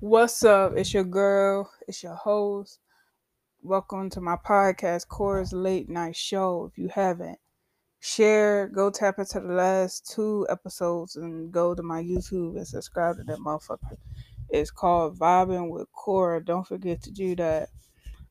What's 0.00 0.44
up? 0.44 0.74
It's 0.76 0.92
your 0.92 1.04
girl. 1.04 1.72
It's 1.88 2.02
your 2.02 2.14
host. 2.14 2.80
Welcome 3.62 4.10
to 4.10 4.20
my 4.20 4.36
podcast, 4.36 5.08
Core's 5.08 5.54
Late 5.54 5.88
Night 5.88 6.14
Show. 6.14 6.70
If 6.70 6.76
you 6.76 6.88
haven't 6.88 7.38
shared, 8.00 8.74
go 8.74 8.90
tap 8.90 9.18
into 9.18 9.40
the 9.40 9.54
last 9.54 10.12
two 10.12 10.46
episodes 10.50 11.16
and 11.16 11.50
go 11.50 11.74
to 11.74 11.82
my 11.82 12.02
YouTube 12.02 12.58
and 12.58 12.68
subscribe 12.68 13.16
to 13.16 13.24
that 13.24 13.38
motherfucker. 13.38 13.96
It's 14.50 14.70
called 14.70 15.18
Vibing 15.18 15.70
with 15.70 15.90
Cora. 15.92 16.44
Don't 16.44 16.66
forget 16.66 17.02
to 17.04 17.10
do 17.10 17.34
that. 17.36 17.70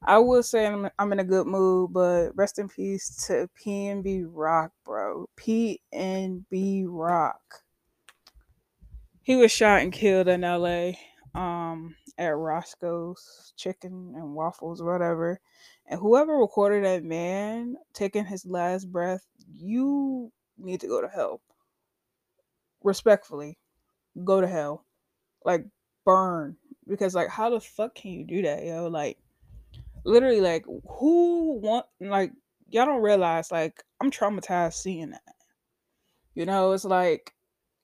I 0.03 0.19
will 0.19 0.43
say 0.43 0.67
I'm, 0.67 0.87
I'm 0.99 1.13
in 1.13 1.19
a 1.19 1.23
good 1.23 1.47
mood, 1.47 1.91
but 1.93 2.29
rest 2.35 2.59
in 2.59 2.69
peace 2.69 3.25
to 3.25 3.49
PNB 3.59 4.27
Rock, 4.29 4.71
bro. 4.85 5.27
PNB 5.35 6.85
Rock. 6.89 7.63
He 9.23 9.35
was 9.35 9.51
shot 9.51 9.81
and 9.81 9.91
killed 9.91 10.27
in 10.27 10.41
LA 10.41 10.91
um, 11.35 11.95
at 12.17 12.35
Roscoe's 12.35 13.53
Chicken 13.57 14.13
and 14.15 14.33
Waffles, 14.33 14.81
whatever. 14.81 15.39
And 15.85 15.99
whoever 15.99 16.37
recorded 16.37 16.85
that 16.85 17.03
man 17.03 17.75
taking 17.93 18.25
his 18.25 18.45
last 18.45 18.91
breath, 18.91 19.25
you 19.53 20.31
need 20.57 20.79
to 20.81 20.87
go 20.87 21.01
to 21.01 21.07
hell. 21.07 21.41
Respectfully, 22.83 23.59
go 24.23 24.41
to 24.41 24.47
hell. 24.47 24.85
Like, 25.43 25.65
burn. 26.05 26.55
Because, 26.87 27.13
like, 27.13 27.29
how 27.29 27.49
the 27.49 27.59
fuck 27.59 27.95
can 27.95 28.11
you 28.11 28.25
do 28.25 28.41
that, 28.43 28.63
yo? 28.63 28.87
Like, 28.87 29.17
literally, 30.05 30.41
like, 30.41 30.65
who 30.65 31.59
want, 31.59 31.85
like, 31.99 32.31
y'all 32.69 32.85
don't 32.85 33.01
realize, 33.01 33.51
like, 33.51 33.83
I'm 34.01 34.09
traumatized 34.09 34.73
seeing 34.73 35.11
that. 35.11 35.21
You 36.33 36.45
know, 36.45 36.71
it's 36.71 36.85
like, 36.85 37.34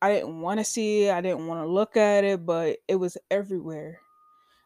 I 0.02 0.14
didn't 0.14 0.42
want 0.42 0.60
to 0.60 0.64
see 0.64 1.06
it, 1.06 1.14
I 1.14 1.22
didn't 1.22 1.48
want 1.48 1.62
to 1.62 1.68
look 1.68 1.96
at 1.96 2.24
it, 2.24 2.46
but 2.46 2.78
it 2.88 2.96
was 2.96 3.18
everywhere. 3.30 4.00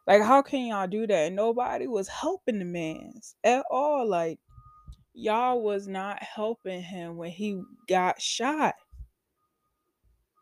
Like, 0.07 0.21
how 0.21 0.41
can 0.41 0.67
y'all 0.67 0.87
do 0.87 1.07
that? 1.07 1.27
And 1.27 1.35
nobody 1.35 1.87
was 1.87 2.07
helping 2.07 2.59
the 2.59 2.65
man's 2.65 3.35
at 3.43 3.65
all. 3.69 4.07
Like, 4.07 4.39
y'all 5.13 5.61
was 5.61 5.87
not 5.87 6.21
helping 6.21 6.81
him 6.81 7.17
when 7.17 7.31
he 7.31 7.61
got 7.87 8.21
shot. 8.21 8.75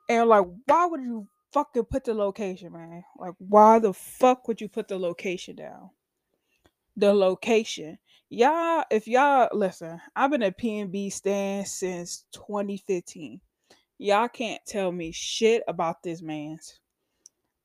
And 0.09 0.27
like, 0.27 0.45
why 0.65 0.85
would 0.85 1.01
you 1.01 1.27
fucking 1.53 1.85
put 1.85 2.03
the 2.03 2.13
location, 2.13 2.73
man? 2.73 3.03
Like, 3.17 3.33
why 3.37 3.79
the 3.79 3.93
fuck 3.93 4.47
would 4.47 4.59
you 4.59 4.67
put 4.67 4.89
the 4.89 4.99
location 4.99 5.55
down? 5.55 5.91
The 6.97 7.13
location. 7.13 7.97
Y'all, 8.29 8.83
if 8.91 9.07
y'all 9.07 9.47
listen, 9.53 10.01
I've 10.15 10.31
been 10.31 10.43
a 10.43 10.51
PNB 10.51 11.11
stand 11.13 11.67
since 11.67 12.25
2015. 12.33 13.39
Y'all 14.03 14.27
can't 14.27 14.59
tell 14.67 14.91
me 14.91 15.13
shit 15.13 15.63
about 15.65 16.03
this 16.03 16.21
man's. 16.21 16.77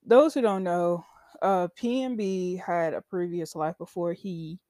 Those 0.07 0.35
who 0.35 0.41
don't 0.41 0.63
know, 0.63 1.05
uh 1.43 1.67
PNB 1.77 2.63
had 2.63 2.95
a 2.95 3.01
previous 3.01 3.57
life 3.57 3.77
before 3.77 4.13
he 4.13 4.61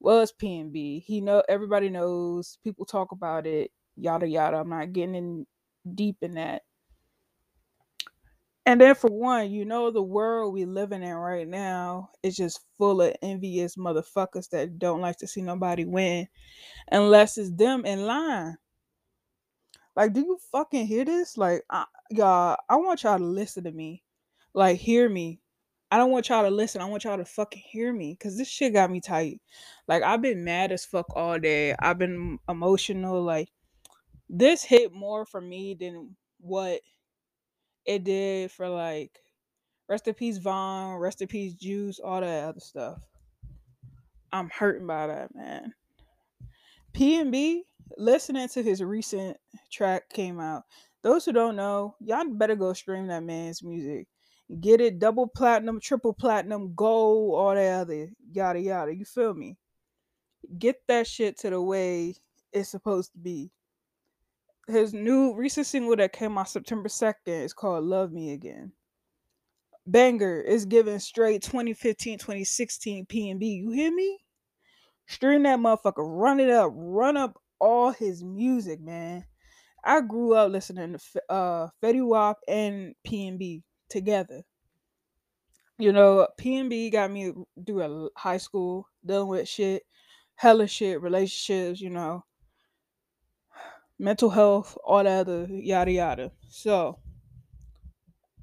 was 0.00 0.32
PNB. 0.32 1.04
He 1.04 1.20
know 1.20 1.40
everybody 1.48 1.88
knows, 1.88 2.58
people 2.64 2.84
talk 2.84 3.12
about 3.12 3.46
it, 3.46 3.70
yada 3.96 4.26
yada. 4.26 4.56
I'm 4.56 4.68
not 4.68 4.92
getting 4.92 5.14
in 5.14 5.46
deep 5.94 6.16
in 6.20 6.34
that. 6.34 6.62
And 8.66 8.80
then 8.80 8.96
for 8.96 9.08
one, 9.08 9.52
you 9.52 9.64
know 9.64 9.92
the 9.92 10.02
world 10.02 10.52
we 10.52 10.64
living 10.64 11.04
in 11.04 11.14
right 11.14 11.46
now 11.46 12.10
is 12.24 12.34
just 12.34 12.58
full 12.76 13.00
of 13.02 13.14
envious 13.22 13.76
motherfuckers 13.76 14.48
that 14.50 14.80
don't 14.80 15.00
like 15.00 15.18
to 15.18 15.28
see 15.28 15.42
nobody 15.42 15.84
win 15.84 16.26
unless 16.90 17.38
it's 17.38 17.52
them 17.52 17.86
in 17.86 18.04
line. 18.04 18.56
Like, 19.96 20.12
do 20.12 20.20
you 20.20 20.38
fucking 20.50 20.86
hear 20.86 21.04
this? 21.04 21.36
Like, 21.36 21.62
I, 21.70 21.84
y'all, 22.10 22.56
I 22.68 22.76
want 22.76 23.02
y'all 23.02 23.18
to 23.18 23.24
listen 23.24 23.64
to 23.64 23.72
me. 23.72 24.02
Like, 24.52 24.78
hear 24.78 25.08
me. 25.08 25.40
I 25.90 25.96
don't 25.96 26.10
want 26.10 26.28
y'all 26.28 26.42
to 26.42 26.50
listen. 26.50 26.80
I 26.80 26.86
want 26.86 27.04
y'all 27.04 27.18
to 27.18 27.24
fucking 27.24 27.62
hear 27.64 27.92
me 27.92 28.16
because 28.18 28.36
this 28.36 28.48
shit 28.48 28.72
got 28.72 28.90
me 28.90 29.00
tight. 29.00 29.40
Like, 29.86 30.02
I've 30.02 30.22
been 30.22 30.42
mad 30.42 30.72
as 30.72 30.84
fuck 30.84 31.06
all 31.14 31.38
day. 31.38 31.74
I've 31.78 31.98
been 31.98 32.38
emotional. 32.48 33.22
Like, 33.22 33.48
this 34.28 34.64
hit 34.64 34.92
more 34.92 35.24
for 35.24 35.40
me 35.40 35.76
than 35.78 36.16
what 36.40 36.80
it 37.84 38.02
did 38.02 38.50
for, 38.50 38.68
like, 38.68 39.20
rest 39.88 40.08
in 40.08 40.14
peace, 40.14 40.38
Von, 40.38 40.96
rest 40.96 41.22
in 41.22 41.28
peace, 41.28 41.54
Juice, 41.54 42.00
all 42.00 42.20
that 42.20 42.44
other 42.44 42.60
stuff. 42.60 43.00
I'm 44.32 44.50
hurting 44.50 44.86
by 44.88 45.06
that, 45.06 45.32
man. 45.32 45.74
PNB, 46.92 47.60
listening 47.96 48.48
to 48.48 48.62
his 48.62 48.82
recent 48.82 49.36
track 49.70 50.08
came 50.10 50.40
out. 50.40 50.62
Those 51.02 51.24
who 51.24 51.32
don't 51.32 51.56
know, 51.56 51.96
y'all 52.00 52.24
better 52.28 52.56
go 52.56 52.72
stream 52.72 53.06
that 53.08 53.22
man's 53.22 53.62
music. 53.62 54.08
Get 54.60 54.80
it 54.80 54.98
double 54.98 55.26
platinum, 55.26 55.80
triple 55.80 56.12
platinum, 56.12 56.74
gold, 56.74 57.34
all 57.34 57.54
that 57.54 57.80
other 57.80 58.08
yada 58.32 58.60
yada. 58.60 58.94
You 58.94 59.04
feel 59.04 59.34
me? 59.34 59.56
Get 60.58 60.76
that 60.88 61.06
shit 61.06 61.38
to 61.40 61.50
the 61.50 61.60
way 61.60 62.14
it's 62.52 62.68
supposed 62.68 63.12
to 63.12 63.18
be. 63.18 63.50
His 64.66 64.94
new 64.94 65.34
recent 65.34 65.66
single 65.66 65.96
that 65.96 66.12
came 66.12 66.38
out 66.38 66.48
September 66.48 66.88
2nd 66.88 67.14
is 67.26 67.52
called 67.52 67.84
Love 67.84 68.12
Me 68.12 68.32
Again. 68.32 68.72
Banger 69.86 70.40
is 70.40 70.64
giving 70.64 70.98
straight 70.98 71.42
2015, 71.42 72.18
2016 72.18 73.04
PNB. 73.06 73.62
You 73.62 73.70
hear 73.70 73.92
me? 73.94 74.18
Stream 75.06 75.42
that 75.42 75.58
motherfucker. 75.58 75.96
Run 75.98 76.40
it 76.40 76.48
up. 76.48 76.72
Run 76.74 77.18
up 77.18 77.38
all 77.64 77.92
his 77.92 78.22
music, 78.22 78.78
man. 78.78 79.24
I 79.82 80.02
grew 80.02 80.34
up 80.34 80.52
listening 80.52 80.96
to 80.98 81.32
uh 81.32 81.68
Fetty 81.82 82.06
Wap 82.06 82.38
and 82.46 82.94
PNB 83.06 83.62
together. 83.88 84.42
You 85.78 85.92
know, 85.92 86.28
PNB 86.38 86.92
got 86.92 87.10
me 87.10 87.32
through 87.66 87.82
a 87.82 88.08
high 88.18 88.36
school, 88.36 88.86
dealing 89.04 89.28
with 89.28 89.48
shit, 89.48 89.82
hella 90.36 90.66
shit, 90.66 91.00
relationships, 91.00 91.80
you 91.80 91.90
know, 91.90 92.24
mental 93.98 94.30
health, 94.30 94.76
all 94.84 95.02
that 95.02 95.20
other 95.20 95.46
yada 95.50 95.90
yada. 95.90 96.32
So 96.48 96.98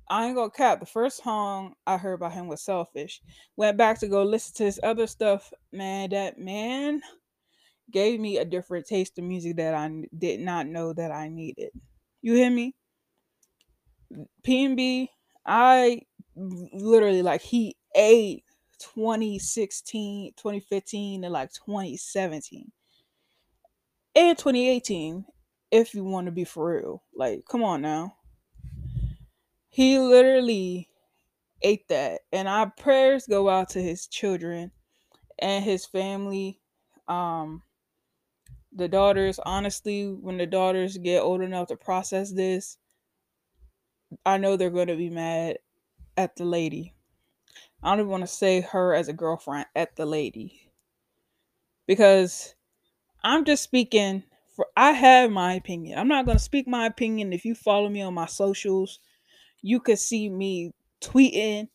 I 0.10 0.26
ain't 0.26 0.36
gonna 0.36 0.50
cap. 0.50 0.80
The 0.80 0.88
first 0.88 1.24
song 1.24 1.76
I 1.86 1.98
heard 1.98 2.20
by 2.20 2.32
him 2.32 2.48
was 2.48 2.62
Selfish. 2.62 3.22
Went 3.56 3.78
back 3.78 4.00
to 4.00 4.08
go 4.08 4.24
listen 4.24 4.56
to 4.56 4.64
his 4.64 4.80
other 4.82 5.06
stuff. 5.06 5.54
Man, 5.72 6.10
that 6.10 6.40
man 6.40 7.02
gave 7.92 8.20
me 8.20 8.38
a 8.38 8.46
different 8.46 8.86
taste 8.86 9.18
of 9.18 9.26
music 9.26 9.58
that 9.58 9.74
I 9.74 10.06
did 10.18 10.40
not 10.40 10.68
know 10.68 10.94
that 10.94 11.12
I 11.12 11.30
needed. 11.30 11.72
You 12.22 12.36
hear 12.36 12.52
me? 12.52 12.76
PNB, 14.44 15.10
I 15.46 16.02
literally 16.36 17.22
like 17.22 17.42
he 17.42 17.78
ate 17.96 18.44
2016, 18.80 20.34
2015, 20.36 21.24
and 21.24 21.34
like 21.34 21.52
2017. 21.54 22.72
And 24.16 24.38
2018, 24.38 25.26
if 25.72 25.94
you 25.94 26.04
want 26.04 26.26
to 26.26 26.32
be 26.32 26.44
for 26.44 26.76
real. 26.76 27.04
Like, 27.14 27.46
come 27.50 27.64
on 27.64 27.82
now. 27.82 28.18
He 29.70 29.98
literally 29.98 30.90
ate 31.62 31.88
that. 31.90 32.22
And 32.32 32.48
our 32.48 32.72
prayers 32.72 33.28
go 33.28 33.50
out 33.50 33.70
to 33.72 33.82
his 33.82 34.08
children 34.08 34.72
and 35.40 35.64
his 35.64 35.86
family. 35.86 36.62
Um 37.08 37.64
the 38.74 38.88
daughters, 38.88 39.40
honestly, 39.46 40.08
when 40.08 40.38
the 40.38 40.46
daughters 40.46 40.98
get 40.98 41.22
old 41.22 41.42
enough 41.42 41.68
to 41.68 41.76
process 41.76 42.32
this, 42.32 42.78
I 44.26 44.38
know 44.38 44.56
they're 44.56 44.70
going 44.70 44.88
to 44.88 44.96
be 44.96 45.10
mad 45.10 45.58
at 46.18 46.36
the 46.36 46.46
lady. 46.46 46.94
I 47.84 47.90
don't 47.90 48.00
even 48.00 48.12
want 48.12 48.24
to 48.24 48.28
say 48.28 48.62
her 48.62 48.94
as 48.94 49.08
a 49.08 49.14
girlfriend 49.14 49.66
at 49.76 49.96
the 49.96 50.06
lady. 50.06 50.72
Because 51.88 52.56
I'm 53.24 53.46
just 53.46 53.64
speaking 53.64 54.24
for 54.56 54.68
I 54.78 54.92
have 54.92 55.32
my 55.32 55.54
opinion. 55.54 55.98
I'm 55.98 56.08
not 56.08 56.26
going 56.26 56.38
to 56.38 56.44
speak 56.44 56.68
my 56.68 56.86
opinion. 56.86 57.34
If 57.34 57.46
you 57.46 57.56
follow 57.56 57.90
me 57.90 58.02
on 58.02 58.14
my 58.14 58.28
socials, 58.28 59.00
you 59.62 59.80
could 59.80 60.00
see 60.00 60.30
me 60.30 60.74
tweeting, 61.02 61.68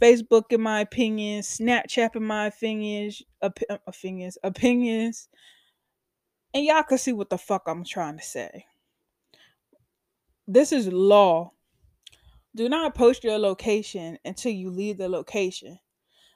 Facebook 0.00 0.44
in 0.50 0.60
my 0.60 0.80
opinions, 0.80 1.58
Snapchat 1.58 2.16
in 2.16 2.24
my 2.24 2.46
opinions, 2.46 3.22
op- 3.40 3.58
opinions, 3.86 4.38
opinions, 4.42 5.28
and 6.54 6.64
y'all 6.64 6.82
can 6.82 6.98
see 6.98 7.12
what 7.12 7.30
the 7.30 7.38
fuck 7.38 7.62
I'm 7.66 7.84
trying 7.84 8.18
to 8.18 8.24
say. 8.24 8.66
This 10.46 10.72
is 10.72 10.88
law. 10.88 11.52
Do 12.54 12.68
not 12.68 12.94
post 12.94 13.24
your 13.24 13.38
location 13.38 14.18
until 14.24 14.52
you 14.52 14.70
leave 14.70 14.98
the 14.98 15.08
location. 15.08 15.78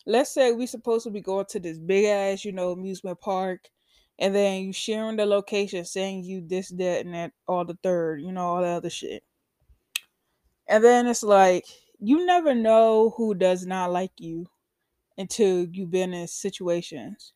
Let's 0.07 0.33
say 0.33 0.53
we 0.53 0.67
supposed 0.67 1.05
to 1.05 1.11
be 1.11 1.21
going 1.21 1.47
to 1.51 1.61
this 1.61 1.79
big 1.79 2.07
ass, 2.07 2.45
you 2.45 2.53
know, 2.53 2.71
amusement 2.71 3.21
park, 3.21 3.69
and 4.19 4.35
then 4.35 4.63
you 4.63 4.73
sharing 4.73 5.17
the 5.17 5.27
location 5.27 5.85
saying 5.85 6.25
you 6.25 6.41
this, 6.47 6.71
that, 6.71 7.05
and 7.05 7.15
that, 7.15 7.33
all 7.47 7.65
the 7.65 7.77
third, 7.83 8.23
you 8.23 8.33
know, 8.33 8.47
all 8.47 8.63
the 8.63 8.69
other 8.69 8.91
shit. 8.91 9.25
And 10.69 10.83
then 10.83 11.07
it's 11.07 11.23
like 11.23 11.67
you 11.99 12.27
never 12.27 12.55
know 12.55 13.15
who 13.17 13.35
does 13.35 13.65
not 13.67 13.93
like 13.93 14.13
you 14.19 14.47
until 15.19 15.65
you've 15.65 15.91
been 15.91 16.13
in 16.13 16.29
situations. 16.29 17.33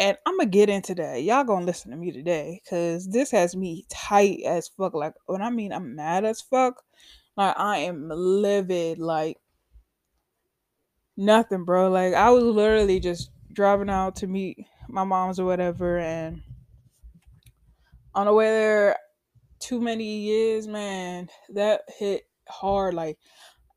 And 0.00 0.16
I'm 0.26 0.38
gonna 0.38 0.50
get 0.50 0.68
into 0.68 0.94
that. 0.96 1.22
Y'all 1.22 1.44
gonna 1.44 1.66
listen 1.66 1.92
to 1.92 1.96
me 1.96 2.10
today 2.10 2.60
because 2.64 3.06
this 3.06 3.30
has 3.30 3.54
me 3.54 3.84
tight 3.88 4.40
as 4.46 4.66
fuck. 4.66 4.94
Like 4.94 5.14
when 5.26 5.42
I 5.42 5.50
mean 5.50 5.72
I'm 5.72 5.94
mad 5.94 6.24
as 6.24 6.40
fuck, 6.40 6.82
like 7.36 7.54
I 7.56 7.78
am 7.78 8.08
livid. 8.08 8.98
Like 8.98 9.36
Nothing, 11.20 11.64
bro. 11.64 11.90
Like 11.90 12.14
I 12.14 12.30
was 12.30 12.42
literally 12.42 12.98
just 12.98 13.30
driving 13.52 13.90
out 13.90 14.16
to 14.16 14.26
meet 14.26 14.64
my 14.88 15.04
mom's 15.04 15.38
or 15.38 15.44
whatever, 15.44 15.98
and 15.98 16.40
on 18.14 18.24
the 18.24 18.32
way 18.32 18.46
there, 18.46 18.96
too 19.58 19.82
many 19.82 20.20
years, 20.20 20.66
man, 20.66 21.28
that 21.50 21.82
hit 21.98 22.22
hard. 22.48 22.94
Like 22.94 23.18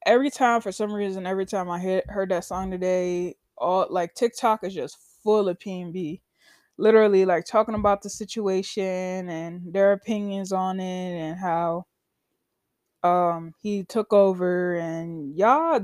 every 0.06 0.30
time, 0.30 0.62
for 0.62 0.72
some 0.72 0.94
reason, 0.94 1.26
every 1.26 1.46
time 1.46 1.70
I 1.70 1.80
hit, 1.80 2.10
heard 2.10 2.30
that 2.30 2.46
song 2.46 2.72
today, 2.72 3.36
all 3.58 3.88
like 3.90 4.16
TikTok 4.16 4.64
is 4.64 4.74
just 4.74 4.98
full 5.24 5.50
of 5.50 5.60
PNB. 5.60 6.22
Literally, 6.78 7.26
like 7.26 7.46
talking 7.46 7.76
about 7.76 8.02
the 8.02 8.10
situation 8.10 9.30
and 9.30 9.74
their 9.74 9.94
opinions 9.94 10.52
on 10.52 10.80
it 10.80 11.20
and 11.20 11.40
how 11.40 11.86
um 13.04 13.54
he 13.62 13.84
took 13.84 14.14
over 14.14 14.76
and 14.76 15.36
y'all 15.38 15.82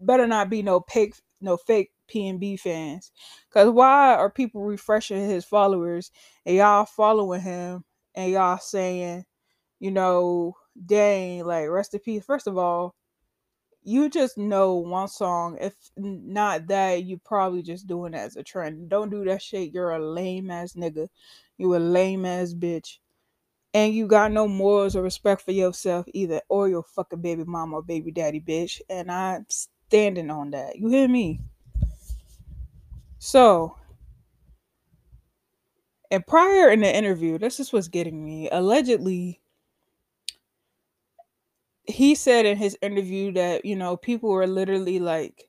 better 0.00 0.26
not 0.26 0.50
be 0.50 0.62
no 0.62 0.80
fake 0.88 1.14
no 1.40 1.56
fake 1.56 1.90
PNB 2.12 2.58
fans. 2.58 3.12
Cause 3.52 3.70
why 3.70 4.14
are 4.14 4.30
people 4.30 4.62
refreshing 4.64 5.28
his 5.28 5.44
followers 5.44 6.10
and 6.46 6.56
y'all 6.56 6.84
following 6.86 7.40
him 7.42 7.84
and 8.14 8.32
y'all 8.32 8.58
saying, 8.58 9.24
you 9.80 9.90
know, 9.90 10.56
dang, 10.86 11.44
like 11.44 11.68
rest 11.68 11.94
in 11.94 12.00
peace. 12.00 12.24
First 12.24 12.46
of 12.46 12.58
all, 12.58 12.94
you 13.82 14.10
just 14.10 14.38
know 14.38 14.74
one 14.74 15.08
song. 15.08 15.58
If 15.60 15.74
not 15.96 16.66
that, 16.68 17.04
you 17.04 17.18
probably 17.18 17.62
just 17.62 17.86
doing 17.86 18.14
it 18.14 18.18
as 18.18 18.36
a 18.36 18.42
trend. 18.42 18.88
Don't 18.88 19.10
do 19.10 19.24
that 19.24 19.42
shit. 19.42 19.72
You're 19.72 19.92
a 19.92 19.98
lame 19.98 20.50
ass 20.50 20.74
nigga. 20.74 21.08
You 21.56 21.76
a 21.76 21.78
lame 21.78 22.24
ass 22.24 22.54
bitch 22.54 22.98
and 23.74 23.94
you 23.94 24.06
got 24.06 24.32
no 24.32 24.48
morals 24.48 24.96
or 24.96 25.02
respect 25.02 25.42
for 25.42 25.52
yourself 25.52 26.06
either, 26.14 26.40
or 26.48 26.68
your 26.68 26.82
fucking 26.82 27.20
baby 27.20 27.44
mama 27.44 27.76
or 27.76 27.82
baby 27.82 28.10
daddy, 28.10 28.40
bitch. 28.40 28.80
And 28.88 29.10
I'm 29.10 29.46
standing 29.48 30.30
on 30.30 30.50
that. 30.50 30.76
You 30.76 30.88
hear 30.88 31.08
me? 31.08 31.40
So, 33.18 33.76
and 36.10 36.26
prior 36.26 36.70
in 36.70 36.80
the 36.80 36.94
interview, 36.94 37.38
this 37.38 37.60
is 37.60 37.72
what's 37.72 37.88
getting 37.88 38.24
me. 38.24 38.48
Allegedly, 38.50 39.40
he 41.88 42.14
said 42.14 42.46
in 42.46 42.58
his 42.58 42.78
interview 42.82 43.32
that 43.32 43.64
you 43.64 43.76
know 43.76 43.96
people 43.96 44.30
were 44.30 44.46
literally 44.46 45.00
like 45.00 45.48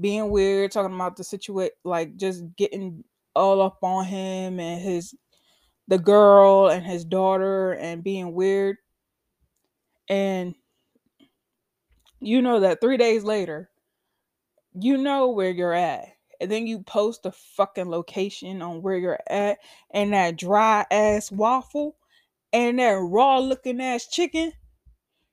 being 0.00 0.30
weird, 0.30 0.72
talking 0.72 0.94
about 0.94 1.16
the 1.16 1.24
situation, 1.24 1.72
like 1.84 2.16
just 2.16 2.44
getting 2.56 3.04
all 3.34 3.60
up 3.62 3.78
on 3.82 4.04
him 4.06 4.60
and 4.60 4.82
his 4.82 5.14
the 5.88 5.98
girl 5.98 6.68
and 6.68 6.84
his 6.86 7.04
daughter 7.04 7.72
and 7.74 8.04
being 8.04 8.34
weird. 8.34 8.78
And 10.08 10.54
you 12.20 12.42
know 12.42 12.60
that 12.60 12.80
three 12.80 12.96
days 12.96 13.24
later, 13.24 13.70
you 14.74 14.96
know 14.96 15.28
where 15.30 15.50
you're 15.50 15.72
at. 15.72 16.06
And 16.40 16.50
then 16.50 16.66
you 16.66 16.82
post 16.82 17.24
the 17.24 17.32
fucking 17.32 17.90
location 17.90 18.62
on 18.62 18.82
where 18.82 18.96
you're 18.96 19.18
at 19.28 19.58
and 19.92 20.12
that 20.12 20.36
dry 20.36 20.86
ass 20.90 21.32
waffle 21.32 21.96
and 22.52 22.78
that 22.78 22.92
raw 22.92 23.38
looking 23.38 23.80
ass 23.80 24.06
chicken. 24.08 24.52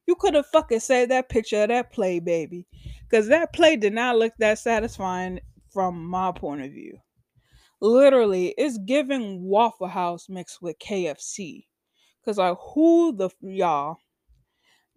You 0.07 0.15
could 0.15 0.35
have 0.35 0.45
fucking 0.47 0.79
saved 0.79 1.11
that 1.11 1.29
picture 1.29 1.63
of 1.63 1.69
that 1.69 1.91
play, 1.91 2.19
baby. 2.19 2.67
Because 3.09 3.27
that 3.27 3.53
play 3.53 3.75
did 3.75 3.93
not 3.93 4.17
look 4.17 4.33
that 4.39 4.59
satisfying 4.59 5.39
from 5.71 6.05
my 6.05 6.31
point 6.31 6.61
of 6.61 6.71
view. 6.71 6.97
Literally, 7.81 8.53
it's 8.57 8.77
giving 8.77 9.43
Waffle 9.43 9.87
House 9.87 10.29
mixed 10.29 10.61
with 10.61 10.79
KFC. 10.79 11.65
Cause 12.23 12.39
like 12.39 12.57
who 12.73 13.15
the 13.15 13.29
y'all 13.41 13.97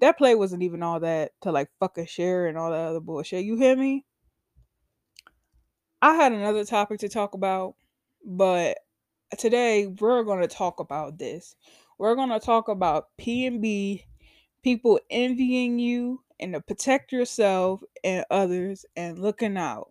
that 0.00 0.18
play 0.18 0.34
wasn't 0.34 0.62
even 0.62 0.82
all 0.82 1.00
that 1.00 1.32
to 1.42 1.52
like 1.52 1.68
fucking 1.80 2.06
share 2.06 2.46
and 2.46 2.56
all 2.56 2.70
that 2.70 2.86
other 2.86 3.00
bullshit. 3.00 3.44
You 3.44 3.56
hear 3.56 3.76
me? 3.76 4.04
I 6.00 6.14
had 6.14 6.32
another 6.32 6.64
topic 6.64 7.00
to 7.00 7.08
talk 7.08 7.34
about, 7.34 7.74
but 8.24 8.78
today 9.36 9.86
we're 9.86 10.22
going 10.22 10.40
to 10.40 10.48
talk 10.48 10.78
about 10.78 11.18
this. 11.18 11.56
We're 11.98 12.14
going 12.14 12.28
to 12.28 12.38
talk 12.38 12.68
about 12.68 13.08
PNB, 13.20 14.04
people 14.62 14.98
envying 15.10 15.78
you, 15.78 16.22
and 16.40 16.54
to 16.54 16.60
protect 16.60 17.12
yourself 17.12 17.82
and 18.04 18.24
others 18.30 18.84
and 18.96 19.18
looking 19.18 19.56
out. 19.56 19.88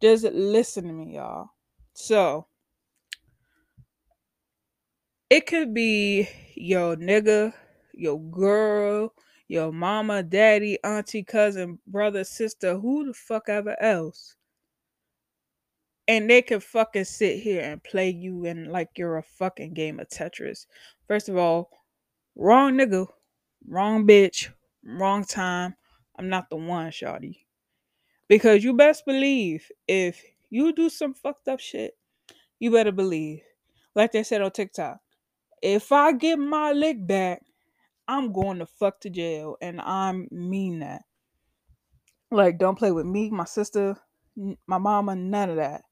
Just 0.00 0.24
listen 0.24 0.86
to 0.86 0.92
me, 0.92 1.16
y'all. 1.16 1.50
So, 1.92 2.46
it 5.30 5.46
could 5.46 5.74
be 5.74 6.28
your 6.54 6.96
nigga, 6.96 7.52
your 7.92 8.20
girl, 8.20 9.12
your 9.48 9.72
mama, 9.72 10.22
daddy, 10.22 10.78
auntie, 10.82 11.22
cousin, 11.22 11.78
brother, 11.86 12.24
sister, 12.24 12.78
who 12.78 13.06
the 13.06 13.14
fuck 13.14 13.48
ever 13.48 13.80
else 13.82 14.36
and 16.08 16.28
they 16.28 16.42
can 16.42 16.60
fucking 16.60 17.04
sit 17.04 17.38
here 17.40 17.62
and 17.62 17.82
play 17.82 18.10
you 18.10 18.44
in 18.44 18.66
like 18.70 18.90
you're 18.96 19.16
a 19.16 19.22
fucking 19.22 19.72
game 19.72 20.00
of 20.00 20.08
Tetris. 20.08 20.66
First 21.08 21.28
of 21.28 21.36
all, 21.36 21.70
wrong 22.36 22.74
nigga, 22.74 23.06
wrong 23.68 24.06
bitch, 24.06 24.48
wrong 24.84 25.24
time. 25.24 25.74
I'm 26.18 26.28
not 26.28 26.50
the 26.50 26.56
one, 26.56 26.90
shawty. 26.90 27.38
Because 28.28 28.64
you 28.64 28.72
best 28.74 29.04
believe 29.04 29.70
if 29.86 30.22
you 30.50 30.72
do 30.72 30.88
some 30.88 31.14
fucked 31.14 31.48
up 31.48 31.60
shit, 31.60 31.96
you 32.58 32.70
better 32.70 32.92
believe. 32.92 33.40
Like 33.94 34.12
they 34.12 34.22
said 34.22 34.42
on 34.42 34.50
TikTok, 34.50 34.98
if 35.62 35.92
I 35.92 36.12
get 36.12 36.38
my 36.38 36.72
lick 36.72 37.06
back, 37.06 37.42
I'm 38.06 38.32
going 38.32 38.58
to 38.58 38.66
fuck 38.66 39.00
to 39.00 39.10
jail. 39.10 39.56
And 39.60 39.80
I 39.80 40.12
mean 40.30 40.80
that. 40.80 41.02
Like, 42.30 42.58
don't 42.58 42.78
play 42.78 42.92
with 42.92 43.06
me, 43.06 43.30
my 43.30 43.44
sister, 43.44 43.96
my 44.66 44.78
mama, 44.78 45.14
none 45.14 45.50
of 45.50 45.56
that. 45.56 45.82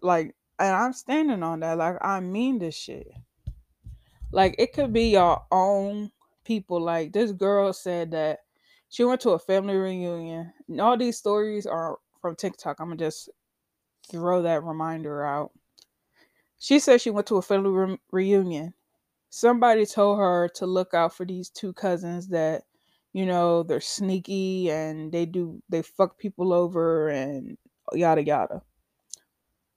Like, 0.00 0.34
and 0.58 0.74
I'm 0.74 0.92
standing 0.92 1.42
on 1.42 1.60
that. 1.60 1.78
Like, 1.78 1.96
I 2.00 2.20
mean 2.20 2.58
this 2.58 2.74
shit. 2.74 3.10
Like, 4.32 4.54
it 4.58 4.72
could 4.72 4.92
be 4.92 5.10
your 5.10 5.42
own 5.50 6.10
people. 6.44 6.80
Like, 6.80 7.12
this 7.12 7.32
girl 7.32 7.72
said 7.72 8.10
that 8.12 8.40
she 8.88 9.04
went 9.04 9.20
to 9.22 9.30
a 9.30 9.38
family 9.38 9.74
reunion. 9.76 10.52
And 10.68 10.80
all 10.80 10.96
these 10.96 11.18
stories 11.18 11.66
are 11.66 11.98
from 12.20 12.36
TikTok. 12.36 12.80
I'm 12.80 12.88
gonna 12.88 12.96
just 12.96 13.30
throw 14.10 14.42
that 14.42 14.64
reminder 14.64 15.24
out. 15.24 15.52
She 16.58 16.78
said 16.78 17.00
she 17.00 17.10
went 17.10 17.26
to 17.26 17.36
a 17.36 17.42
family 17.42 17.70
re- 17.70 17.98
reunion. 18.10 18.74
Somebody 19.30 19.86
told 19.86 20.18
her 20.18 20.48
to 20.56 20.66
look 20.66 20.94
out 20.94 21.14
for 21.14 21.26
these 21.26 21.50
two 21.50 21.72
cousins 21.74 22.28
that, 22.28 22.64
you 23.12 23.26
know, 23.26 23.62
they're 23.62 23.80
sneaky 23.80 24.70
and 24.70 25.12
they 25.12 25.26
do 25.26 25.62
they 25.68 25.82
fuck 25.82 26.18
people 26.18 26.52
over 26.52 27.08
and 27.08 27.58
yada 27.92 28.24
yada. 28.24 28.62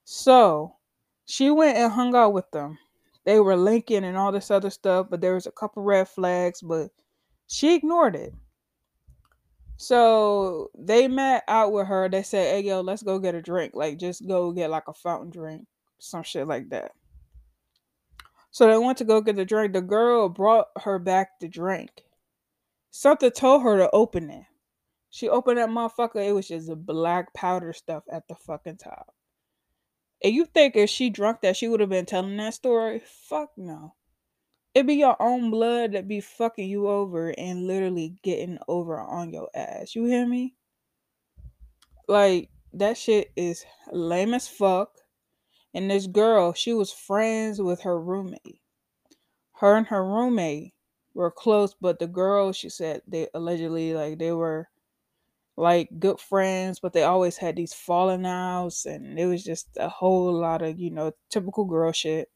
So 0.06 0.78
she 1.26 1.52
went 1.52 1.78
and 1.78 1.92
hung 1.92 2.16
out 2.16 2.32
with 2.32 2.50
them. 2.52 2.78
They 3.26 3.40
were 3.40 3.56
linking 3.56 4.04
and 4.04 4.16
all 4.16 4.32
this 4.32 4.52
other 4.52 4.70
stuff, 4.70 5.08
but 5.10 5.20
there 5.20 5.34
was 5.34 5.48
a 5.48 5.52
couple 5.52 5.84
red 5.84 6.08
flags, 6.08 6.62
but 6.62 6.92
she 7.48 7.76
ignored 7.76 8.16
it. 8.16 8.34
So 9.78 10.70
they 10.78 11.08
met 11.08 11.44
out 11.48 11.74
with 11.74 11.88
her. 11.88 12.08
They 12.08 12.24
said, 12.24 12.56
Hey 12.56 12.62
yo, 12.62 12.82
let's 12.82 13.04
go 13.04 13.20
get 13.20 13.36
a 13.36 13.42
drink. 13.42 13.74
Like 13.76 13.98
just 13.98 14.26
go 14.28 14.52
get 14.52 14.70
like 14.70 14.88
a 14.88 14.94
fountain 14.94 15.32
drink, 15.32 15.66
some 16.00 16.24
shit 16.24 16.48
like 16.48 16.70
that. 16.70 16.92
So 18.52 18.68
they 18.68 18.78
went 18.78 19.00
to 19.00 19.04
go 19.04 19.20
get 19.20 19.36
the 19.36 19.44
drink. 19.44 19.74
The 19.74 19.82
girl 19.82 20.30
brought 20.30 20.68
her 20.78 20.98
back 20.98 21.40
the 21.42 21.50
drink. 21.50 21.90
Something 22.92 23.32
told 23.32 23.64
her 23.64 23.78
to 23.78 23.90
open 23.92 24.30
it. 24.30 24.46
She 25.10 25.28
opened 25.28 25.58
that 25.58 25.70
motherfucker. 25.70 26.26
It 26.26 26.32
was 26.32 26.48
just 26.48 26.70
black 26.86 27.34
powder 27.34 27.74
stuff 27.74 28.04
at 28.10 28.28
the 28.30 28.36
fucking 28.36 28.78
top. 28.78 29.14
And 30.26 30.34
you 30.34 30.46
think 30.46 30.76
if 30.76 30.90
she 30.90 31.12
drunk 31.12 31.42
that 31.42 31.56
she 31.56 31.68
would 31.68 31.82
have 31.82 31.90
been 31.90 32.08
telling 32.08 32.36
that 32.38 32.56
story? 32.56 33.00
Fuck 33.06 33.52
no. 33.58 33.94
It 34.74 34.88
be 34.88 34.96
your 34.96 35.16
own 35.22 35.52
blood 35.52 35.92
that 35.92 36.08
be 36.08 36.20
fucking 36.20 36.68
you 36.68 36.88
over 36.88 37.30
and 37.38 37.68
literally 37.68 38.16
getting 38.24 38.58
over 38.68 39.00
on 39.00 39.32
your 39.32 39.50
ass. 39.54 39.94
You 39.94 40.06
hear 40.06 40.28
me? 40.28 40.56
Like 42.08 42.50
that 42.74 42.98
shit 42.98 43.34
is 43.36 43.66
lame 43.92 44.34
as 44.34 44.48
fuck. 44.48 44.98
And 45.76 45.92
this 45.92 46.08
girl, 46.08 46.54
she 46.54 46.74
was 46.74 46.92
friends 46.92 47.62
with 47.62 47.82
her 47.82 48.02
roommate. 48.02 48.62
Her 49.58 49.76
and 49.78 49.86
her 49.86 50.04
roommate 50.04 50.74
were 51.14 51.30
close, 51.30 51.76
but 51.80 52.00
the 52.00 52.08
girl, 52.08 52.52
she 52.52 52.70
said 52.70 53.04
they 53.08 53.28
allegedly 53.36 53.94
like 53.94 54.18
they 54.18 54.32
were 54.32 54.70
like 55.58 55.90
good 56.00 56.20
friends, 56.20 56.80
but 56.80 56.94
they 56.94 57.04
always 57.04 57.38
had 57.38 57.56
these 57.56 57.74
falling 57.74 58.26
outs, 58.26 58.86
and 58.86 59.18
it 59.20 59.26
was 59.26 59.44
just 59.44 59.70
a 59.78 59.90
whole 59.90 60.34
lot 60.34 60.62
of 60.62 60.80
you 60.80 60.92
know 60.92 61.14
typical 61.30 61.66
girl 61.66 61.92
shit. 61.92 62.30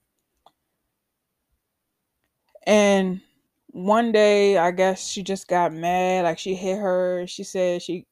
And 2.65 3.21
one 3.67 4.11
day, 4.11 4.57
I 4.57 4.71
guess 4.71 5.07
she 5.07 5.23
just 5.23 5.47
got 5.47 5.73
mad, 5.73 6.25
like 6.25 6.39
she 6.39 6.55
hit 6.55 6.77
her. 6.79 7.25
She 7.27 7.43
said 7.43 7.81
she 7.81 8.05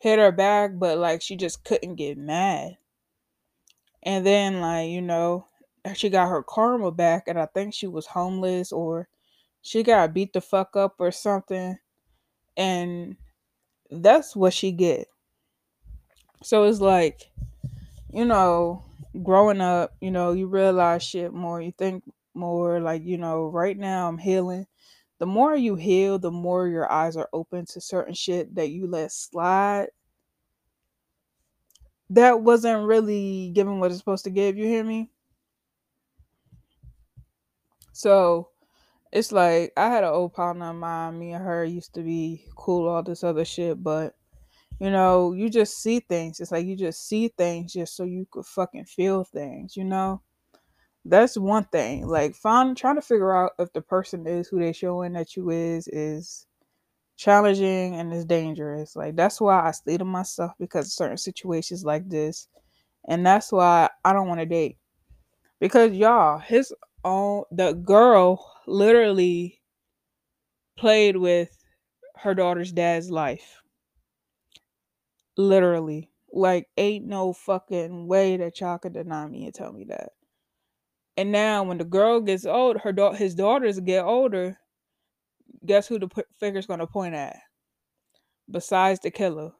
hit 0.00 0.18
her 0.18 0.32
back, 0.32 0.72
but 0.78 0.98
like 0.98 1.22
she 1.22 1.36
just 1.36 1.64
couldn't 1.64 1.96
get 1.96 2.18
mad. 2.18 2.76
And 4.02 4.26
then, 4.26 4.60
like 4.60 4.90
you 4.90 5.02
know, 5.02 5.46
she 5.94 6.10
got 6.10 6.28
her 6.28 6.42
karma 6.42 6.90
back, 6.90 7.24
and 7.28 7.38
I 7.38 7.46
think 7.46 7.74
she 7.74 7.86
was 7.86 8.06
homeless 8.06 8.72
or 8.72 9.08
she 9.62 9.82
got 9.82 10.14
beat 10.14 10.32
the 10.32 10.40
fuck 10.40 10.76
up 10.76 10.96
or 10.98 11.10
something. 11.12 11.78
And 12.56 13.16
that's 13.90 14.36
what 14.36 14.52
she 14.52 14.72
get. 14.72 15.08
So 16.42 16.64
it's 16.64 16.80
like, 16.80 17.30
you 18.12 18.24
know, 18.24 18.84
growing 19.22 19.60
up, 19.60 19.94
you 20.00 20.10
know, 20.10 20.32
you 20.32 20.46
realize 20.46 21.02
shit 21.02 21.32
more, 21.32 21.60
you 21.60 21.72
think 21.72 22.04
more 22.34 22.80
like, 22.80 23.04
you 23.04 23.18
know, 23.18 23.46
right 23.48 23.76
now 23.76 24.08
I'm 24.08 24.18
healing. 24.18 24.66
The 25.18 25.26
more 25.26 25.54
you 25.54 25.76
heal, 25.76 26.18
the 26.18 26.30
more 26.30 26.66
your 26.66 26.90
eyes 26.90 27.16
are 27.16 27.28
open 27.32 27.66
to 27.66 27.80
certain 27.80 28.14
shit 28.14 28.54
that 28.54 28.70
you 28.70 28.86
let 28.86 29.12
slide. 29.12 29.88
That 32.08 32.40
wasn't 32.40 32.86
really 32.86 33.50
giving 33.54 33.80
what 33.80 33.90
it's 33.90 34.00
supposed 34.00 34.24
to 34.24 34.30
give, 34.30 34.56
you 34.56 34.64
hear 34.64 34.82
me? 34.82 35.10
So 37.92 38.49
it's 39.12 39.32
like 39.32 39.72
I 39.76 39.88
had 39.88 40.04
an 40.04 40.10
old 40.10 40.34
partner 40.34 40.70
of 40.70 40.76
mine, 40.76 41.18
me 41.18 41.32
and 41.32 41.44
her 41.44 41.64
used 41.64 41.94
to 41.94 42.02
be 42.02 42.44
cool, 42.56 42.88
all 42.88 43.02
this 43.02 43.24
other 43.24 43.44
shit, 43.44 43.82
but 43.82 44.14
you 44.78 44.90
know, 44.90 45.32
you 45.32 45.50
just 45.50 45.82
see 45.82 46.00
things. 46.00 46.40
It's 46.40 46.52
like 46.52 46.66
you 46.66 46.76
just 46.76 47.06
see 47.06 47.28
things 47.28 47.72
just 47.72 47.96
so 47.96 48.04
you 48.04 48.26
could 48.30 48.46
fucking 48.46 48.86
feel 48.86 49.24
things, 49.24 49.76
you 49.76 49.84
know? 49.84 50.22
That's 51.04 51.36
one 51.36 51.64
thing. 51.64 52.06
Like 52.06 52.34
find 52.34 52.76
trying 52.76 52.96
to 52.96 53.02
figure 53.02 53.34
out 53.34 53.52
if 53.58 53.72
the 53.72 53.82
person 53.82 54.26
is 54.26 54.48
who 54.48 54.58
they 54.58 54.72
showing 54.72 55.14
that 55.14 55.36
you 55.36 55.50
is 55.50 55.88
is 55.88 56.46
challenging 57.16 57.96
and 57.96 58.12
is 58.12 58.24
dangerous. 58.24 58.96
Like 58.96 59.16
that's 59.16 59.40
why 59.40 59.66
I 59.66 59.70
stay 59.72 59.98
to 59.98 60.04
myself 60.04 60.52
because 60.58 60.94
certain 60.94 61.18
situations 61.18 61.84
like 61.84 62.08
this. 62.08 62.48
And 63.08 63.24
that's 63.24 63.50
why 63.50 63.88
I 64.04 64.12
don't 64.12 64.28
want 64.28 64.40
to 64.40 64.46
date. 64.46 64.76
Because 65.58 65.92
y'all, 65.92 66.38
his 66.38 66.72
own 67.04 67.44
the 67.50 67.72
girl 67.72 68.59
literally 68.70 69.60
played 70.76 71.16
with 71.16 71.50
her 72.16 72.34
daughter's 72.34 72.72
dad's 72.72 73.10
life. 73.10 73.62
Literally. 75.36 76.10
Like 76.32 76.68
ain't 76.76 77.06
no 77.06 77.32
fucking 77.32 78.06
way 78.06 78.36
that 78.36 78.60
y'all 78.60 78.78
could 78.78 78.92
deny 78.92 79.26
me 79.26 79.44
and 79.46 79.54
tell 79.54 79.72
me 79.72 79.84
that. 79.84 80.10
And 81.16 81.30
now 81.30 81.62
when 81.62 81.78
the 81.78 81.84
girl 81.84 82.20
gets 82.20 82.46
old, 82.46 82.78
her 82.78 82.92
da- 82.92 83.12
his 83.12 83.34
daughters 83.34 83.78
get 83.80 84.04
older, 84.04 84.58
guess 85.64 85.86
who 85.88 85.98
the 85.98 86.08
p- 86.08 86.22
finger's 86.38 86.66
gonna 86.66 86.86
point 86.86 87.14
at? 87.14 87.36
Besides 88.50 89.00
the 89.00 89.10
killer. 89.10 89.52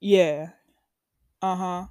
Yeah. 0.00 0.50
Uh-huh. 1.42 1.86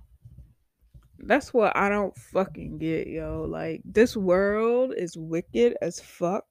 That's 1.24 1.54
what 1.54 1.76
I 1.76 1.90
don't 1.90 2.16
fucking 2.16 2.78
get, 2.78 3.08
yo. 3.08 3.46
Like 3.50 3.82
this 3.84 4.16
world 4.16 4.94
is 4.96 5.18
wicked 5.18 5.76
as 5.82 6.00
fuck. 6.00 6.46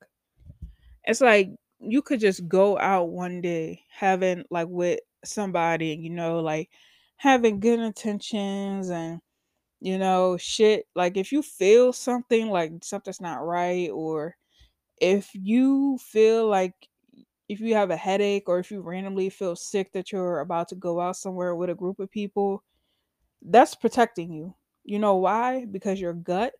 It's 1.04 1.20
like 1.20 1.50
you 1.80 2.02
could 2.02 2.20
just 2.20 2.46
go 2.48 2.78
out 2.78 3.08
one 3.10 3.40
day 3.40 3.84
having 3.90 4.44
like 4.50 4.68
with 4.68 5.00
somebody, 5.24 5.96
you 6.00 6.10
know, 6.10 6.40
like 6.40 6.70
having 7.16 7.60
good 7.60 7.80
intentions 7.80 8.90
and 8.90 9.20
you 9.80 9.98
know, 9.98 10.36
shit. 10.38 10.86
Like 10.96 11.16
if 11.16 11.32
you 11.32 11.42
feel 11.42 11.92
something 11.92 12.48
like 12.48 12.72
something's 12.84 13.20
not 13.20 13.44
right 13.46 13.90
or 13.90 14.36
if 15.00 15.30
you 15.34 15.98
feel 15.98 16.48
like 16.48 16.74
if 17.48 17.60
you 17.60 17.74
have 17.74 17.90
a 17.90 17.96
headache 17.96 18.48
or 18.48 18.58
if 18.60 18.70
you 18.72 18.80
randomly 18.82 19.30
feel 19.30 19.56
sick 19.56 19.92
that 19.92 20.12
you're 20.12 20.40
about 20.40 20.68
to 20.70 20.76
go 20.76 21.00
out 21.00 21.16
somewhere 21.16 21.54
with 21.56 21.70
a 21.70 21.74
group 21.76 22.00
of 22.00 22.10
people, 22.10 22.62
that's 23.42 23.74
protecting 23.76 24.32
you. 24.32 24.54
You 24.84 24.98
know 24.98 25.16
why? 25.16 25.64
Because 25.64 26.00
your 26.00 26.12
gut 26.12 26.52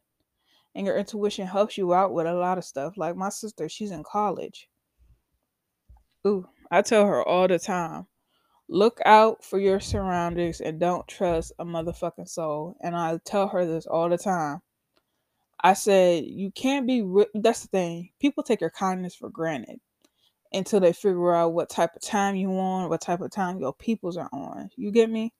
and 0.75 0.87
your 0.87 0.97
intuition 0.97 1.47
helps 1.47 1.76
you 1.76 1.93
out 1.93 2.12
with 2.12 2.26
a 2.26 2.35
lot 2.35 2.59
of 2.59 2.64
stuff. 2.64 2.97
Like 2.97 3.17
my 3.17 3.29
sister, 3.29 3.69
she's 3.69 3.91
in 3.91 4.05
college. 4.05 4.69
Ooh, 6.26 6.47
I 6.71 6.83
tell 6.83 7.07
her 7.07 7.23
all 7.23 7.49
the 7.49 7.59
time 7.59 8.07
look 8.73 9.00
out 9.05 9.45
for 9.45 9.59
your 9.59 9.79
surroundings 9.79 10.61
and 10.61 10.81
don't 10.81 11.07
trust 11.07 11.52
a 11.59 11.64
motherfucking 11.64 12.29
soul. 12.29 12.75
And 12.81 12.97
I 12.97 13.19
tell 13.25 13.49
her 13.49 13.67
this 13.67 13.87
all 13.87 14.09
the 14.09 14.19
time. 14.19 14.61
I 15.62 15.75
said, 15.75 16.25
you 16.25 16.50
can't 16.50 16.87
be, 16.87 17.02
re- 17.02 17.26
that's 17.35 17.62
the 17.62 17.69
thing. 17.69 18.11
People 18.19 18.43
take 18.43 18.61
your 18.61 18.71
kindness 18.71 19.14
for 19.14 19.29
granted 19.29 19.79
until 20.52 20.81
they 20.81 20.93
figure 20.93 21.35
out 21.35 21.52
what 21.52 21.71
type 21.71 21.95
of 21.95 22.02
time 22.02 22.35
you 22.35 22.50
on, 22.59 22.88
what 22.88 23.02
type 23.02 23.21
of 23.21 23.31
time 23.31 23.61
your 23.61 23.75
peoples 23.75 24.17
are 24.17 24.31
on. 24.33 24.71
You 24.76 24.91
get 24.91 25.11
me? 25.11 25.33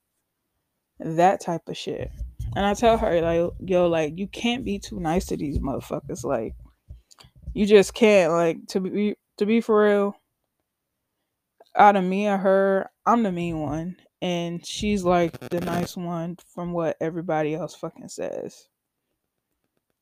That 0.99 1.41
type 1.41 1.67
of 1.67 1.75
shit. 1.75 2.11
And 2.55 2.65
I 2.65 2.73
tell 2.73 2.97
her, 2.97 3.21
like, 3.21 3.51
yo, 3.59 3.87
like, 3.87 4.17
you 4.17 4.27
can't 4.27 4.63
be 4.63 4.79
too 4.79 4.99
nice 4.99 5.25
to 5.27 5.37
these 5.37 5.59
motherfuckers. 5.59 6.23
Like, 6.23 6.53
you 7.53 7.65
just 7.65 7.93
can't. 7.93 8.31
Like, 8.31 8.67
to 8.67 8.79
be 8.79 9.15
to 9.37 9.45
be 9.45 9.61
for 9.61 9.85
real, 9.85 10.15
out 11.75 11.95
of 11.95 12.03
me 12.03 12.27
or 12.27 12.37
her, 12.37 12.89
I'm 13.05 13.23
the 13.23 13.31
mean 13.31 13.59
one. 13.59 13.97
And 14.21 14.65
she's 14.65 15.03
like 15.03 15.37
the 15.49 15.59
nice 15.59 15.97
one 15.97 16.37
from 16.53 16.71
what 16.71 16.95
everybody 17.01 17.55
else 17.55 17.75
fucking 17.75 18.07
says. 18.07 18.69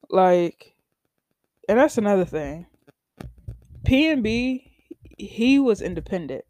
Like, 0.10 0.76
and 1.68 1.80
that's 1.80 1.98
another 1.98 2.26
thing. 2.26 2.68
P 3.84 4.10
and 4.10 4.22
B, 4.22 4.72
he 5.18 5.58
was 5.58 5.82
independent, 5.82 6.46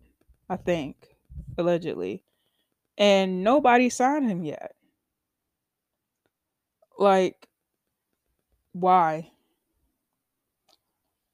I 0.49 0.57
think, 0.57 1.15
allegedly. 1.57 2.23
And 2.97 3.43
nobody 3.43 3.89
signed 3.89 4.29
him 4.29 4.43
yet. 4.43 4.73
Like, 7.01 7.49
why? 8.73 9.31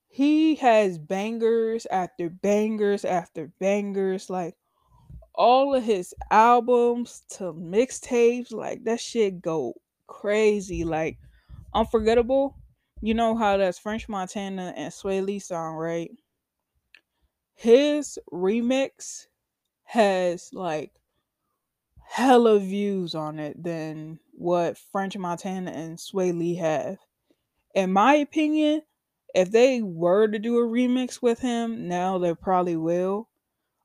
He 0.08 0.56
has 0.56 0.98
bangers 0.98 1.86
after 1.88 2.30
bangers 2.30 3.06
after 3.06 3.52
bangers. 3.60 4.30
Like, 4.30 4.56
all 5.36 5.76
of 5.76 5.84
his 5.84 6.16
albums 6.32 7.24
to 7.32 7.54
mixtapes, 7.54 8.52
like, 8.52 8.84
that 8.86 9.00
shit 9.02 9.42
go 9.42 9.76
crazy. 10.08 10.84
Like, 10.84 11.20
Unforgettable. 11.74 12.58
You 13.02 13.14
know 13.16 13.36
how 13.38 13.58
that's 13.58 13.80
French 13.80 14.10
Montana 14.10 14.74
and 14.78 14.94
Swae 14.94 15.26
Lee 15.26 15.40
song, 15.40 15.76
right? 15.76 16.12
His 17.56 18.20
remix 18.32 19.28
has 19.84 20.54
like 20.54 20.92
hella 22.02 22.60
views 22.60 23.16
on 23.16 23.40
it 23.40 23.62
than 23.62 24.20
what 24.38 24.78
French 24.78 25.18
Montana 25.18 25.72
and 25.72 25.98
Swae 25.98 26.38
Lee 26.38 26.56
have. 26.56 26.98
In 27.74 27.92
my 27.92 28.16
opinion, 28.16 28.84
if 29.34 29.52
they 29.52 29.82
were 29.82 30.28
to 30.28 30.40
do 30.40 30.60
a 30.60 30.68
remix 30.68 31.22
with 31.22 31.40
him, 31.40 31.88
now 31.88 32.18
they 32.18 32.34
probably 32.36 32.76
will. 32.76 33.30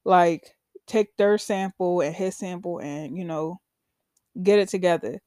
Like 0.04 0.54
take 0.86 1.16
their 1.16 1.38
sample 1.38 2.00
and 2.00 2.14
his 2.14 2.36
sample 2.36 2.80
and, 2.80 3.16
you 3.16 3.24
know, 3.24 3.60
get 4.42 4.58
it 4.58 4.68
together. 4.68 5.20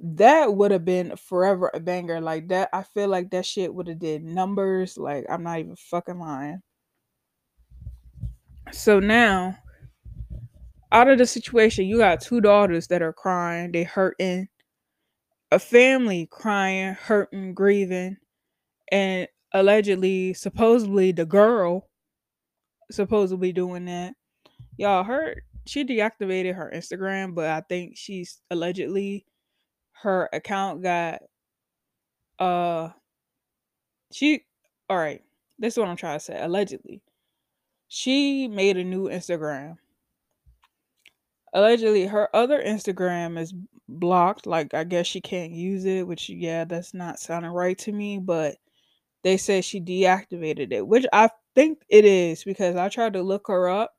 That 0.00 0.54
would 0.54 0.72
have 0.72 0.84
been 0.84 1.16
forever 1.16 1.70
a 1.72 1.78
banger. 1.78 2.20
Like 2.20 2.48
that, 2.48 2.68
I 2.72 2.82
feel 2.82 3.08
like 3.08 3.30
that 3.30 3.46
shit 3.46 3.72
would 3.72 3.86
have 3.86 4.00
did 4.00 4.24
numbers. 4.24 4.98
Like 4.98 5.26
I'm 5.30 5.44
not 5.44 5.60
even 5.60 5.76
fucking 5.76 6.18
lying. 6.18 6.60
So 8.72 8.98
now 8.98 9.58
out 10.92 11.08
of 11.08 11.18
the 11.18 11.26
situation, 11.26 11.86
you 11.86 11.98
got 11.98 12.20
two 12.20 12.40
daughters 12.40 12.88
that 12.88 13.02
are 13.02 13.12
crying, 13.12 13.72
they 13.72 13.82
hurting, 13.82 14.48
a 15.52 15.58
family 15.58 16.26
crying, 16.30 16.94
hurting, 16.94 17.52
grieving, 17.52 18.16
and 18.90 19.28
allegedly, 19.52 20.32
supposedly, 20.32 21.12
the 21.12 21.26
girl 21.26 21.90
supposedly 22.90 23.52
doing 23.52 23.84
that. 23.84 24.14
Y'all 24.78 25.04
heard 25.04 25.42
she 25.66 25.84
deactivated 25.84 26.54
her 26.54 26.72
Instagram, 26.74 27.34
but 27.34 27.46
I 27.46 27.60
think 27.68 27.96
she's 27.96 28.40
allegedly 28.50 29.26
her 29.92 30.28
account 30.32 30.82
got 30.82 31.20
uh 32.38 32.88
she 34.10 34.44
all 34.88 34.96
right. 34.96 35.22
This 35.58 35.74
is 35.74 35.78
what 35.78 35.88
I'm 35.88 35.96
trying 35.96 36.18
to 36.18 36.24
say. 36.24 36.42
Allegedly, 36.42 37.02
she 37.88 38.48
made 38.48 38.78
a 38.78 38.84
new 38.84 39.08
Instagram 39.08 39.76
allegedly 41.52 42.06
her 42.06 42.34
other 42.34 42.62
Instagram 42.62 43.38
is 43.38 43.54
blocked. 44.00 44.46
Like 44.46 44.74
I 44.74 44.84
guess 44.84 45.06
she 45.06 45.20
can't 45.20 45.52
use 45.52 45.84
it, 45.84 46.06
which 46.06 46.28
yeah, 46.28 46.64
that's 46.64 46.94
not 46.94 47.18
sounding 47.20 47.50
right 47.52 47.78
to 47.78 47.92
me. 47.92 48.18
But 48.18 48.56
they 49.24 49.36
say 49.36 49.60
she 49.62 49.80
deactivated 49.80 50.72
it, 50.72 50.86
which 50.86 51.06
I 51.12 51.30
think 51.54 51.82
it 51.88 52.04
is 52.04 52.44
because 52.44 52.76
I 52.76 52.88
tried 52.88 53.14
to 53.14 53.22
look 53.22 53.48
her 53.48 53.68
up 53.68 53.92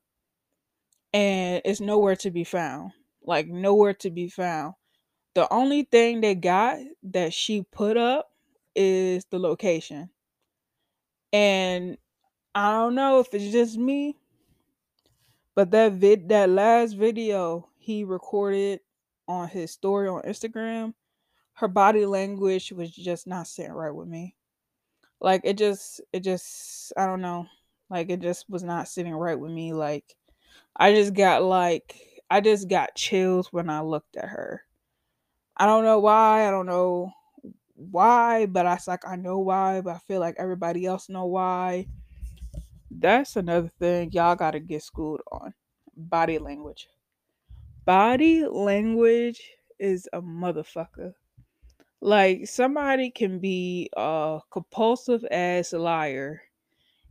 and 1.13 1.61
it's 1.65 1.79
nowhere 1.81 2.15
to 2.17 2.31
be 2.31 2.43
found. 2.43 2.91
Like 3.23 3.47
nowhere 3.47 3.93
to 3.95 4.09
be 4.09 4.27
found. 4.27 4.73
The 5.35 5.51
only 5.53 5.83
thing 5.83 6.21
they 6.21 6.35
got 6.35 6.79
that 7.03 7.33
she 7.33 7.63
put 7.63 7.97
up 7.97 8.31
is 8.75 9.25
the 9.31 9.39
location. 9.39 10.09
And 11.33 11.97
I 12.55 12.71
don't 12.71 12.95
know 12.95 13.19
if 13.19 13.33
it's 13.33 13.51
just 13.51 13.77
me, 13.77 14.17
but 15.55 15.71
that 15.71 15.93
vid 15.93 16.29
that 16.29 16.49
last 16.49 16.93
video 16.93 17.67
he 17.77 18.03
recorded 18.03 18.81
on 19.27 19.47
his 19.47 19.71
story 19.71 20.07
on 20.07 20.21
Instagram, 20.23 20.93
her 21.53 21.67
body 21.67 22.05
language 22.05 22.71
was 22.71 22.91
just 22.91 23.27
not 23.27 23.47
sitting 23.47 23.71
right 23.71 23.93
with 23.93 24.07
me. 24.07 24.35
Like 25.21 25.41
it 25.43 25.57
just 25.57 26.01
it 26.11 26.21
just 26.21 26.91
I 26.97 27.05
don't 27.05 27.21
know. 27.21 27.47
Like 27.89 28.09
it 28.09 28.19
just 28.19 28.49
was 28.49 28.63
not 28.63 28.87
sitting 28.87 29.13
right 29.13 29.39
with 29.39 29.51
me. 29.51 29.73
Like 29.73 30.15
I 30.75 30.93
just 30.93 31.13
got 31.13 31.43
like 31.43 31.95
I 32.29 32.41
just 32.41 32.67
got 32.67 32.95
chills 32.95 33.53
when 33.53 33.69
I 33.69 33.81
looked 33.81 34.17
at 34.17 34.29
her. 34.29 34.63
I 35.55 35.65
don't 35.65 35.83
know 35.83 35.99
why. 35.99 36.47
I 36.47 36.51
don't 36.51 36.65
know 36.65 37.13
why, 37.75 38.47
but 38.47 38.65
I 38.65 38.79
like, 38.87 39.07
I 39.07 39.15
know 39.15 39.39
why, 39.39 39.81
but 39.81 39.95
I 39.95 39.99
feel 39.99 40.19
like 40.19 40.35
everybody 40.37 40.85
else 40.85 41.09
know 41.09 41.25
why. 41.25 41.87
That's 42.89 43.35
another 43.35 43.71
thing 43.79 44.11
y'all 44.11 44.35
gotta 44.35 44.59
get 44.59 44.83
schooled 44.83 45.21
on. 45.31 45.53
Body 45.95 46.39
language. 46.39 46.87
Body 47.85 48.45
language 48.45 49.51
is 49.79 50.07
a 50.13 50.21
motherfucker. 50.21 51.13
Like 52.01 52.47
somebody 52.47 53.11
can 53.11 53.39
be 53.39 53.89
a 53.97 54.41
compulsive 54.51 55.25
ass 55.31 55.73
liar 55.73 56.43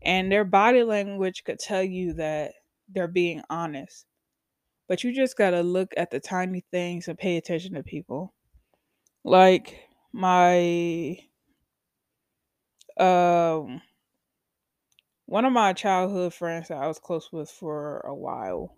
and 0.02 0.32
their 0.32 0.44
body 0.44 0.82
language 0.84 1.44
could 1.44 1.58
tell 1.58 1.82
you 1.82 2.14
that 2.14 2.54
they're 2.88 3.08
being 3.08 3.42
honest. 3.50 4.06
But 4.88 5.04
you 5.04 5.12
just 5.14 5.36
gotta 5.36 5.62
look 5.62 5.94
at 5.96 6.10
the 6.10 6.20
tiny 6.20 6.64
things 6.70 7.08
and 7.08 7.18
pay 7.18 7.36
attention 7.38 7.74
to 7.74 7.82
people. 7.82 8.34
Like 9.24 9.88
my 10.12 11.18
um 12.98 13.82
one 15.26 15.44
of 15.44 15.52
my 15.52 15.72
childhood 15.72 16.32
friends 16.32 16.68
that 16.68 16.78
I 16.78 16.86
was 16.86 17.00
close 17.00 17.32
with 17.32 17.50
for 17.50 17.98
a 18.00 18.14
while. 18.14 18.76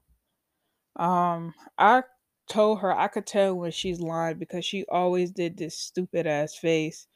Um, 0.96 1.54
I 1.78 2.02
told 2.48 2.80
her 2.80 2.96
I 2.96 3.08
could 3.08 3.26
tell 3.26 3.54
when 3.54 3.70
she's 3.70 4.00
lying 4.00 4.38
because 4.38 4.64
she 4.64 4.84
always 4.88 5.30
did 5.30 5.56
this 5.56 5.76
stupid 5.76 6.26
ass 6.26 6.54
face, 6.56 7.06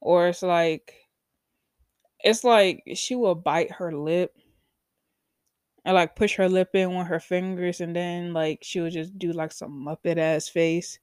or 0.00 0.28
it's 0.28 0.42
like, 0.42 0.94
it's 2.20 2.44
like 2.44 2.82
she 2.94 3.14
will 3.14 3.34
bite 3.34 3.72
her 3.72 3.92
lip 3.96 4.36
and 5.84 5.94
like 5.94 6.16
push 6.16 6.36
her 6.36 6.48
lip 6.48 6.70
in 6.74 6.96
with 6.96 7.06
her 7.08 7.20
fingers, 7.20 7.80
and 7.80 7.94
then 7.96 8.32
like 8.32 8.60
she 8.62 8.80
would 8.80 8.92
just 8.92 9.18
do 9.18 9.32
like 9.32 9.52
some 9.52 9.84
muppet 9.86 10.18
ass 10.18 10.48
face. 10.48 10.98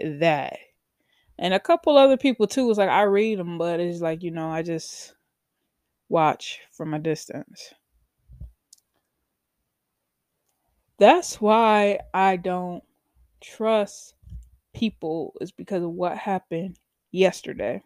That, 0.00 0.58
and 1.38 1.54
a 1.54 1.60
couple 1.60 1.98
other 1.98 2.16
people 2.16 2.46
too 2.46 2.66
was 2.66 2.78
like 2.78 2.88
I 2.90 3.02
read 3.02 3.38
them, 3.38 3.58
but 3.58 3.80
it's 3.80 4.00
like 4.00 4.22
you 4.22 4.30
know 4.30 4.50
I 4.50 4.62
just 4.62 5.14
watch 6.08 6.60
from 6.72 6.94
a 6.94 6.98
distance. 6.98 7.74
That's 11.02 11.40
why 11.40 11.98
I 12.14 12.36
don't 12.36 12.84
trust 13.40 14.14
people 14.72 15.34
is 15.40 15.50
because 15.50 15.82
of 15.82 15.90
what 15.90 16.16
happened 16.16 16.78
yesterday. 17.10 17.82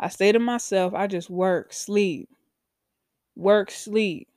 I 0.00 0.08
say 0.08 0.32
to 0.32 0.38
myself, 0.38 0.94
I 0.94 1.06
just 1.06 1.28
work, 1.28 1.74
sleep, 1.74 2.30
work, 3.36 3.70
sleep. 3.70 4.28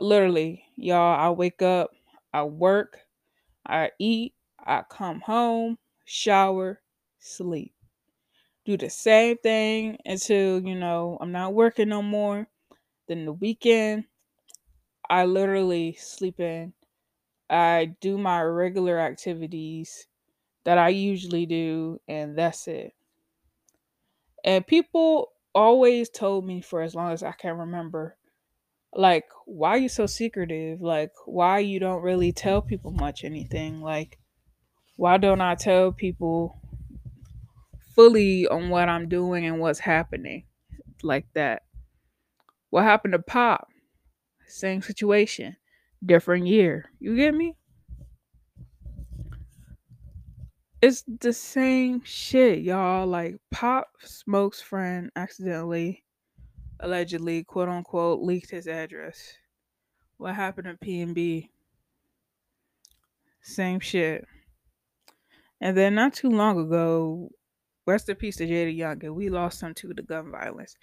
Literally, 0.00 0.64
y'all, 0.76 1.20
I 1.20 1.28
wake 1.28 1.60
up, 1.60 1.90
I 2.32 2.44
work, 2.44 3.00
I 3.66 3.90
eat, 3.98 4.32
I 4.58 4.84
come 4.88 5.20
home, 5.20 5.76
shower, 6.06 6.80
sleep. 7.18 7.74
Do 8.64 8.78
the 8.78 8.88
same 8.88 9.36
thing 9.36 9.98
until, 10.06 10.66
you 10.66 10.74
know, 10.74 11.18
I'm 11.20 11.32
not 11.32 11.52
working 11.52 11.90
no 11.90 12.02
more. 12.02 12.48
Then 13.08 13.26
the 13.26 13.32
weekend, 13.34 14.04
I 15.08 15.24
literally 15.24 15.94
sleep 15.94 16.40
in. 16.40 16.72
I 17.50 17.94
do 18.00 18.16
my 18.16 18.42
regular 18.42 18.98
activities 18.98 20.06
that 20.64 20.78
I 20.78 20.88
usually 20.88 21.46
do, 21.46 22.00
and 22.08 22.36
that's 22.36 22.66
it. 22.68 22.94
And 24.44 24.66
people 24.66 25.32
always 25.54 26.08
told 26.08 26.46
me 26.46 26.60
for 26.60 26.82
as 26.82 26.94
long 26.94 27.12
as 27.12 27.22
I 27.22 27.32
can 27.32 27.58
remember, 27.58 28.16
like, 28.94 29.24
why 29.46 29.70
are 29.70 29.78
you 29.78 29.88
so 29.88 30.06
secretive? 30.06 30.80
Like, 30.80 31.12
why 31.26 31.58
you 31.60 31.78
don't 31.78 32.02
really 32.02 32.32
tell 32.32 32.62
people 32.62 32.90
much 32.90 33.24
anything? 33.24 33.80
Like, 33.80 34.18
why 34.96 35.16
don't 35.18 35.40
I 35.40 35.54
tell 35.54 35.92
people 35.92 36.60
fully 37.94 38.46
on 38.48 38.70
what 38.70 38.88
I'm 38.88 39.08
doing 39.08 39.46
and 39.46 39.60
what's 39.60 39.78
happening? 39.78 40.44
Like 41.02 41.26
that. 41.34 41.62
What 42.70 42.84
happened 42.84 43.12
to 43.12 43.18
Pop? 43.18 43.68
Same 44.46 44.82
situation, 44.82 45.56
different 46.04 46.46
year. 46.46 46.90
You 46.98 47.16
get 47.16 47.34
me? 47.34 47.56
It's 50.82 51.04
the 51.20 51.32
same 51.32 52.02
shit, 52.04 52.60
y'all. 52.60 53.06
Like 53.06 53.36
Pop 53.52 53.88
Smoke's 54.00 54.60
friend 54.60 55.10
accidentally, 55.14 56.04
allegedly, 56.80 57.44
quote 57.44 57.68
unquote, 57.68 58.20
leaked 58.20 58.50
his 58.50 58.66
address. 58.66 59.34
What 60.16 60.34
happened 60.34 60.66
to 60.66 60.76
P 60.76 61.00
and 61.00 61.14
B? 61.14 61.50
Same 63.42 63.78
shit. 63.80 64.26
And 65.60 65.76
then 65.76 65.94
not 65.94 66.14
too 66.14 66.30
long 66.30 66.58
ago, 66.58 67.30
rest 67.86 68.08
in 68.08 68.16
peace 68.16 68.36
to 68.36 68.46
Jada 68.46 68.76
Young, 68.76 69.04
and 69.04 69.14
we 69.14 69.28
lost 69.28 69.62
him 69.62 69.74
to 69.74 69.94
the 69.94 70.02
gun 70.02 70.32
violence. 70.32 70.76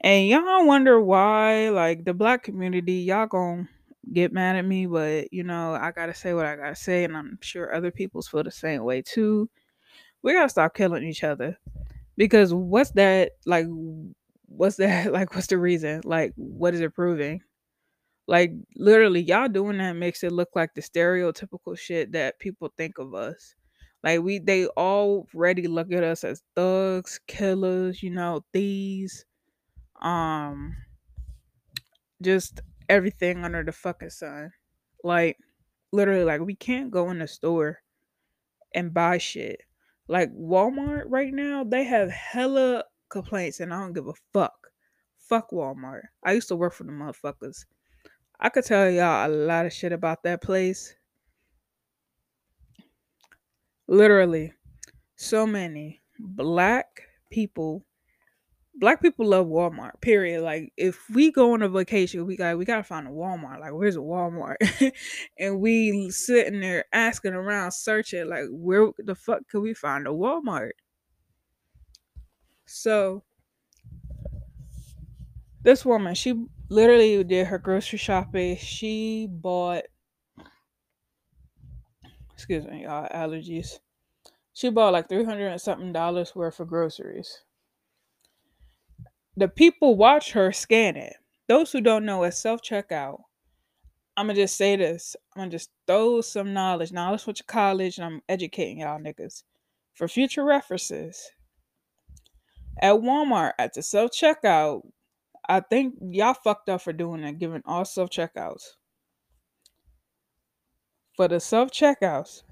And 0.00 0.28
y'all 0.28 0.66
wonder 0.66 1.00
why, 1.00 1.70
like 1.70 2.04
the 2.04 2.14
black 2.14 2.44
community, 2.44 2.94
y'all 3.02 3.26
gonna 3.26 3.68
get 4.12 4.32
mad 4.32 4.56
at 4.56 4.64
me, 4.64 4.86
but 4.86 5.32
you 5.32 5.42
know, 5.44 5.74
I 5.74 5.90
gotta 5.92 6.14
say 6.14 6.34
what 6.34 6.46
I 6.46 6.56
gotta 6.56 6.76
say, 6.76 7.04
and 7.04 7.16
I'm 7.16 7.38
sure 7.42 7.74
other 7.74 7.90
people's 7.90 8.28
feel 8.28 8.44
the 8.44 8.52
same 8.52 8.84
way 8.84 9.02
too. 9.02 9.50
We 10.22 10.34
gotta 10.34 10.48
stop 10.50 10.74
killing 10.74 11.04
each 11.04 11.24
other. 11.24 11.58
Because 12.16 12.54
what's 12.54 12.92
that 12.92 13.32
like 13.46 13.66
what's 14.46 14.76
that 14.78 15.12
like 15.14 15.34
what's 15.34 15.48
the 15.48 15.58
reason? 15.58 16.02
Like 16.04 16.34
what 16.36 16.74
is 16.74 16.80
it 16.82 16.94
proving? 16.94 17.42
Like 18.28 18.52
literally 18.76 19.22
y'all 19.22 19.48
doing 19.48 19.78
that 19.78 19.94
makes 19.94 20.24
it 20.24 20.32
look 20.32 20.50
like 20.56 20.74
the 20.74 20.82
stereotypical 20.82 21.78
shit 21.78 22.12
that 22.12 22.38
people 22.40 22.72
think 22.78 22.98
of 22.98 23.14
us. 23.14 23.54
Like 24.04 24.22
we 24.22 24.38
they 24.40 24.66
already 24.68 25.68
look 25.68 25.92
at 25.92 26.04
us 26.04 26.24
as 26.24 26.42
thugs, 26.56 27.20
killers, 27.28 28.02
you 28.02 28.10
know, 28.10 28.44
thieves 28.52 29.24
um 30.02 30.76
just 32.22 32.60
everything 32.88 33.44
under 33.44 33.62
the 33.62 33.72
fucking 33.72 34.10
sun. 34.10 34.52
Like 35.04 35.38
literally 35.92 36.24
like 36.24 36.40
we 36.40 36.54
can't 36.54 36.90
go 36.90 37.10
in 37.10 37.18
the 37.18 37.28
store 37.28 37.78
and 38.74 38.92
buy 38.94 39.18
shit. 39.18 39.60
Like 40.08 40.30
walmart 40.32 41.04
right 41.06 41.32
now 41.32 41.64
they 41.64 41.84
have 41.84 42.10
hella 42.10 42.84
complaints 43.10 43.60
and 43.60 43.72
i 43.72 43.80
don't 43.80 43.92
give 43.92 44.08
a 44.08 44.14
fuck. 44.32 44.68
Fuck 45.18 45.50
walmart. 45.50 46.02
I 46.24 46.32
used 46.32 46.48
to 46.48 46.56
work 46.56 46.72
for 46.72 46.84
the 46.84 46.92
motherfuckers. 46.92 47.64
I 48.40 48.48
could 48.48 48.64
tell 48.64 48.88
y'all 48.88 49.28
a 49.28 49.32
lot 49.32 49.66
of 49.66 49.72
shit 49.72 49.92
about 49.92 50.22
that 50.22 50.42
place. 50.42 50.94
Literally 53.86 54.52
so 55.16 55.46
many 55.46 56.00
black 56.18 57.02
people 57.30 57.84
black 58.78 59.02
people 59.02 59.26
love 59.26 59.46
Walmart. 59.46 60.00
Period. 60.00 60.42
Like 60.42 60.72
if 60.76 61.08
we 61.10 61.30
go 61.32 61.52
on 61.52 61.62
a 61.62 61.68
vacation, 61.68 62.26
we 62.26 62.36
got 62.36 62.56
we 62.56 62.64
gotta 62.64 62.82
find 62.82 63.06
a 63.06 63.10
Walmart. 63.10 63.60
Like 63.60 63.72
where's 63.72 63.96
a 63.96 64.00
Walmart? 64.00 64.56
and 65.38 65.60
we 65.60 66.10
sitting 66.10 66.60
there 66.60 66.84
asking 66.92 67.34
around, 67.34 67.72
searching 67.72 68.28
like 68.28 68.44
where 68.50 68.90
the 68.98 69.14
fuck 69.14 69.46
could 69.48 69.60
we 69.60 69.74
find 69.74 70.06
a 70.06 70.10
Walmart? 70.10 70.70
So 72.66 73.24
this 75.62 75.84
woman, 75.84 76.14
she 76.14 76.34
literally 76.68 77.24
did 77.24 77.48
her 77.48 77.58
grocery 77.58 77.98
shopping. 77.98 78.56
She 78.56 79.26
bought 79.28 79.84
excuse 82.32 82.64
me, 82.66 82.84
y'all 82.84 83.08
allergies. 83.08 83.80
She 84.52 84.70
bought 84.70 84.92
like 84.92 85.08
three 85.08 85.24
hundred 85.24 85.48
and 85.48 85.60
something 85.60 85.92
dollars 85.92 86.34
worth 86.34 86.60
of 86.60 86.68
groceries 86.68 87.42
the 89.38 89.48
people 89.48 89.96
watch 89.96 90.32
her 90.32 90.50
scan 90.52 90.96
it. 90.96 91.14
Those 91.46 91.70
who 91.70 91.80
don't 91.80 92.04
know, 92.04 92.24
it's 92.24 92.38
self 92.38 92.60
checkout. 92.60 93.20
I'm 94.16 94.26
gonna 94.26 94.34
just 94.34 94.56
say 94.56 94.74
this. 94.74 95.14
I'm 95.34 95.42
gonna 95.42 95.52
just 95.52 95.70
throw 95.86 96.20
some 96.20 96.52
knowledge. 96.52 96.90
Knowledge 96.90 97.24
with 97.24 97.38
your 97.38 97.46
college, 97.46 97.98
and 97.98 98.04
I'm 98.04 98.22
educating 98.28 98.80
y'all 98.80 98.98
niggas 98.98 99.44
for 99.94 100.08
future 100.08 100.44
references. 100.44 101.30
At 102.82 102.96
Walmart, 102.96 103.52
at 103.60 103.74
the 103.74 103.82
self 103.82 104.10
checkout, 104.10 104.82
I 105.48 105.60
think 105.60 105.94
y'all 106.10 106.34
fucked 106.34 106.68
up 106.68 106.82
for 106.82 106.92
doing 106.92 107.22
that, 107.22 107.38
giving 107.38 107.62
all 107.64 107.84
self 107.84 108.10
checkouts. 108.10 108.64
For 111.16 111.28
the 111.28 111.38
self 111.38 111.70
checkouts, 111.70 112.42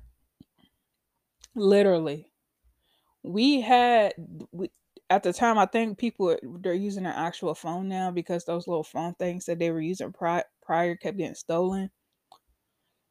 literally, 1.57 2.31
we 3.25 3.61
had 3.61 4.15
we, 4.53 4.71
at 5.11 5.23
the 5.23 5.33
time, 5.33 5.59
I 5.59 5.67
think 5.67 5.99
people 5.99 6.37
they're 6.61 6.75
using 6.75 7.07
an 7.07 7.13
actual 7.15 7.55
phone 7.55 7.89
now 7.89 8.11
because 8.11 8.45
those 8.45 8.67
little 8.69 8.85
phone 8.85 9.15
things 9.15 9.47
that 9.47 9.59
they 9.59 9.71
were 9.71 9.81
using 9.81 10.13
pri- 10.13 10.45
prior 10.63 10.97
kept 10.97 11.19
getting 11.19 11.35
stolen. 11.35 11.91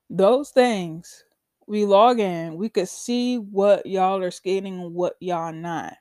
Those 0.10 0.52
things, 0.52 1.26
we 1.68 1.86
log 1.86 2.20
in, 2.20 2.58
we 2.58 2.70
could 2.70 2.90
see 2.90 3.38
what 3.38 3.86
y'all 3.86 4.24
are 4.24 4.32
skating 4.32 4.80
and 4.82 4.94
what 4.96 5.16
y'all 5.20 5.54
not. 5.54 5.96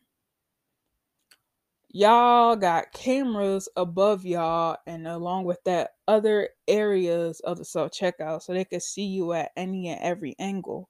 y'all 1.90 2.56
got 2.56 2.92
cameras 2.92 3.68
above 3.76 4.26
y'all 4.26 4.76
and 4.86 5.06
along 5.06 5.44
with 5.44 5.62
that 5.64 5.92
other 6.08 6.48
areas 6.66 7.40
of 7.40 7.58
the 7.58 7.64
self 7.64 7.92
checkout 7.92 8.42
so 8.42 8.52
they 8.52 8.64
could 8.64 8.82
see 8.82 9.04
you 9.04 9.32
at 9.32 9.52
any 9.56 9.88
and 9.88 10.00
every 10.02 10.34
angle 10.38 10.88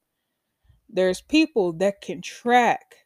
there's 0.88 1.20
people 1.20 1.72
that 1.72 2.00
can 2.00 2.22
track 2.22 3.03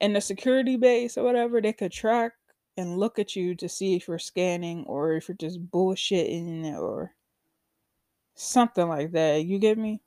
in 0.00 0.12
the 0.12 0.20
security 0.20 0.76
base 0.76 1.16
or 1.18 1.24
whatever 1.24 1.60
they 1.60 1.72
could 1.72 1.92
track 1.92 2.32
and 2.76 2.98
look 2.98 3.18
at 3.18 3.36
you 3.36 3.54
to 3.56 3.68
see 3.68 3.94
if 3.94 4.08
you're 4.08 4.18
scanning 4.18 4.84
or 4.86 5.12
if 5.14 5.28
you're 5.28 5.36
just 5.36 5.64
bullshitting 5.70 6.64
or 6.78 7.14
something 8.34 8.88
like 8.88 9.12
that 9.12 9.44
you 9.44 9.58
get 9.58 9.78
me? 9.78 10.00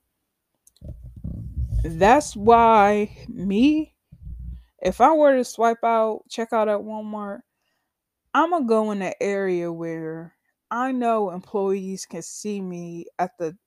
That's 1.83 2.35
why 2.35 3.15
me 3.27 3.93
if 4.83 4.99
i 4.99 5.11
were 5.11 5.35
to 5.35 5.43
swipe 5.43 5.83
out 5.83 6.23
check 6.29 6.51
out 6.51 6.67
at 6.67 6.79
walmart 6.79 7.39
i'm 8.33 8.51
gonna 8.51 8.65
go 8.65 8.91
in 8.91 9.01
an 9.01 9.13
area 9.21 9.71
where 9.71 10.35
i 10.69 10.91
know 10.91 11.31
employees 11.31 12.05
can 12.05 12.21
see 12.21 12.61
me 12.61 13.05
at 13.17 13.31
the 13.39 13.57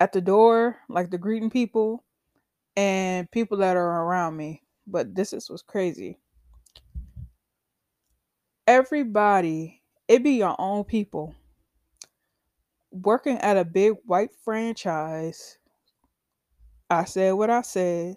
at 0.00 0.12
the 0.12 0.20
door 0.20 0.78
like 0.88 1.10
the 1.10 1.18
greeting 1.18 1.50
people 1.50 2.02
and 2.76 3.30
people 3.30 3.58
that 3.58 3.76
are 3.76 4.04
around 4.04 4.36
me 4.36 4.62
but 4.86 5.14
this 5.14 5.32
is 5.32 5.50
what's 5.50 5.62
crazy. 5.62 6.18
Everybody 8.66 9.82
it 10.08 10.22
be 10.22 10.32
your 10.32 10.54
own 10.60 10.84
people 10.84 11.34
working 12.90 13.38
at 13.38 13.56
a 13.56 13.64
big 13.64 13.94
white 14.04 14.30
franchise. 14.44 15.58
I 16.88 17.04
said 17.04 17.32
what 17.32 17.50
i 17.50 17.62
said 17.62 18.16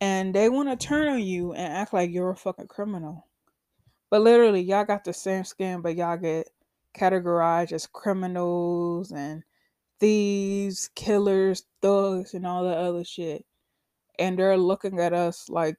and 0.00 0.32
they 0.32 0.48
want 0.48 0.68
to 0.68 0.76
turn 0.86 1.08
on 1.08 1.22
you 1.22 1.52
and 1.52 1.72
act 1.72 1.92
like 1.92 2.12
you're 2.12 2.30
a 2.30 2.36
fucking 2.36 2.68
criminal. 2.68 3.26
But 4.10 4.22
literally 4.22 4.60
y'all 4.60 4.84
got 4.84 5.02
the 5.02 5.12
same 5.12 5.42
skin 5.42 5.80
but 5.80 5.96
y'all 5.96 6.16
get 6.16 6.48
categorized 6.96 7.72
as 7.72 7.86
criminals 7.86 9.10
and 9.10 9.42
thieves 9.98 10.88
killers 10.94 11.64
thugs 11.80 12.34
and 12.34 12.46
all 12.46 12.64
that 12.64 12.78
other 12.78 13.04
shit 13.04 13.44
and 14.18 14.38
they're 14.38 14.56
looking 14.56 15.00
at 15.00 15.12
us 15.12 15.48
like 15.48 15.76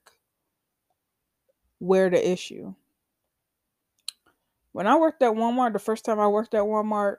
we're 1.80 2.10
the 2.10 2.32
issue 2.32 2.74
when 4.74 4.88
I 4.88 4.98
worked 4.98 5.22
at 5.22 5.34
Walmart, 5.34 5.74
the 5.74 5.80
first 5.80 6.04
time 6.04 6.19
I 6.19 6.28
worked 6.28 6.56
at 6.56 6.63
Walmart, 6.63 7.17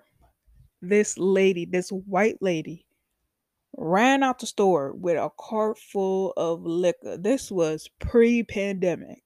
this 0.83 1.17
lady, 1.17 1.65
this 1.65 1.91
white 1.91 2.39
lady, 2.43 2.85
ran 3.77 4.25
out 4.25 4.41
the 4.41 4.47
store 4.47 4.93
with 4.93 5.17
a 5.17 5.31
cart 5.39 5.79
full 5.79 6.33
of 6.37 6.67
liquor. 6.67 7.17
This 7.17 7.51
was 7.51 7.89
pre 8.01 8.43
pandemic. 8.43 9.23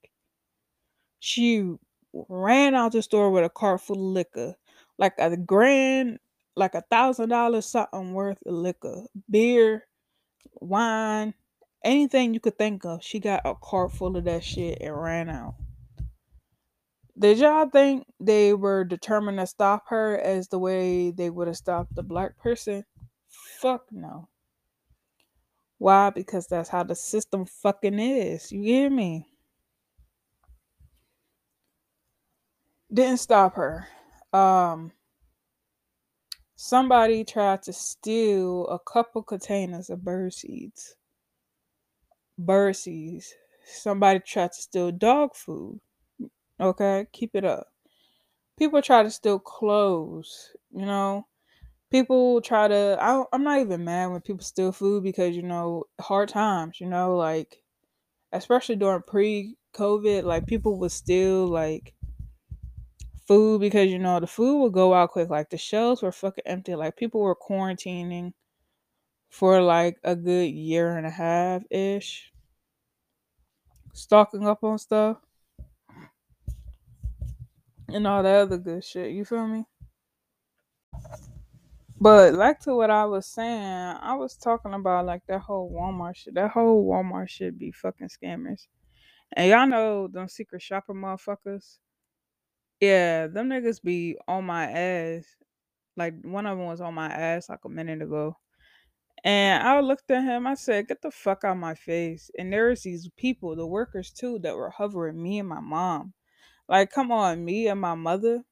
She 1.20 1.74
ran 2.12 2.74
out 2.74 2.92
the 2.92 3.02
store 3.02 3.30
with 3.30 3.44
a 3.44 3.48
cart 3.48 3.80
full 3.80 3.96
of 3.96 4.12
liquor, 4.12 4.54
like 4.98 5.14
a 5.18 5.34
grand, 5.34 6.18
like 6.54 6.74
a 6.74 6.84
thousand 6.90 7.30
dollars 7.30 7.64
something 7.64 8.12
worth 8.12 8.38
of 8.44 8.52
liquor, 8.52 9.06
beer, 9.30 9.86
wine, 10.60 11.32
anything 11.84 12.34
you 12.34 12.40
could 12.40 12.58
think 12.58 12.84
of. 12.84 13.02
She 13.02 13.20
got 13.20 13.42
a 13.44 13.54
cart 13.54 13.92
full 13.92 14.16
of 14.16 14.24
that 14.24 14.44
shit 14.44 14.78
and 14.80 15.00
ran 15.00 15.28
out. 15.28 15.54
Did 17.18 17.38
y'all 17.38 17.68
think 17.68 18.06
they 18.20 18.54
were 18.54 18.84
determined 18.84 19.38
to 19.38 19.46
stop 19.46 19.88
her 19.88 20.18
as 20.20 20.48
the 20.48 20.58
way 20.58 21.10
they 21.10 21.30
would 21.30 21.48
have 21.48 21.56
stopped 21.56 21.94
the 21.96 22.02
black 22.04 22.38
person? 22.38 22.84
Fuck 23.28 23.86
no. 23.90 24.28
Why? 25.78 26.10
Because 26.10 26.46
that's 26.46 26.68
how 26.68 26.84
the 26.84 26.94
system 26.94 27.44
fucking 27.44 27.98
is. 27.98 28.52
You 28.52 28.62
hear 28.62 28.90
me? 28.90 29.26
Didn't 32.92 33.18
stop 33.18 33.56
her. 33.56 33.88
Um 34.32 34.92
somebody 36.54 37.24
tried 37.24 37.62
to 37.62 37.72
steal 37.72 38.66
a 38.68 38.78
couple 38.78 39.22
containers 39.22 39.90
of 39.90 40.04
bird 40.04 40.34
seeds. 40.34 40.96
Bird. 42.38 42.76
Somebody 43.66 44.20
tried 44.20 44.52
to 44.52 44.62
steal 44.62 44.90
dog 44.92 45.34
food. 45.34 45.80
Okay, 46.60 47.06
keep 47.12 47.34
it 47.34 47.44
up. 47.44 47.68
People 48.58 48.82
try 48.82 49.02
to 49.02 49.10
steal 49.10 49.38
clothes, 49.38 50.56
you 50.70 50.86
know. 50.86 51.26
People 51.90 52.40
try 52.42 52.68
to. 52.68 52.98
I, 53.00 53.24
I'm 53.32 53.44
not 53.44 53.60
even 53.60 53.84
mad 53.84 54.08
when 54.08 54.20
people 54.22 54.44
steal 54.44 54.72
food 54.72 55.04
because 55.04 55.36
you 55.36 55.42
know 55.42 55.84
hard 56.00 56.30
times. 56.30 56.80
You 56.80 56.88
know, 56.88 57.16
like 57.16 57.62
especially 58.32 58.76
during 58.76 59.02
pre-COVID, 59.02 60.24
like 60.24 60.46
people 60.46 60.78
would 60.80 60.92
steal 60.92 61.46
like 61.48 61.94
food 63.26 63.60
because 63.60 63.88
you 63.90 63.98
know 63.98 64.18
the 64.20 64.26
food 64.26 64.60
would 64.62 64.72
go 64.72 64.94
out 64.94 65.10
quick. 65.10 65.28
Like 65.30 65.50
the 65.50 65.56
shelves 65.58 66.02
were 66.02 66.12
fucking 66.12 66.44
empty. 66.46 66.74
Like 66.74 66.96
people 66.96 67.20
were 67.20 67.36
quarantining 67.36 68.32
for 69.28 69.60
like 69.60 69.98
a 70.04 70.16
good 70.16 70.50
year 70.50 70.96
and 70.96 71.06
a 71.06 71.10
half 71.10 71.62
ish, 71.70 72.32
stocking 73.92 74.46
up 74.46 74.64
on 74.64 74.78
stuff 74.78 75.18
and 77.88 78.06
all 78.06 78.22
that 78.22 78.42
other 78.42 78.58
good 78.58 78.84
shit. 78.84 79.12
You 79.12 79.24
feel 79.24 79.46
me? 79.46 79.64
But 82.00 82.34
like 82.34 82.60
to 82.60 82.76
what 82.76 82.90
I 82.90 83.04
was 83.06 83.26
saying, 83.26 83.96
I 84.00 84.14
was 84.14 84.36
talking 84.36 84.74
about 84.74 85.06
like 85.06 85.22
that 85.26 85.40
whole 85.40 85.70
Walmart 85.70 86.16
shit. 86.16 86.34
That 86.34 86.50
whole 86.50 86.88
Walmart 86.88 87.28
shit 87.28 87.58
be 87.58 87.72
fucking 87.72 88.08
scammers. 88.08 88.66
And 89.32 89.50
y'all 89.50 89.66
know 89.66 90.08
them 90.08 90.28
secret 90.28 90.62
shopper 90.62 90.94
motherfuckers. 90.94 91.78
Yeah, 92.80 93.26
them 93.26 93.48
niggas 93.48 93.82
be 93.82 94.16
on 94.28 94.44
my 94.44 94.70
ass. 94.70 95.24
Like 95.96 96.14
one 96.22 96.46
of 96.46 96.56
them 96.56 96.68
was 96.68 96.80
on 96.80 96.94
my 96.94 97.08
ass 97.08 97.48
like 97.48 97.64
a 97.64 97.68
minute 97.68 98.00
ago. 98.00 98.36
And 99.24 99.66
I 99.66 99.80
looked 99.80 100.10
at 100.10 100.22
him, 100.24 100.46
I 100.46 100.54
said, 100.54 100.88
Get 100.88 101.02
the 101.02 101.10
fuck 101.10 101.44
out 101.44 101.52
of 101.52 101.58
my 101.58 101.74
face. 101.74 102.30
And 102.38 102.52
there's 102.52 102.82
these 102.82 103.08
people, 103.16 103.56
the 103.56 103.66
workers 103.66 104.10
too, 104.12 104.38
that 104.40 104.56
were 104.56 104.70
hovering 104.70 105.20
me 105.22 105.38
and 105.40 105.48
my 105.48 105.60
mom. 105.60 106.14
Like, 106.68 106.90
come 106.92 107.10
on, 107.10 107.44
me 107.44 107.68
and 107.68 107.80
my 107.80 107.94
mother. 107.94 108.42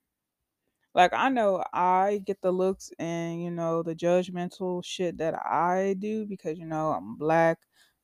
Like, 0.94 1.12
I 1.12 1.29
know 1.29 1.62
I 1.74 2.22
get 2.24 2.40
the 2.40 2.50
looks 2.50 2.90
and, 2.98 3.42
you 3.42 3.50
know, 3.50 3.83
the 3.83 3.94
judgmental 3.94 4.83
shit 4.85 5.18
that 5.18 5.35
I 5.35 5.94
do 5.98 6.24
because, 6.26 6.59
you 6.59 6.64
know, 6.66 6.90
I'm 6.92 7.16
black. 7.16 7.59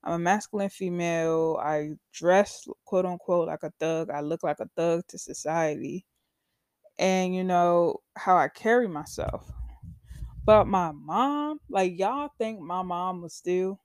I'm 0.04 0.14
a 0.14 0.18
masculine 0.18 0.68
female. 0.68 1.58
I 1.62 1.92
dress, 2.12 2.68
quote 2.84 3.06
unquote, 3.06 3.48
like 3.48 3.62
a 3.62 3.72
thug. 3.80 4.10
I 4.10 4.20
look 4.20 4.42
like 4.42 4.60
a 4.60 4.68
thug 4.76 5.06
to 5.08 5.18
society. 5.18 6.04
And, 6.98 7.34
you 7.34 7.44
know, 7.44 8.02
how 8.16 8.36
I 8.36 8.48
carry 8.48 8.88
myself. 8.88 9.50
But 10.44 10.66
my 10.66 10.92
mom, 10.92 11.60
like, 11.68 11.98
y'all 11.98 12.30
think 12.38 12.60
my 12.60 12.82
mom 12.82 13.22
was 13.22 13.34
still. 13.34 13.80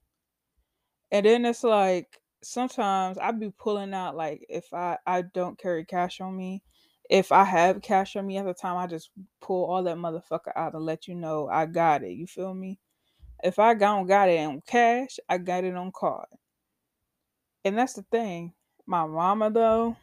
And 1.11 1.25
then 1.25 1.45
it's 1.45 1.63
like, 1.63 2.19
sometimes 2.43 3.17
I'd 3.17 3.39
be 3.39 3.51
pulling 3.51 3.93
out, 3.93 4.15
like, 4.15 4.45
if 4.49 4.73
I, 4.73 4.97
I 5.05 5.21
don't 5.21 5.59
carry 5.59 5.85
cash 5.85 6.19
on 6.19 6.35
me, 6.35 6.63
if 7.09 7.31
I 7.31 7.43
have 7.43 7.81
cash 7.81 8.15
on 8.15 8.25
me 8.25 8.37
at 8.37 8.45
the 8.45 8.53
time, 8.53 8.77
I 8.77 8.87
just 8.87 9.11
pull 9.39 9.65
all 9.65 9.83
that 9.83 9.97
motherfucker 9.97 10.51
out 10.55 10.73
and 10.73 10.85
let 10.85 11.07
you 11.07 11.15
know 11.15 11.47
I 11.47 11.65
got 11.65 12.03
it. 12.03 12.11
You 12.11 12.27
feel 12.27 12.53
me? 12.53 12.79
If 13.43 13.59
I 13.59 13.75
don't 13.75 14.07
got 14.07 14.29
it 14.29 14.39
on 14.39 14.61
cash, 14.65 15.19
I 15.29 15.37
got 15.37 15.63
it 15.63 15.75
on 15.75 15.91
card. 15.93 16.27
And 17.63 17.77
that's 17.77 17.93
the 17.93 18.03
thing. 18.03 18.53
My 18.85 19.05
mama 19.05 19.51
though. 19.51 19.95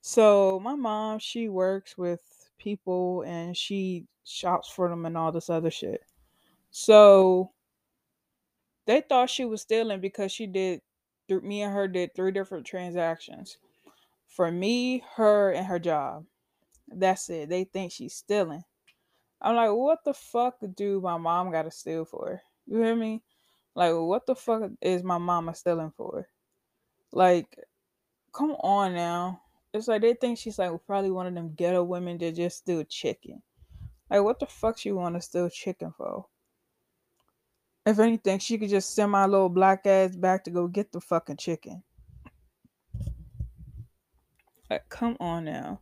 So 0.00 0.60
my 0.60 0.74
mom, 0.74 1.18
she 1.18 1.48
works 1.48 1.98
with 1.98 2.20
people 2.58 3.22
and 3.22 3.56
she 3.56 4.06
shops 4.24 4.68
for 4.68 4.88
them 4.88 5.06
and 5.06 5.16
all 5.16 5.32
this 5.32 5.50
other 5.50 5.70
shit. 5.70 6.02
So 6.70 7.50
they 8.86 9.00
thought 9.00 9.30
she 9.30 9.44
was 9.44 9.62
stealing 9.62 10.00
because 10.00 10.32
she 10.32 10.46
did 10.46 10.80
me 11.28 11.62
and 11.62 11.72
her 11.72 11.88
did 11.88 12.14
three 12.14 12.32
different 12.32 12.66
transactions 12.66 13.56
for 14.26 14.50
me, 14.50 15.02
her, 15.16 15.52
and 15.52 15.66
her 15.66 15.78
job. 15.78 16.26
That's 16.88 17.30
it. 17.30 17.48
They 17.48 17.64
think 17.64 17.92
she's 17.92 18.14
stealing. 18.14 18.62
I'm 19.40 19.56
like, 19.56 19.70
what 19.70 20.04
the 20.04 20.14
fuck 20.14 20.56
do 20.74 21.00
my 21.00 21.16
mom 21.16 21.50
gotta 21.50 21.70
steal 21.70 22.04
for? 22.04 22.42
You 22.66 22.82
hear 22.82 22.96
me? 22.96 23.22
Like, 23.74 23.92
what 23.94 24.26
the 24.26 24.34
fuck 24.34 24.70
is 24.80 25.02
my 25.02 25.18
mama 25.18 25.54
stealing 25.54 25.92
for? 25.96 26.28
Like, 27.12 27.58
come 28.32 28.52
on 28.60 28.94
now. 28.94 29.40
It's 29.72 29.88
like 29.88 30.02
they 30.02 30.14
think 30.14 30.38
she's 30.38 30.58
like 30.58 30.72
probably 30.86 31.10
one 31.10 31.26
of 31.26 31.34
them 31.34 31.54
ghetto 31.54 31.82
women 31.82 32.18
that 32.18 32.36
just 32.36 32.58
steal 32.58 32.84
chicken. 32.84 33.42
Like, 34.10 34.22
what 34.22 34.38
the 34.38 34.46
fuck 34.46 34.78
she 34.78 34.92
want 34.92 35.14
to 35.14 35.20
steal 35.20 35.48
chicken 35.48 35.92
for? 35.96 36.26
If 37.86 37.98
anything, 37.98 38.38
she 38.38 38.58
could 38.58 38.70
just 38.70 38.94
send 38.94 39.12
my 39.12 39.26
little 39.26 39.48
black 39.48 39.86
ass 39.86 40.16
back 40.16 40.44
to 40.44 40.50
go 40.50 40.66
get 40.66 40.92
the 40.92 41.00
fucking 41.00 41.36
chicken. 41.36 41.82
Like, 44.70 44.88
come 44.88 45.16
on 45.20 45.44
now. 45.44 45.80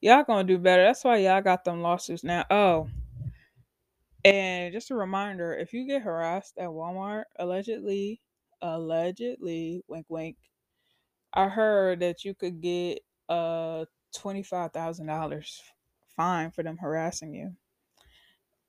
Y'all 0.00 0.24
gonna 0.24 0.44
do 0.44 0.58
better. 0.58 0.82
That's 0.84 1.04
why 1.04 1.18
y'all 1.18 1.42
got 1.42 1.64
them 1.64 1.82
lawsuits 1.82 2.24
now. 2.24 2.44
Oh. 2.50 2.88
And 4.24 4.72
just 4.72 4.90
a 4.90 4.96
reminder 4.96 5.54
if 5.54 5.72
you 5.72 5.86
get 5.86 6.02
harassed 6.02 6.58
at 6.58 6.68
Walmart, 6.68 7.24
allegedly, 7.38 8.20
allegedly, 8.62 9.82
wink, 9.88 10.06
wink, 10.08 10.36
I 11.32 11.48
heard 11.48 12.00
that 12.00 12.24
you 12.24 12.34
could 12.34 12.60
get 12.60 13.00
uh 13.28 13.84
$25,000 14.14 15.60
Fine 16.16 16.50
for 16.50 16.62
them 16.62 16.78
harassing 16.78 17.34
you. 17.34 17.52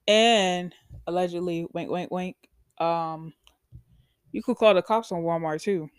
And 0.08 0.74
allegedly, 1.06 1.66
wink, 1.74 1.90
wink, 1.90 2.12
wink. 2.12 2.36
Um, 2.78 3.34
you 4.32 4.44
could 4.44 4.58
call 4.58 4.74
the 4.74 4.82
cops 4.82 5.12
on 5.12 5.24
Walmart 5.24 5.62
too. 5.62 5.90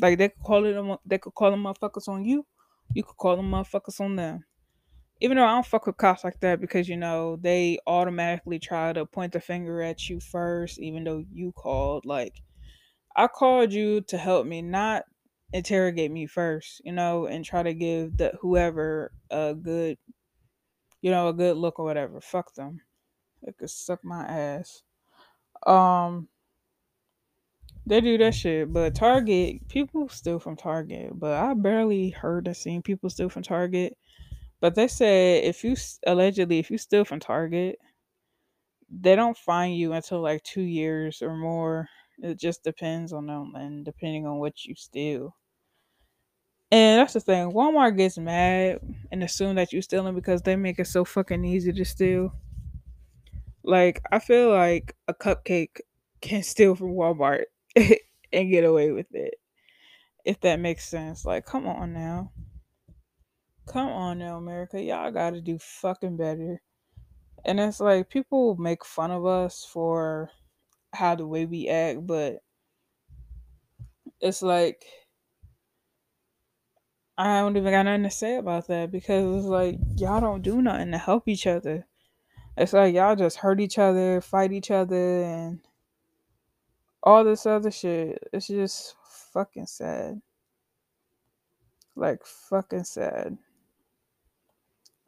Like 0.00 0.18
they 0.18 0.28
could 0.28 0.42
call 0.42 0.64
it, 0.64 0.76
on, 0.76 0.98
they 1.06 1.18
could 1.18 1.34
call 1.34 1.50
them 1.50 1.64
motherfuckers 1.64 2.08
on 2.08 2.24
you. 2.24 2.46
You 2.94 3.02
could 3.02 3.16
call 3.16 3.36
them 3.36 3.50
motherfuckers 3.50 4.00
on 4.00 4.16
them. 4.16 4.44
Even 5.20 5.36
though 5.36 5.44
I 5.44 5.52
don't 5.52 5.66
fuck 5.66 5.86
with 5.86 5.96
cops 5.96 6.24
like 6.24 6.40
that 6.40 6.60
because 6.60 6.88
you 6.88 6.96
know 6.96 7.36
they 7.36 7.78
automatically 7.86 8.58
try 8.58 8.92
to 8.92 9.04
point 9.04 9.32
the 9.32 9.40
finger 9.40 9.82
at 9.82 10.08
you 10.08 10.20
first, 10.20 10.78
even 10.78 11.04
though 11.04 11.24
you 11.32 11.52
called. 11.52 12.06
Like 12.06 12.42
I 13.16 13.26
called 13.26 13.72
you 13.72 14.00
to 14.02 14.18
help 14.18 14.46
me, 14.46 14.62
not 14.62 15.04
interrogate 15.52 16.12
me 16.12 16.26
first, 16.26 16.80
you 16.84 16.92
know, 16.92 17.26
and 17.26 17.44
try 17.44 17.62
to 17.62 17.74
give 17.74 18.16
the 18.16 18.32
whoever 18.40 19.12
a 19.30 19.54
good 19.54 19.98
you 21.00 21.10
know, 21.10 21.28
a 21.28 21.32
good 21.32 21.56
look 21.56 21.78
or 21.78 21.84
whatever. 21.84 22.20
Fuck 22.20 22.54
them. 22.54 22.80
They 23.42 23.52
could 23.52 23.70
suck 23.70 24.04
my 24.04 24.24
ass. 24.24 24.82
Um, 25.66 26.28
they 27.86 28.00
do 28.00 28.18
that 28.18 28.34
shit, 28.34 28.72
but 28.72 28.94
Target 28.94 29.66
people 29.68 30.08
steal 30.08 30.38
from 30.38 30.56
Target, 30.56 31.18
but 31.18 31.32
I 31.32 31.54
barely 31.54 32.10
heard 32.10 32.46
or 32.46 32.54
seen 32.54 32.82
people 32.82 33.10
steal 33.10 33.28
from 33.28 33.42
Target. 33.42 33.96
But 34.60 34.74
they 34.74 34.88
said 34.88 35.44
if 35.44 35.64
you 35.64 35.76
allegedly 36.06 36.58
if 36.58 36.70
you 36.70 36.78
steal 36.78 37.04
from 37.04 37.20
Target, 37.20 37.78
they 38.90 39.16
don't 39.16 39.36
find 39.36 39.76
you 39.76 39.92
until 39.92 40.20
like 40.20 40.42
two 40.42 40.62
years 40.62 41.22
or 41.22 41.36
more. 41.36 41.88
It 42.18 42.38
just 42.38 42.64
depends 42.64 43.12
on 43.12 43.26
them 43.26 43.54
and 43.54 43.84
depending 43.84 44.26
on 44.26 44.38
what 44.38 44.64
you 44.64 44.74
steal. 44.74 45.36
And 46.70 47.00
that's 47.00 47.14
the 47.14 47.20
thing. 47.20 47.50
Walmart 47.52 47.96
gets 47.96 48.18
mad 48.18 48.80
and 49.10 49.22
assume 49.22 49.56
that 49.56 49.72
you're 49.72 49.82
stealing 49.82 50.14
because 50.14 50.42
they 50.42 50.54
make 50.54 50.78
it 50.78 50.86
so 50.86 51.04
fucking 51.04 51.44
easy 51.44 51.72
to 51.72 51.84
steal. 51.84 52.32
Like 53.62 54.02
I 54.12 54.18
feel 54.18 54.50
like 54.50 54.94
a 55.08 55.14
cupcake 55.14 55.80
can 56.20 56.42
steal 56.42 56.74
from 56.74 56.94
Walmart 56.94 57.44
and 57.76 58.50
get 58.50 58.64
away 58.64 58.90
with 58.92 59.14
it. 59.14 59.34
If 60.24 60.40
that 60.40 60.60
makes 60.60 60.86
sense. 60.86 61.24
Like, 61.24 61.46
come 61.46 61.66
on 61.66 61.94
now. 61.94 62.32
Come 63.66 63.88
on 63.88 64.18
now, 64.18 64.36
America. 64.36 64.82
Y'all 64.82 65.10
gotta 65.10 65.40
do 65.40 65.58
fucking 65.58 66.16
better. 66.16 66.60
And 67.44 67.60
it's 67.60 67.80
like 67.80 68.10
people 68.10 68.56
make 68.56 68.84
fun 68.84 69.10
of 69.10 69.24
us 69.24 69.66
for 69.70 70.30
how 70.92 71.14
the 71.14 71.26
way 71.26 71.46
we 71.46 71.68
act, 71.68 72.06
but 72.06 72.38
it's 74.20 74.42
like 74.42 74.84
I 77.20 77.40
don't 77.40 77.56
even 77.56 77.72
got 77.72 77.82
nothing 77.82 78.04
to 78.04 78.10
say 78.10 78.36
about 78.36 78.68
that 78.68 78.92
because 78.92 79.38
it's 79.38 79.46
like 79.46 79.76
y'all 79.96 80.20
don't 80.20 80.40
do 80.40 80.62
nothing 80.62 80.92
to 80.92 80.98
help 80.98 81.26
each 81.26 81.48
other. 81.48 81.84
It's 82.56 82.72
like 82.72 82.94
y'all 82.94 83.16
just 83.16 83.38
hurt 83.38 83.58
each 83.58 83.76
other, 83.76 84.20
fight 84.20 84.52
each 84.52 84.70
other, 84.70 85.24
and 85.24 85.58
all 87.02 87.24
this 87.24 87.44
other 87.44 87.72
shit. 87.72 88.22
It's 88.32 88.46
just 88.46 88.94
fucking 89.32 89.66
sad. 89.66 90.22
Like 91.96 92.24
fucking 92.24 92.84
sad. 92.84 93.36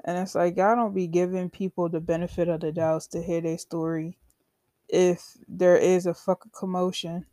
And 0.04 0.18
it's 0.18 0.34
like 0.34 0.56
y'all 0.56 0.74
don't 0.74 0.94
be 0.94 1.06
giving 1.06 1.48
people 1.48 1.88
the 1.88 2.00
benefit 2.00 2.48
of 2.48 2.58
the 2.58 2.72
doubts 2.72 3.06
to 3.08 3.22
hear 3.22 3.40
their 3.40 3.58
story 3.58 4.18
if 4.88 5.36
there 5.46 5.76
is 5.76 6.06
a 6.06 6.14
fucking 6.14 6.50
commotion. 6.52 7.26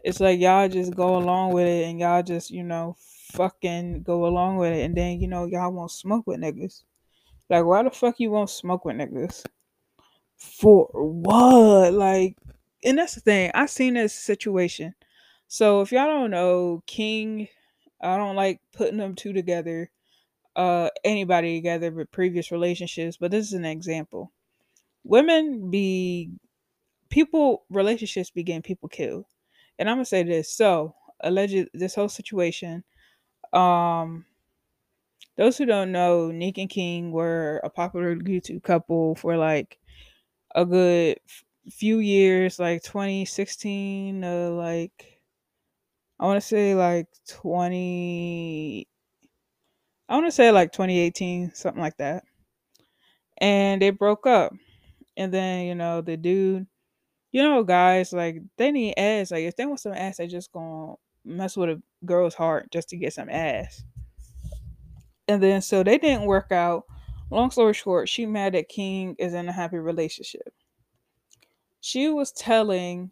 It's 0.00 0.20
like 0.20 0.40
y'all 0.40 0.68
just 0.70 0.94
go 0.94 1.16
along 1.16 1.52
with 1.52 1.66
it 1.66 1.84
and 1.84 2.00
y'all 2.00 2.22
just, 2.22 2.50
you 2.50 2.62
know, 2.62 2.96
fucking 3.32 4.02
go 4.02 4.26
along 4.26 4.56
with 4.58 4.72
it 4.72 4.84
and 4.84 4.96
then, 4.96 5.20
you 5.20 5.28
know, 5.28 5.46
y'all 5.46 5.72
won't 5.72 5.90
smoke 5.90 6.26
with 6.26 6.40
niggas. 6.40 6.82
Like 7.50 7.64
why 7.64 7.82
the 7.82 7.90
fuck 7.90 8.20
you 8.20 8.30
won't 8.30 8.50
smoke 8.50 8.84
with 8.84 8.96
niggas? 8.96 9.44
For 10.36 10.88
what? 10.92 11.92
Like 11.92 12.36
and 12.84 12.98
that's 12.98 13.14
the 13.14 13.20
thing. 13.20 13.50
I 13.54 13.66
seen 13.66 13.94
this 13.94 14.14
situation. 14.14 14.94
So 15.48 15.80
if 15.80 15.92
y'all 15.92 16.06
don't 16.06 16.30
know, 16.30 16.82
King, 16.86 17.48
I 18.00 18.16
don't 18.16 18.36
like 18.36 18.60
putting 18.74 18.98
them 18.98 19.14
two 19.14 19.32
together, 19.32 19.90
uh 20.56 20.90
anybody 21.04 21.56
together 21.56 21.90
with 21.90 22.12
previous 22.12 22.52
relationships, 22.52 23.16
but 23.16 23.30
this 23.30 23.46
is 23.46 23.54
an 23.54 23.64
example. 23.64 24.32
Women 25.02 25.70
be 25.70 26.30
people 27.08 27.64
relationships 27.70 28.30
be 28.30 28.42
getting 28.42 28.62
people 28.62 28.88
killed. 28.88 29.24
And 29.78 29.88
I'm 29.88 29.96
gonna 29.96 30.04
say 30.04 30.22
this. 30.22 30.50
So 30.50 30.94
alleged 31.20 31.68
this 31.72 31.94
whole 31.94 32.08
situation, 32.08 32.84
um 33.54 34.26
those 35.36 35.58
who 35.58 35.66
don't 35.66 35.92
know, 35.92 36.30
Nick 36.30 36.58
and 36.58 36.70
King 36.70 37.10
were 37.12 37.60
a 37.64 37.70
popular 37.70 38.14
YouTube 38.16 38.62
couple 38.62 39.14
for 39.16 39.36
like 39.36 39.78
a 40.54 40.66
good 40.66 41.18
few 41.70 41.98
years, 41.98 42.58
like 42.58 42.82
2016 42.82 44.24
uh, 44.24 44.50
like 44.50 45.20
I 46.18 46.26
want 46.26 46.40
to 46.40 46.46
say 46.46 46.74
like 46.74 47.06
20 47.28 48.88
I 50.08 50.14
want 50.14 50.26
to 50.26 50.32
say 50.32 50.50
like 50.50 50.72
2018, 50.72 51.54
something 51.54 51.82
like 51.82 51.96
that. 51.98 52.24
And 53.38 53.80
they 53.82 53.90
broke 53.90 54.26
up. 54.26 54.52
And 55.16 55.32
then, 55.32 55.66
you 55.66 55.74
know, 55.74 56.00
the 56.02 56.16
dude, 56.16 56.66
you 57.32 57.42
know, 57.42 57.64
guys, 57.64 58.12
like, 58.12 58.42
they 58.58 58.72
need 58.72 58.94
ass. 58.98 59.30
Like, 59.32 59.44
if 59.44 59.56
they 59.56 59.66
want 59.66 59.80
some 59.80 59.94
ass, 59.94 60.18
they 60.18 60.28
just 60.28 60.52
gonna 60.52 60.96
mess 61.24 61.56
with 61.56 61.70
a 61.70 61.82
girl's 62.04 62.34
heart 62.34 62.70
just 62.70 62.88
to 62.90 62.96
get 62.96 63.12
some 63.12 63.28
ass. 63.28 63.82
And 65.26 65.42
then, 65.42 65.62
so 65.62 65.82
they 65.82 65.98
didn't 65.98 66.26
work 66.26 66.52
out. 66.52 66.84
Long 67.30 67.50
story 67.50 67.74
short, 67.74 68.08
she 68.08 68.26
mad 68.26 68.54
that 68.54 68.68
King 68.68 69.16
is 69.18 69.34
in 69.34 69.48
a 69.48 69.52
happy 69.52 69.78
relationship. 69.78 70.52
She 71.80 72.08
was 72.08 72.32
telling 72.32 73.10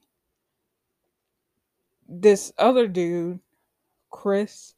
this 2.09 2.53
other 2.59 2.87
dude, 2.87 3.41
Chris, 4.11 4.75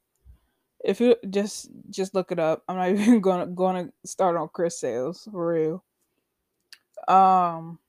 if 0.83 1.01
you 1.01 1.15
just 1.29 1.69
just 1.89 2.13
look 2.13 2.31
it 2.31 2.39
up, 2.39 2.63
I'm 2.67 2.77
not 2.77 2.89
even 3.01 3.19
gonna 3.19 3.47
gonna 3.47 3.89
start 4.05 4.37
on 4.37 4.49
Chris 4.53 4.79
Sails 4.79 5.27
for 5.31 5.53
real. 5.53 5.83
Um, 7.07 7.79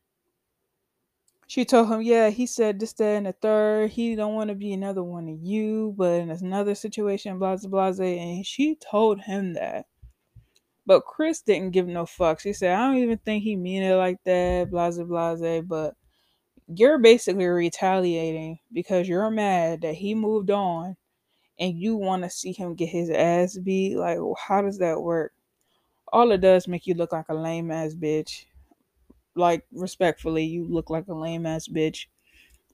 she 1.49 1.65
told 1.65 1.89
him, 1.89 2.03
yeah, 2.03 2.31
he 2.31 2.47
said 2.47 2.81
this, 2.81 2.93
that, 2.95 3.05
and 3.05 3.27
the 3.27 3.33
third. 3.33 3.91
He 3.91 4.17
don't 4.17 4.35
want 4.35 4.49
to 4.49 4.55
be 4.57 4.73
another 4.73 5.05
one 5.05 5.29
of 5.29 5.39
you, 5.41 5.95
but 5.97 6.21
in 6.21 6.31
another 6.31 6.75
situation, 6.75 7.39
blah 7.39 7.57
blah 7.57 7.93
blah. 7.93 8.05
And 8.05 8.45
she 8.45 8.75
told 8.77 9.21
him 9.21 9.55
that. 9.55 9.87
But 10.87 11.05
Chris 11.05 11.43
didn't 11.43 11.71
give 11.71 11.87
no 11.87 12.05
fucks. 12.05 12.43
He 12.43 12.53
said, 12.53 12.73
I 12.73 12.87
don't 12.87 12.99
even 13.03 13.19
think 13.19 13.45
he 13.45 13.57
mean 13.57 13.83
it 13.83 13.95
like 13.95 14.19
that, 14.25 14.71
blah 14.71 14.91
blah 14.91 15.37
blah. 15.37 15.61
But 15.63 15.95
you're 16.69 16.99
basically 16.99 17.47
retaliating 17.47 18.59
because 18.73 19.09
you're 19.09 19.31
mad 19.31 19.83
that 19.83 19.95
he 19.95 20.15
moved 20.15 20.51
on 20.51 20.97
and 21.61 21.79
you 21.79 21.97
want 21.97 22.25
to 22.25 22.31
see 22.31 22.53
him 22.53 22.75
get 22.75 22.89
his 22.89 23.09
ass 23.09 23.57
beat. 23.57 23.97
Like, 23.97 24.19
how 24.37 24.63
does 24.63 24.79
that 24.79 25.01
work? 25.01 25.33
All 26.13 26.33
it 26.33 26.41
does 26.41 26.67
make 26.67 26.87
you 26.87 26.95
look 26.95 27.13
like 27.13 27.29
a 27.29 27.35
lame 27.35 27.71
ass 27.71 27.95
bitch. 27.95 28.47
Like, 29.37 29.65
respectfully, 29.73 30.45
you 30.45 30.65
look 30.65 30.91
like 30.91 31.07
a 31.09 31.15
lame 31.15 31.47
ass 31.47 31.69
bitch 31.69 32.07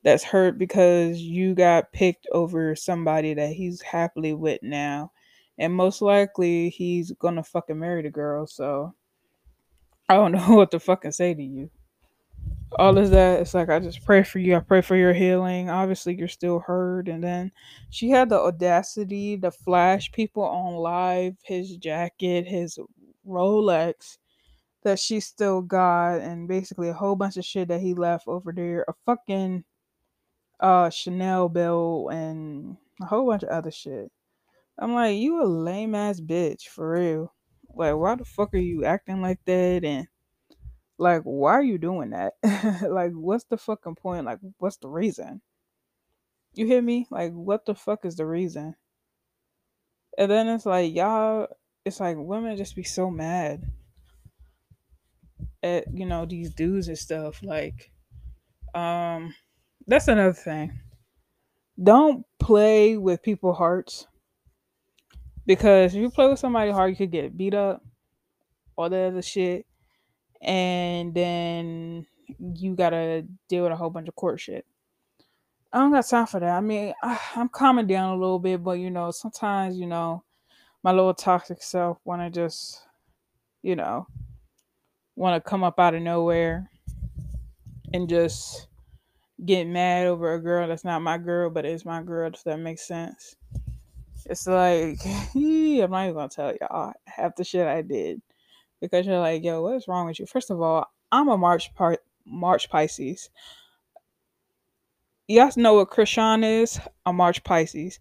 that's 0.03 0.25
hurt 0.25 0.59
because 0.59 1.21
you 1.21 1.55
got 1.55 1.93
picked 1.93 2.27
over 2.33 2.75
somebody 2.75 3.35
that 3.35 3.53
he's 3.53 3.81
happily 3.81 4.35
with 4.35 4.63
now. 4.63 5.13
And 5.59 5.75
most 5.75 6.03
likely 6.03 6.71
he's 6.71 7.13
gonna 7.13 7.43
fucking 7.43 7.79
marry 7.79 8.03
the 8.03 8.11
girl, 8.11 8.47
so 8.47 8.95
I 10.09 10.15
don't 10.15 10.33
know 10.33 10.57
what 10.57 10.71
to 10.73 10.81
fucking 10.81 11.13
say 11.13 11.35
to 11.35 11.43
you. 11.43 11.71
All 12.79 12.97
of 12.97 13.11
that 13.11 13.41
it's 13.41 13.53
like 13.53 13.69
i 13.69 13.79
just 13.79 14.05
pray 14.05 14.23
for 14.23 14.39
you. 14.39 14.57
I 14.57 14.61
pray 14.61 14.81
for 14.81 14.97
your 14.97 15.13
healing. 15.13 15.69
Obviously 15.69 16.17
you're 16.17 16.27
still 16.27 16.59
hurt. 16.59 17.07
And 17.07 17.23
then 17.23 17.53
she 17.91 18.09
had 18.09 18.31
the 18.31 18.41
audacity 18.41 19.37
to 19.39 19.51
flash 19.51 20.11
people 20.11 20.43
on 20.43 20.75
live 20.77 21.37
his 21.43 21.77
jacket 21.77 22.47
his 22.47 22.79
rolex 23.29 24.17
that 24.85 24.99
she 24.99 25.21
still 25.21 25.63
got 25.63 26.17
and 26.17 26.49
basically 26.49 26.89
a 26.89 26.95
whole 26.95 27.17
bunch 27.17 27.37
of 27.37 27.45
shit 27.45 27.69
that 27.69 27.81
he 27.81 27.95
left 27.95 28.27
over 28.27 28.53
there 28.53 28.85
a 28.89 28.93
fucking 29.07 29.65
uh 30.61 30.91
chanel 30.91 31.49
bill 31.49 32.09
and 32.11 32.77
a 33.01 33.07
whole 33.07 33.27
bunch 33.27 33.43
of 33.43 33.49
other 33.49 33.71
shit 33.71 34.11
i'm 34.79 34.95
like 34.95 35.17
you 35.17 35.43
a 35.43 35.45
lame 35.45 35.95
ass 35.95 36.21
bitch 36.21 36.65
for 36.65 36.93
real 36.93 37.33
like 37.75 37.95
why 37.95 38.15
the 38.15 38.25
fuck 38.25 38.53
are 38.55 38.59
you 38.59 38.85
acting 38.85 39.23
like 39.23 39.39
that 39.47 39.85
and 39.85 40.07
like, 41.03 41.23
why 41.23 41.53
are 41.53 41.63
you 41.63 41.79
doing 41.79 42.11
that? 42.11 42.35
like, 42.89 43.13
what's 43.13 43.45
the 43.45 43.57
fucking 43.57 43.97
point? 43.97 44.25
Like, 44.25 44.39
what's 44.59 44.77
the 44.77 44.89
reason? 44.89 45.41
You 46.55 46.67
hear 46.67 46.81
me? 46.81 47.07
Like, 47.11 47.33
what 47.33 47.67
the 47.67 47.75
fuck 47.75 48.05
is 48.05 48.17
the 48.17 48.25
reason? 48.25 48.77
And 50.17 50.31
then 50.31 50.49
it's 50.49 50.65
like, 50.65 50.95
y'all, 50.95 51.49
it's 51.85 51.99
like 51.99 52.17
women 52.19 52.57
just 52.57 52.77
be 52.77 52.85
so 52.85 53.11
mad 53.11 53.63
at, 55.63 55.85
you 55.93 56.07
know, 56.07 56.27
these 56.27 56.53
dudes 56.55 56.89
and 56.89 56.99
stuff. 56.99 57.43
Like, 57.43 57.91
um, 58.75 59.35
that's 59.87 60.09
another 60.09 60.33
thing. 60.33 60.79
Don't 61.83 62.25
play 62.39 62.97
with 62.97 63.23
people's 63.23 63.59
hearts. 63.59 64.07
Because 65.47 65.95
if 65.95 66.01
you 66.01 66.11
play 66.11 66.29
with 66.29 66.39
somebody 66.39 66.71
hard, 66.71 66.91
you 66.91 66.97
could 66.97 67.11
get 67.11 67.37
beat 67.37 67.55
up, 67.55 67.83
all 68.77 68.89
the 68.89 68.99
other 68.99 69.23
shit, 69.23 69.67
and 70.41 71.13
then 71.15 72.07
you 72.39 72.75
gotta 72.75 73.27
deal 73.49 73.65
with 73.65 73.73
a 73.73 73.77
whole 73.77 73.91
bunch 73.91 74.09
of 74.09 74.15
court 74.15 74.41
shit. 74.41 74.65
I 75.73 75.79
don't 75.79 75.91
got 75.91 76.07
time 76.07 76.27
for 76.27 76.39
that. 76.39 76.57
I 76.57 76.61
mean, 76.61 76.93
I'm 77.35 77.49
calming 77.49 77.87
down 77.87 78.15
a 78.15 78.21
little 78.21 78.39
bit, 78.39 78.63
but 78.63 78.79
you 78.79 78.91
know, 78.91 79.11
sometimes 79.11 79.77
you 79.77 79.87
know, 79.87 80.23
my 80.85 80.93
little 80.93 81.15
toxic 81.15 81.63
self 81.63 81.99
want 82.05 82.23
to 82.23 82.31
just, 82.31 82.81
you 83.63 83.75
know, 83.75 84.07
want 85.17 85.43
to 85.43 85.49
come 85.49 85.65
up 85.65 85.79
out 85.79 85.95
of 85.95 86.03
nowhere 86.03 86.71
and 87.93 88.09
just 88.09 88.69
get 89.45 89.67
mad 89.67 90.07
over 90.07 90.35
a 90.35 90.41
girl 90.41 90.69
that's 90.69 90.85
not 90.85 91.03
my 91.03 91.19
girl, 91.19 91.51
but 91.51 91.65
is 91.65 91.85
my 91.85 92.03
girl. 92.03 92.31
If 92.33 92.45
that 92.45 92.59
makes 92.59 92.87
sense. 92.87 93.37
It's 94.27 94.47
like 94.47 94.99
I'm 95.35 95.91
not 95.91 96.05
even 96.05 96.15
gonna 96.15 96.29
tell 96.29 96.55
y'all 96.61 96.93
half 97.07 97.35
the 97.37 97.45
shit 97.45 97.67
I 97.67 97.83
did 97.83 98.23
because 98.81 99.07
you're 99.07 99.19
like, 99.19 99.43
yo, 99.43 99.63
what's 99.63 99.89
wrong 99.89 100.07
with 100.07 100.21
you? 100.21 100.27
First 100.27 100.51
of 100.51 100.61
all, 100.61 100.87
I'm 101.11 101.29
a 101.29 101.37
March 101.37 101.75
part 101.75 102.01
March 102.25 102.71
Pisces. 102.71 103.31
Guys 105.29 105.57
know 105.57 105.75
what 105.75 105.91
Chrisean 105.91 106.45
is? 106.45 106.79
A 107.07 107.13
March 107.13 107.43
Pisces. 107.43 107.99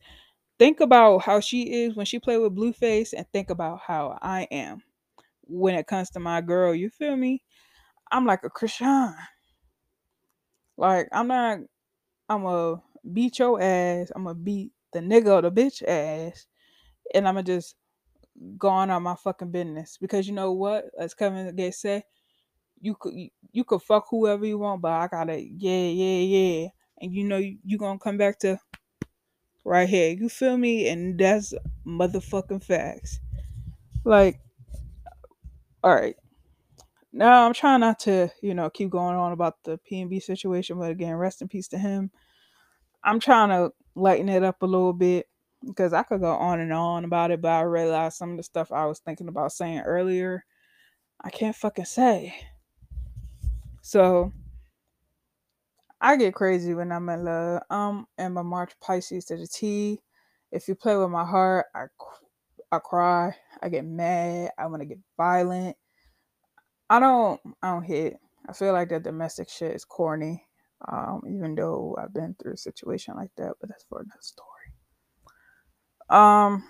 Think 0.60 0.80
about 0.80 1.20
how 1.20 1.40
she 1.40 1.84
is 1.84 1.96
when 1.96 2.06
she 2.06 2.20
played 2.20 2.38
with 2.38 2.56
Blueface, 2.56 3.14
and 3.14 3.26
think 3.32 3.50
about 3.50 3.80
how 3.80 4.20
I 4.22 4.48
am 4.52 4.84
when 5.52 5.76
it 5.76 5.88
comes 5.88 6.10
to 6.12 6.20
my 6.20 6.42
girl. 6.42 6.74
You 6.74 6.90
feel 6.90 7.16
me? 7.16 7.44
I'm 8.12 8.26
like 8.26 8.44
a 8.44 8.50
Chrisean. 8.50 9.16
Like 10.78 11.08
I'm 11.12 11.28
not. 11.28 11.60
I'm 12.30 12.46
a 12.46 12.82
beat 13.12 13.40
your 13.40 13.62
ass. 13.62 14.12
I'm 14.16 14.24
gonna 14.24 14.36
beat 14.36 14.72
the 14.94 15.00
nigga 15.00 15.28
or 15.28 15.42
the 15.42 15.52
bitch 15.52 15.84
ass, 15.88 16.48
and 17.14 17.28
I'm 17.28 17.36
gonna 17.36 17.44
just 17.44 17.76
go 18.58 18.70
on 18.70 18.90
out 18.90 19.02
my 19.02 19.16
fucking 19.16 19.52
business 19.52 19.98
because 20.00 20.28
you 20.28 20.34
know 20.34 20.52
what? 20.54 20.86
As 20.98 21.14
Kevin 21.14 21.56
Gates 21.56 21.82
say, 21.82 22.04
you 22.80 22.96
could 22.96 23.14
you 23.52 23.64
could 23.64 23.82
fuck 23.82 24.08
whoever 24.10 24.46
you 24.46 24.58
want, 24.58 24.82
but 24.82 24.92
I 24.92 25.08
gotta 25.08 25.40
yeah 25.40 25.88
yeah 25.88 26.20
yeah, 26.20 26.68
and 27.00 27.14
you 27.14 27.26
know 27.26 27.38
you, 27.38 27.58
you 27.64 27.78
gonna 27.78 28.00
come 28.00 28.18
back 28.18 28.40
to 28.40 28.60
right 29.64 29.88
here. 29.88 30.12
You 30.12 30.30
feel 30.30 30.58
me? 30.58 30.88
And 30.88 31.18
that's 31.20 31.54
motherfucking 31.86 32.64
facts. 32.64 33.20
Like, 34.04 34.40
all 35.84 35.94
right. 35.94 36.16
Now 37.14 37.46
I'm 37.46 37.54
trying 37.54 37.82
not 37.82 38.00
to, 38.00 38.30
you 38.42 38.54
know, 38.54 38.70
keep 38.70 38.90
going 38.90 39.16
on 39.16 39.34
about 39.34 39.64
the 39.64 39.80
PNB 39.90 40.22
situation, 40.22 40.80
but 40.80 40.92
again, 40.92 41.16
rest 41.16 41.42
in 41.42 41.48
peace 41.48 41.68
to 41.70 41.78
him. 41.78 42.12
I'm 43.04 43.20
trying 43.20 43.50
to 43.50 43.74
lighten 43.96 44.30
it 44.30 44.44
up 44.44 44.62
a 44.62 44.66
little 44.66 44.94
bit 44.94 45.28
because 45.66 45.94
I 45.94 46.04
could 46.04 46.22
go 46.22 46.32
on 46.32 46.60
and 46.60 46.72
on 46.72 47.04
about 47.04 47.32
it, 47.32 47.42
but 47.42 47.52
I 47.52 47.62
realized 47.62 48.18
some 48.18 48.32
of 48.32 48.38
the 48.38 48.44
stuff 48.44 48.72
I 48.72 48.86
was 48.86 49.00
thinking 49.00 49.28
about 49.28 49.52
saying 49.52 49.82
earlier, 49.82 50.46
I 51.22 51.30
can't 51.30 51.56
fucking 51.56 51.86
say. 51.86 52.34
So 53.82 54.32
I 56.00 56.16
get 56.16 56.34
crazy 56.34 56.74
when 56.74 56.92
I'm 56.92 57.10
in 57.10 57.26
love. 57.26 57.62
Um, 57.70 58.08
and 58.18 58.34
my 58.34 58.42
March 58.42 58.74
Pisces 58.80 59.26
to 59.26 59.38
the 59.38 59.48
T. 59.48 60.02
If 60.52 60.68
you 60.68 60.76
play 60.76 60.98
with 60.98 61.10
my 61.10 61.26
heart, 61.26 61.68
I, 61.76 61.86
I 62.72 62.80
cry. 62.80 63.36
I 63.62 63.70
get 63.70 63.86
mad. 63.86 64.52
I 64.58 64.66
want 64.68 64.82
to 64.82 64.88
get 64.88 65.00
violent. 65.18 65.76
I 66.90 67.00
don't. 67.00 67.40
I 67.62 67.72
don't 67.72 67.84
hit. 67.84 68.18
I 68.48 68.54
feel 68.54 68.74
like 68.74 68.90
that 68.90 69.04
domestic 69.04 69.50
shit 69.50 69.76
is 69.76 69.86
corny. 69.86 70.46
Um, 70.88 71.22
even 71.28 71.54
though 71.56 71.96
I've 72.02 72.14
been 72.14 72.36
through 72.42 72.54
a 72.54 72.58
situation 72.58 73.16
like 73.16 73.30
that, 73.38 73.54
but 73.60 73.70
that's 73.70 73.84
for 73.84 74.00
another 74.00 74.20
story. 74.22 74.48
Um, 76.10 76.64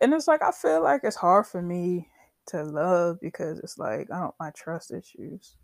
and 0.00 0.12
it's 0.12 0.26
like 0.26 0.42
I 0.42 0.50
feel 0.50 0.82
like 0.82 1.02
it's 1.04 1.16
hard 1.16 1.46
for 1.46 1.62
me 1.62 2.08
to 2.48 2.64
love 2.64 3.18
because 3.20 3.58
it's 3.60 3.78
like 3.78 4.08
I 4.12 4.20
don't 4.20 4.34
my 4.40 4.50
trust 4.50 4.92
issues 4.92 5.56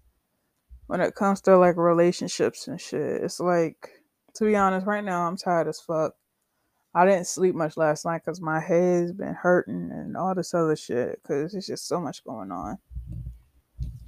when 0.86 1.00
it 1.00 1.14
comes 1.14 1.40
to 1.42 1.56
like 1.56 1.76
relationships 1.76 2.68
and 2.68 2.80
shit. 2.80 3.22
It's 3.22 3.40
like 3.40 3.90
to 4.34 4.44
be 4.44 4.56
honest, 4.56 4.86
right 4.86 5.04
now 5.04 5.26
I'm 5.26 5.36
tired 5.36 5.68
as 5.68 5.80
fuck. 5.80 6.14
I 6.96 7.04
didn't 7.04 7.26
sleep 7.26 7.54
much 7.54 7.76
last 7.76 8.06
night 8.06 8.22
because 8.24 8.40
my 8.40 8.58
head's 8.58 9.12
been 9.12 9.34
hurting 9.34 9.90
and 9.92 10.16
all 10.16 10.34
this 10.34 10.54
other 10.54 10.74
shit 10.74 11.20
because 11.22 11.54
it's 11.54 11.66
just 11.66 11.86
so 11.86 12.00
much 12.00 12.24
going 12.24 12.50
on. 12.50 12.78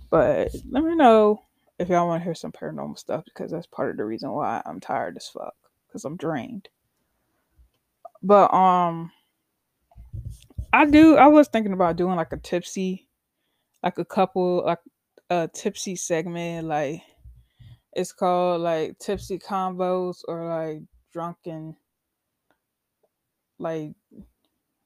But 0.09 0.55
let 0.70 0.83
me 0.83 0.96
know 0.96 1.42
if 1.79 1.90
y'all 1.90 2.07
want 2.07 2.22
to 2.22 2.24
hear 2.24 2.35
some 2.35 2.51
paranormal 2.51 2.98
stuff 2.98 3.27
because 3.27 3.51
that's 3.51 3.66
part 3.66 3.90
of 3.90 3.98
the 3.98 4.07
reason 4.07 4.31
why 4.33 4.62
I'm 4.64 4.81
tired 4.81 5.18
as 5.18 5.29
fuck 5.29 5.55
because 5.87 6.07
I'm 6.07 6.16
drained. 6.16 6.70
But 8.22 8.55
um, 8.55 9.12
I 10.72 10.87
do. 10.87 11.16
I 11.16 11.27
was 11.27 11.48
thinking 11.48 11.74
about 11.74 11.96
doing 11.96 12.16
like 12.16 12.33
a 12.33 12.38
tipsy, 12.38 13.07
like 13.83 13.98
a 13.98 14.05
couple, 14.07 14.64
like 14.64 14.81
a 15.29 15.46
tipsy 15.53 15.94
segment. 15.94 16.66
Like 16.66 17.03
it's 17.92 18.12
called 18.12 18.62
like 18.62 18.98
tipsy 18.98 19.38
combos 19.38 20.22
or 20.27 20.48
like 20.48 20.81
drunken, 21.12 21.77
like 23.59 23.92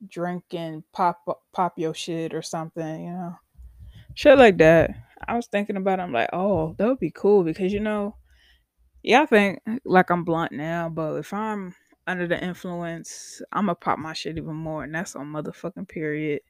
drinking 0.08 0.85
pop 0.92 1.22
pop 1.52 1.78
your 1.78 1.94
shit 1.94 2.35
or 2.35 2.42
something. 2.42 3.04
You 3.04 3.11
know, 3.12 3.37
shit 4.14 4.38
like 4.38 4.58
that. 4.58 4.90
I 5.26 5.37
was 5.37 5.46
thinking 5.46 5.76
about. 5.76 5.98
It, 5.98 6.02
I'm 6.02 6.12
like, 6.12 6.30
oh, 6.32 6.74
that 6.78 6.87
would 6.87 6.98
be 6.98 7.12
cool 7.14 7.44
because 7.44 7.72
you 7.72 7.80
know, 7.80 8.16
yeah, 9.02 9.22
I 9.22 9.26
think 9.26 9.61
like 9.85 10.11
I'm 10.11 10.24
blunt 10.24 10.52
now, 10.52 10.88
but 10.88 11.16
if 11.16 11.32
I'm 11.32 11.74
under 12.06 12.26
the 12.26 12.42
influence, 12.42 13.40
I'm 13.52 13.66
gonna 13.66 13.74
pop 13.74 13.98
my 13.98 14.12
shit 14.12 14.37
even 14.37 14.56
more, 14.56 14.85
and 14.85 14.94
that's 14.94 15.16
on 15.16 15.32
motherfucking 15.32 15.88
period. 15.88 16.40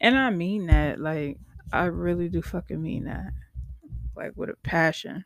And 0.00 0.16
I 0.16 0.30
mean 0.30 0.66
that, 0.66 1.00
like, 1.00 1.38
I 1.72 1.86
really 1.86 2.28
do 2.28 2.40
fucking 2.40 2.80
mean 2.80 3.04
that, 3.04 3.32
like 4.16 4.32
with 4.36 4.50
a 4.50 4.56
passion. 4.62 5.24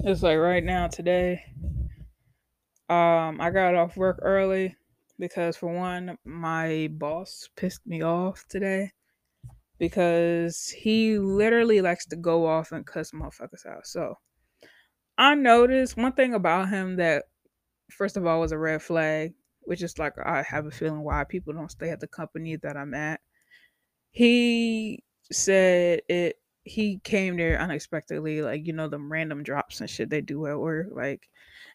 It's 0.00 0.22
like 0.22 0.38
right 0.38 0.64
now 0.64 0.86
today, 0.86 1.44
um, 2.90 3.40
I 3.40 3.50
got 3.50 3.76
off 3.76 3.96
work 3.96 4.18
early 4.20 4.76
because 5.18 5.56
for 5.56 5.72
one, 5.72 6.18
my 6.24 6.88
boss 6.90 7.48
pissed 7.54 7.86
me 7.86 8.02
off 8.02 8.44
today 8.48 8.90
because 9.78 10.68
he 10.68 11.16
literally 11.16 11.80
likes 11.80 12.04
to 12.06 12.16
go 12.16 12.46
off 12.46 12.72
and 12.72 12.84
cuss 12.84 13.12
motherfuckers 13.12 13.64
out. 13.64 13.86
So 13.86 14.16
I 15.16 15.36
noticed 15.36 15.96
one 15.96 16.14
thing 16.14 16.34
about 16.34 16.68
him 16.68 16.96
that 16.96 17.26
first 17.90 18.16
of 18.16 18.26
all 18.26 18.40
was 18.40 18.50
a 18.50 18.58
red 18.58 18.82
flag, 18.82 19.34
which 19.60 19.82
is 19.84 19.96
like 19.96 20.14
I 20.18 20.42
have 20.42 20.66
a 20.66 20.70
feeling 20.72 21.04
why 21.04 21.22
people 21.22 21.52
don't 21.52 21.70
stay 21.70 21.90
at 21.90 22.00
the 22.00 22.08
company 22.08 22.56
that 22.56 22.76
I'm 22.76 22.94
at. 22.94 23.20
He 24.10 25.04
said 25.30 26.00
it 26.08 26.40
he 26.64 26.98
came 27.04 27.36
there 27.36 27.60
unexpectedly, 27.60 28.42
like 28.42 28.66
you 28.66 28.72
know, 28.72 28.88
them 28.88 29.12
random 29.12 29.44
drops 29.44 29.80
and 29.80 29.88
shit 29.88 30.10
they 30.10 30.20
do 30.20 30.46
at 30.46 30.58
work. 30.58 30.88
Like 30.92 31.28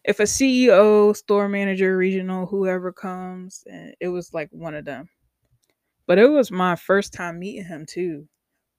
if 0.08 0.20
a 0.20 0.24
CEO, 0.26 1.15
store 1.15 1.50
manager, 1.50 1.98
regional, 1.98 2.46
whoever 2.46 2.91
comes, 2.91 3.63
and 3.68 3.96
it 4.00 4.10
was 4.10 4.34
like 4.34 4.50
one 4.52 4.76
of 4.76 4.86
them. 4.86 5.10
But 6.08 6.20
it 6.20 6.28
was 6.30 6.52
my 6.52 6.76
first 6.76 7.13
time 7.13 7.39
meeting 7.39 7.65
him 7.65 7.86
too. 7.86 8.28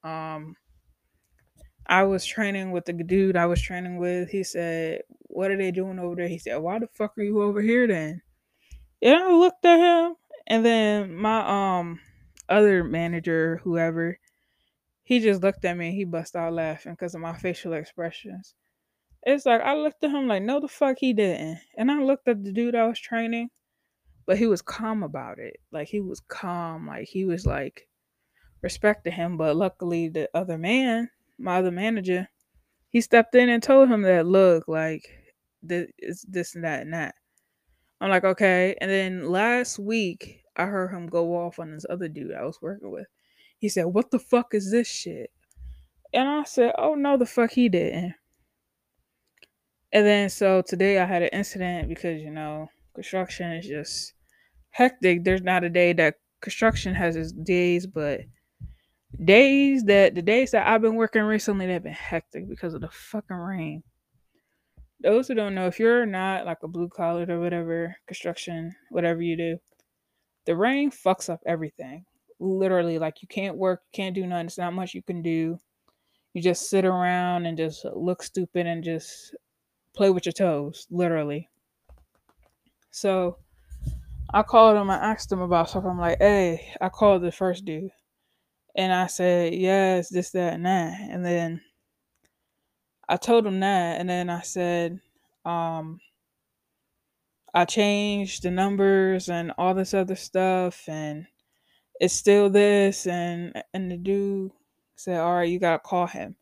Um 0.05 0.57
I 1.87 2.03
was 2.05 2.25
training 2.25 2.73
with 2.73 2.85
the 2.85 2.93
dude 2.93 3.37
I 3.37 3.47
was 3.47 3.62
training 3.62 3.99
with. 3.99 4.31
He 4.31 4.43
said, 4.45 5.03
What 5.29 5.51
are 5.51 5.57
they 5.57 5.71
doing 5.71 5.99
over 5.99 6.17
there? 6.17 6.29
He 6.29 6.39
said, 6.39 6.57
Why 6.59 6.79
the 6.79 6.89
fuck 6.89 7.17
are 7.19 7.23
you 7.23 7.43
over 7.43 7.61
here 7.61 7.87
then? 7.87 8.23
And 9.03 9.17
I 9.17 9.33
looked 9.33 9.65
at 9.65 9.79
him 9.79 10.17
and 10.47 10.65
then 10.65 11.15
my 11.15 11.79
um 11.81 12.01
other 12.49 12.85
manager, 12.85 13.61
whoever, 13.65 14.19
he 15.05 15.21
just 15.21 15.43
looked 15.43 15.65
at 15.65 15.77
me 15.77 15.89
and 15.89 15.97
he 15.97 16.05
bust 16.05 16.37
out 16.37 16.53
laughing 16.53 16.93
because 16.93 17.15
of 17.15 17.21
my 17.21 17.37
facial 17.37 17.73
expressions. 17.75 18.55
It's 19.27 19.45
like 19.45 19.61
I 19.61 19.75
looked 19.75 20.05
at 20.05 20.12
him 20.12 20.29
like, 20.29 20.45
no 20.45 20.61
the 20.61 20.69
fuck 20.69 20.99
he 21.01 21.12
didn't. 21.12 21.59
And 21.77 21.91
I 21.91 22.01
looked 22.01 22.29
at 22.29 22.45
the 22.45 22.53
dude 22.53 22.77
I 22.77 22.87
was 22.87 23.00
training, 23.00 23.50
but 24.25 24.38
he 24.38 24.46
was 24.46 24.63
calm 24.63 25.03
about 25.03 25.40
it. 25.40 25.57
Like 25.73 25.88
he 25.88 26.00
was 26.00 26.21
calm. 26.29 26.87
Like 26.87 27.09
he 27.09 27.25
was 27.25 27.44
like 27.44 27.88
respect 28.63 29.05
to 29.05 29.11
him. 29.11 29.37
But 29.37 29.57
luckily 29.57 30.09
the 30.09 30.31
other 30.33 30.57
man 30.57 31.11
my 31.38 31.59
other 31.59 31.73
manager, 31.73 32.29
he 32.90 33.00
stepped 33.00 33.35
in 33.35 33.48
and 33.48 33.63
told 33.63 33.88
him 33.88 34.03
that 34.03 34.27
look 34.27 34.69
like 34.69 35.03
this, 35.61 36.25
this 36.29 36.55
and 36.55 36.65
that 36.65 36.83
and 36.83 36.94
that. 36.94 37.17
I'm 38.00 38.11
like 38.11 38.25
okay. 38.25 38.77
And 38.81 38.88
then 38.88 39.29
last 39.29 39.81
week 39.81 40.44
I 40.55 40.67
heard 40.67 40.92
him 40.92 41.09
go 41.09 41.35
off 41.35 41.59
on 41.59 41.73
this 41.73 41.85
other 41.90 42.09
dude 42.09 42.33
I 42.33 42.44
was 42.44 42.63
working 42.63 42.92
with. 42.92 43.09
He 43.59 43.69
said, 43.69 43.87
"What 43.87 44.13
the 44.13 44.21
fuck 44.21 44.55
is 44.55 44.71
this 44.71 44.87
shit?" 44.87 45.33
And 46.13 46.29
I 46.29 46.44
said, 46.44 46.75
"Oh 46.79 46.94
no, 46.94 47.17
the 47.17 47.27
fuck 47.27 47.50
he 47.50 47.69
didn't." 47.69 48.15
And 49.97 50.05
then 50.05 50.29
so 50.29 50.61
today 50.61 50.99
I 50.99 51.07
had 51.07 51.23
an 51.23 51.31
incident 51.33 51.88
because 51.88 52.21
you 52.21 52.31
know 52.31 52.69
construction 52.94 53.51
is 53.53 53.67
just 53.67 54.13
hectic. 54.69 55.25
There's 55.25 55.40
not 55.40 55.65
a 55.65 55.71
day 55.71 55.94
that 55.94 56.17
construction 56.42 56.94
has 56.94 57.17
its 57.17 57.33
days, 57.33 57.87
but 57.87 58.21
days 59.25 59.85
that 59.85 60.15
the 60.15 60.21
days 60.21 60.51
that 60.51 60.69
I've 60.69 60.83
been 60.83 60.97
working 60.97 61.23
recently 61.23 61.67
they've 61.67 61.83
been 61.83 61.94
hectic 61.94 62.47
because 62.47 62.75
of 62.75 62.83
the 62.83 62.90
fucking 62.90 63.38
rain. 63.38 63.83
those 65.01 65.29
who 65.29 65.35
don't 65.35 65.55
know, 65.55 65.67
if 65.67 65.79
you're 65.79 66.05
not 66.05 66.44
like 66.44 66.59
a 66.63 66.69
blue 66.69 66.90
collar 66.90 67.25
or 67.27 67.40
whatever, 67.40 67.97
construction, 68.07 68.75
whatever 68.90 69.23
you 69.23 69.35
do, 69.35 69.57
the 70.44 70.57
rain 70.57 70.90
fucks 70.90 71.31
up 71.31 71.40
everything. 71.47 72.05
Literally, 72.38 72.99
like 72.99 73.23
you 73.23 73.29
can't 73.29 73.57
work, 73.57 73.81
can't 73.94 74.15
do 74.15 74.27
nothing. 74.27 74.49
It's 74.49 74.59
not 74.59 74.75
much 74.75 74.92
you 74.92 75.03
can 75.03 75.23
do. 75.23 75.59
You 76.35 76.42
just 76.42 76.69
sit 76.69 76.85
around 76.85 77.47
and 77.47 77.57
just 77.57 77.87
look 77.94 78.23
stupid 78.23 78.67
and 78.67 78.85
just 78.85 79.35
play 79.97 80.11
with 80.11 80.27
your 80.27 80.33
toes, 80.33 80.87
literally. 80.90 81.49
So 82.90 83.38
I 84.33 84.42
called 84.42 84.77
him, 84.77 84.90
I 84.90 84.97
asked 84.97 85.33
him 85.33 85.40
about 85.40 85.71
something. 85.71 85.90
I'm 85.90 85.99
like, 85.99 86.19
hey, 86.19 86.73
I 86.81 86.88
called 86.88 87.23
the 87.23 87.33
first 87.33 87.65
dude. 87.65 87.90
And 88.77 88.92
I 88.92 89.07
said, 89.07 89.55
yes, 89.55 90.11
this, 90.11 90.31
that, 90.33 90.55
and 90.55 90.67
that. 90.67 91.01
And 91.01 91.25
then 91.25 91.63
I 93.09 93.17
told 93.17 93.47
him 93.47 93.61
that. 93.61 94.01
And 94.01 94.09
then 94.09 94.29
I 94.29 94.42
said, 94.42 95.01
um, 95.44 96.01
I 97.55 97.65
changed 97.65 98.42
the 98.42 98.51
numbers 98.51 99.31
and 99.31 99.53
all 99.57 99.73
this 99.73 99.94
other 99.94 100.17
stuff. 100.17 100.85
And 100.88 101.27
it's 101.99 102.13
still 102.13 102.51
this. 102.51 103.07
And, 103.07 103.55
and 103.73 103.90
the 103.90 103.97
dude 103.97 104.53
said, 104.97 105.21
all 105.21 105.37
right, 105.37 105.49
you 105.49 105.59
got 105.59 105.83
to 105.83 105.88
call 105.88 106.07
him. 106.07 106.37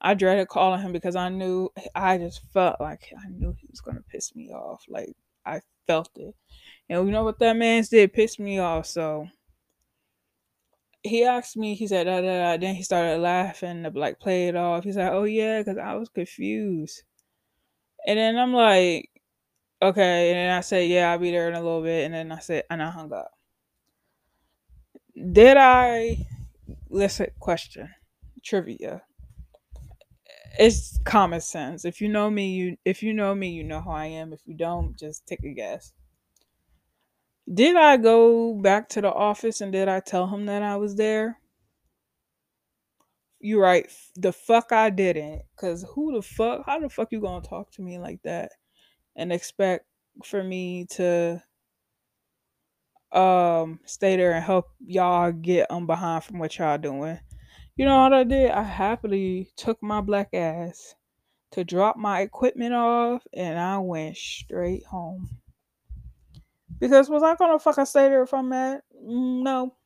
I 0.00 0.14
dreaded 0.14 0.48
calling 0.48 0.80
him 0.80 0.92
because 0.92 1.16
I 1.16 1.28
knew, 1.28 1.70
I 1.94 2.18
just 2.18 2.42
felt 2.52 2.80
like 2.80 3.12
I 3.16 3.28
knew 3.28 3.54
he 3.58 3.68
was 3.70 3.80
to 3.80 4.02
piss 4.10 4.34
me 4.34 4.50
off. 4.50 4.84
Like, 4.88 5.14
I 5.44 5.60
felt 5.86 6.10
it. 6.16 6.34
And 6.88 7.06
you 7.06 7.12
know 7.12 7.24
what 7.24 7.38
that 7.40 7.56
man 7.56 7.84
did? 7.90 8.12
Pissed 8.12 8.40
me 8.40 8.58
off. 8.58 8.86
So 8.86 9.28
he 11.02 11.24
asked 11.24 11.56
me, 11.56 11.74
he 11.74 11.86
said, 11.86 12.04
da, 12.04 12.20
da, 12.20 12.52
da. 12.52 12.56
then 12.56 12.74
he 12.74 12.82
started 12.82 13.18
laughing 13.18 13.84
to 13.84 13.90
like 13.90 14.18
play 14.18 14.48
it 14.48 14.56
off. 14.56 14.84
He's 14.84 14.96
like, 14.96 15.12
oh 15.12 15.24
yeah, 15.24 15.58
because 15.60 15.78
I 15.78 15.94
was 15.94 16.08
confused. 16.08 17.02
And 18.06 18.18
then 18.18 18.38
I'm 18.38 18.52
like, 18.52 19.10
okay. 19.82 20.30
And 20.30 20.36
then 20.36 20.56
I 20.56 20.60
said, 20.60 20.88
yeah, 20.88 21.10
I'll 21.10 21.18
be 21.18 21.30
there 21.30 21.48
in 21.48 21.54
a 21.54 21.62
little 21.62 21.82
bit. 21.82 22.04
And 22.04 22.14
then 22.14 22.32
I 22.32 22.38
said, 22.38 22.64
and 22.70 22.82
I 22.82 22.90
hung 22.90 23.12
up. 23.12 23.30
Did 25.32 25.56
I, 25.56 26.26
listen, 26.88 27.28
question, 27.38 27.90
trivia. 28.42 29.02
It's 30.58 30.98
common 31.04 31.40
sense. 31.40 31.84
If 31.84 32.00
you 32.00 32.08
know 32.08 32.30
me, 32.30 32.50
you 32.50 32.76
if 32.84 33.02
you 33.02 33.12
know 33.14 33.34
me, 33.34 33.50
you 33.50 33.64
know 33.64 33.80
who 33.80 33.90
I 33.90 34.06
am. 34.06 34.32
If 34.32 34.40
you 34.46 34.54
don't, 34.54 34.96
just 34.98 35.26
take 35.26 35.42
a 35.44 35.52
guess. 35.54 35.92
Did 37.52 37.76
I 37.76 37.96
go 37.96 38.54
back 38.54 38.88
to 38.90 39.00
the 39.00 39.12
office 39.12 39.60
and 39.60 39.72
did 39.72 39.88
I 39.88 40.00
tell 40.00 40.26
him 40.28 40.46
that 40.46 40.62
I 40.62 40.76
was 40.76 40.96
there? 40.96 41.38
You're 43.40 43.62
right. 43.62 43.90
The 44.16 44.32
fuck 44.32 44.72
I 44.72 44.90
didn't. 44.90 45.42
Cause 45.56 45.84
who 45.94 46.12
the 46.14 46.22
fuck? 46.22 46.64
How 46.66 46.78
the 46.78 46.88
fuck 46.88 47.10
you 47.12 47.20
gonna 47.20 47.44
talk 47.46 47.70
to 47.72 47.82
me 47.82 47.98
like 47.98 48.22
that 48.22 48.52
and 49.16 49.32
expect 49.32 49.86
for 50.24 50.42
me 50.44 50.86
to 50.90 51.42
um 53.12 53.80
stay 53.86 54.16
there 54.16 54.32
and 54.32 54.44
help 54.44 54.66
y'all 54.86 55.32
get 55.32 55.70
on 55.70 55.86
behind 55.86 56.24
from 56.24 56.38
what 56.38 56.56
y'all 56.58 56.78
doing? 56.78 57.18
You 57.80 57.86
know 57.86 58.02
what 58.02 58.12
I 58.12 58.24
did? 58.24 58.50
I 58.50 58.62
happily 58.62 59.48
took 59.56 59.82
my 59.82 60.02
black 60.02 60.34
ass 60.34 60.96
to 61.52 61.64
drop 61.64 61.96
my 61.96 62.20
equipment 62.20 62.74
off 62.74 63.26
and 63.32 63.58
I 63.58 63.78
went 63.78 64.18
straight 64.18 64.84
home. 64.84 65.30
Because 66.78 67.08
was 67.08 67.22
I 67.22 67.36
gonna 67.36 67.58
fucking 67.58 67.86
stay 67.86 68.10
there 68.10 68.24
if 68.24 68.34
I'm 68.34 68.50
mad? 68.50 68.82
Mm, 69.02 69.42
No. 69.44 69.76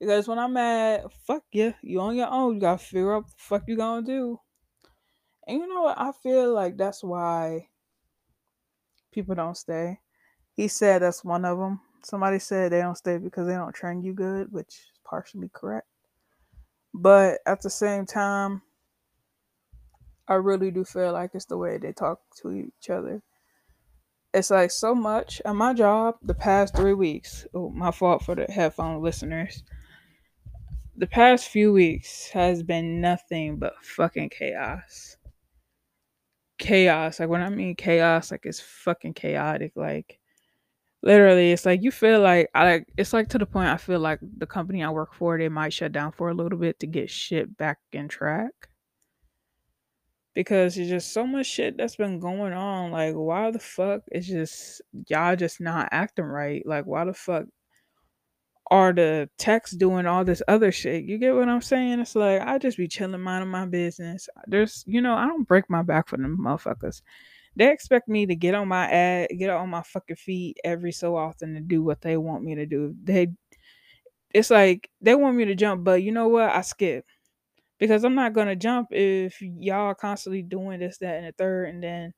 Because 0.00 0.26
when 0.26 0.40
I'm 0.40 0.54
mad, 0.54 1.04
fuck 1.24 1.44
yeah, 1.52 1.74
you 1.80 2.00
on 2.00 2.16
your 2.16 2.26
own. 2.26 2.54
You 2.56 2.60
gotta 2.62 2.78
figure 2.78 3.14
out 3.14 3.22
what 3.22 3.30
the 3.30 3.34
fuck 3.38 3.62
you 3.68 3.76
gonna 3.76 4.04
do. 4.04 4.40
And 5.46 5.58
you 5.60 5.68
know 5.68 5.82
what? 5.82 6.00
I 6.00 6.10
feel 6.10 6.52
like 6.52 6.76
that's 6.76 7.04
why 7.04 7.68
people 9.12 9.36
don't 9.36 9.56
stay. 9.56 10.00
He 10.54 10.66
said 10.66 11.02
that's 11.02 11.22
one 11.22 11.44
of 11.44 11.56
them. 11.56 11.80
Somebody 12.02 12.40
said 12.40 12.72
they 12.72 12.80
don't 12.80 12.98
stay 12.98 13.18
because 13.18 13.46
they 13.46 13.54
don't 13.54 13.72
train 13.76 14.02
you 14.02 14.12
good, 14.12 14.50
which 14.50 14.74
is 14.74 15.00
partially 15.04 15.48
correct. 15.54 15.86
But 16.98 17.40
at 17.44 17.60
the 17.60 17.68
same 17.68 18.06
time, 18.06 18.62
I 20.26 20.34
really 20.34 20.70
do 20.70 20.82
feel 20.82 21.12
like 21.12 21.32
it's 21.34 21.44
the 21.44 21.58
way 21.58 21.76
they 21.76 21.92
talk 21.92 22.20
to 22.40 22.50
each 22.50 22.88
other. 22.88 23.22
It's 24.32 24.50
like 24.50 24.70
so 24.70 24.94
much 24.94 25.42
at 25.44 25.54
my 25.54 25.74
job 25.74 26.16
the 26.22 26.32
past 26.32 26.74
three 26.74 26.94
weeks. 26.94 27.46
Oh, 27.52 27.68
my 27.68 27.90
fault 27.90 28.24
for 28.24 28.34
the 28.34 28.46
headphone 28.50 29.02
listeners. 29.02 29.62
The 30.96 31.06
past 31.06 31.48
few 31.48 31.70
weeks 31.70 32.30
has 32.30 32.62
been 32.62 33.02
nothing 33.02 33.58
but 33.58 33.74
fucking 33.84 34.30
chaos. 34.30 35.18
Chaos. 36.58 37.20
Like 37.20 37.28
when 37.28 37.42
I 37.42 37.50
mean 37.50 37.76
chaos, 37.76 38.30
like 38.30 38.46
it's 38.46 38.60
fucking 38.60 39.12
chaotic. 39.12 39.72
Like 39.76 40.18
literally, 41.06 41.52
it's 41.52 41.64
like 41.64 41.82
you 41.82 41.90
feel 41.90 42.20
like 42.20 42.50
I 42.54 42.64
like 42.64 42.88
it's 42.96 43.12
like 43.12 43.28
to 43.28 43.38
the 43.38 43.46
point 43.46 43.68
I 43.68 43.76
feel 43.78 44.00
like 44.00 44.18
the 44.38 44.46
company 44.46 44.82
I 44.84 44.90
work 44.90 45.14
for 45.14 45.38
they 45.38 45.48
might 45.48 45.72
shut 45.72 45.92
down 45.92 46.12
for 46.12 46.28
a 46.28 46.34
little 46.34 46.58
bit 46.58 46.80
to 46.80 46.86
get 46.86 47.08
shit 47.10 47.56
back 47.56 47.78
in 47.92 48.08
track 48.08 48.52
because 50.34 50.74
there's 50.74 50.88
just 50.88 51.12
so 51.12 51.26
much 51.26 51.46
shit 51.46 51.78
that's 51.78 51.96
been 51.96 52.18
going 52.20 52.52
on. 52.52 52.90
Like, 52.90 53.14
why 53.14 53.50
the 53.52 53.58
fuck 53.60 54.02
is 54.12 54.26
just 54.26 54.82
y'all 55.08 55.36
just 55.36 55.60
not 55.60 55.88
acting 55.92 56.26
right? 56.26 56.66
Like, 56.66 56.86
why 56.86 57.04
the 57.04 57.14
fuck 57.14 57.46
are 58.70 58.92
the 58.92 59.30
techs 59.38 59.70
doing 59.72 60.06
all 60.06 60.24
this 60.24 60.42
other 60.48 60.72
shit? 60.72 61.04
You 61.04 61.18
get 61.18 61.34
what 61.36 61.48
I'm 61.48 61.62
saying? 61.62 62.00
It's 62.00 62.16
like 62.16 62.42
I 62.42 62.58
just 62.58 62.78
be 62.78 62.88
chilling, 62.88 63.20
minding 63.20 63.50
my 63.50 63.66
business. 63.66 64.28
There's, 64.48 64.84
you 64.86 65.00
know, 65.00 65.14
I 65.14 65.26
don't 65.26 65.46
break 65.46 65.70
my 65.70 65.82
back 65.82 66.08
for 66.08 66.16
them 66.16 66.36
motherfuckers. 66.40 67.00
They 67.56 67.72
expect 67.72 68.08
me 68.08 68.26
to 68.26 68.36
get 68.36 68.54
on 68.54 68.68
my 68.68 68.86
ad, 68.86 69.30
get 69.38 69.50
on 69.50 69.70
my 69.70 69.82
fucking 69.82 70.16
feet 70.16 70.58
every 70.64 70.92
so 70.92 71.16
often 71.16 71.54
to 71.54 71.60
do 71.60 71.82
what 71.82 72.02
they 72.02 72.16
want 72.16 72.44
me 72.44 72.54
to 72.56 72.66
do. 72.66 72.94
They, 73.02 73.28
it's 74.34 74.50
like 74.50 74.90
they 75.00 75.14
want 75.14 75.36
me 75.36 75.46
to 75.46 75.54
jump, 75.54 75.84
but 75.84 76.02
you 76.02 76.12
know 76.12 76.28
what? 76.28 76.50
I 76.50 76.60
skip 76.62 77.06
because 77.78 78.04
I'm 78.04 78.14
not 78.14 78.32
gonna 78.32 78.56
jump 78.56 78.88
if 78.92 79.40
y'all 79.40 79.94
constantly 79.94 80.42
doing 80.42 80.80
this, 80.80 80.98
that, 80.98 81.16
and 81.16 81.26
the 81.26 81.32
third, 81.32 81.70
and 81.70 81.82
then 81.82 82.12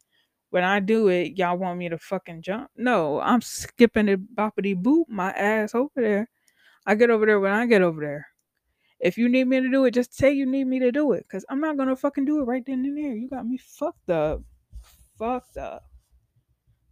when 0.50 0.64
I 0.64 0.80
do 0.80 1.08
it, 1.08 1.38
y'all 1.38 1.58
want 1.58 1.78
me 1.78 1.88
to 1.90 1.98
fucking 1.98 2.42
jump. 2.42 2.70
No, 2.76 3.20
I'm 3.20 3.40
skipping 3.42 4.08
it 4.08 4.34
boppity 4.34 4.80
boop 4.80 5.04
my 5.08 5.30
ass 5.32 5.74
over 5.74 5.90
there. 5.96 6.30
I 6.86 6.94
get 6.96 7.10
over 7.10 7.26
there 7.26 7.40
when 7.40 7.52
I 7.52 7.66
get 7.66 7.82
over 7.82 8.00
there. 8.00 8.26
If 9.00 9.18
you 9.18 9.28
need 9.28 9.46
me 9.48 9.60
to 9.60 9.70
do 9.70 9.84
it, 9.84 9.92
just 9.92 10.14
say 10.14 10.32
you 10.32 10.46
need 10.46 10.66
me 10.66 10.78
to 10.80 10.92
do 10.92 11.12
it. 11.12 11.26
Cause 11.30 11.44
I'm 11.50 11.60
not 11.60 11.76
gonna 11.76 11.96
fucking 11.96 12.24
do 12.24 12.40
it 12.40 12.44
right 12.44 12.64
then 12.66 12.84
and 12.84 12.96
there. 12.98 13.14
You 13.16 13.28
got 13.28 13.46
me 13.46 13.58
fucked 13.58 14.10
up. 14.10 14.42
Fucked 15.18 15.56
up. 15.56 15.84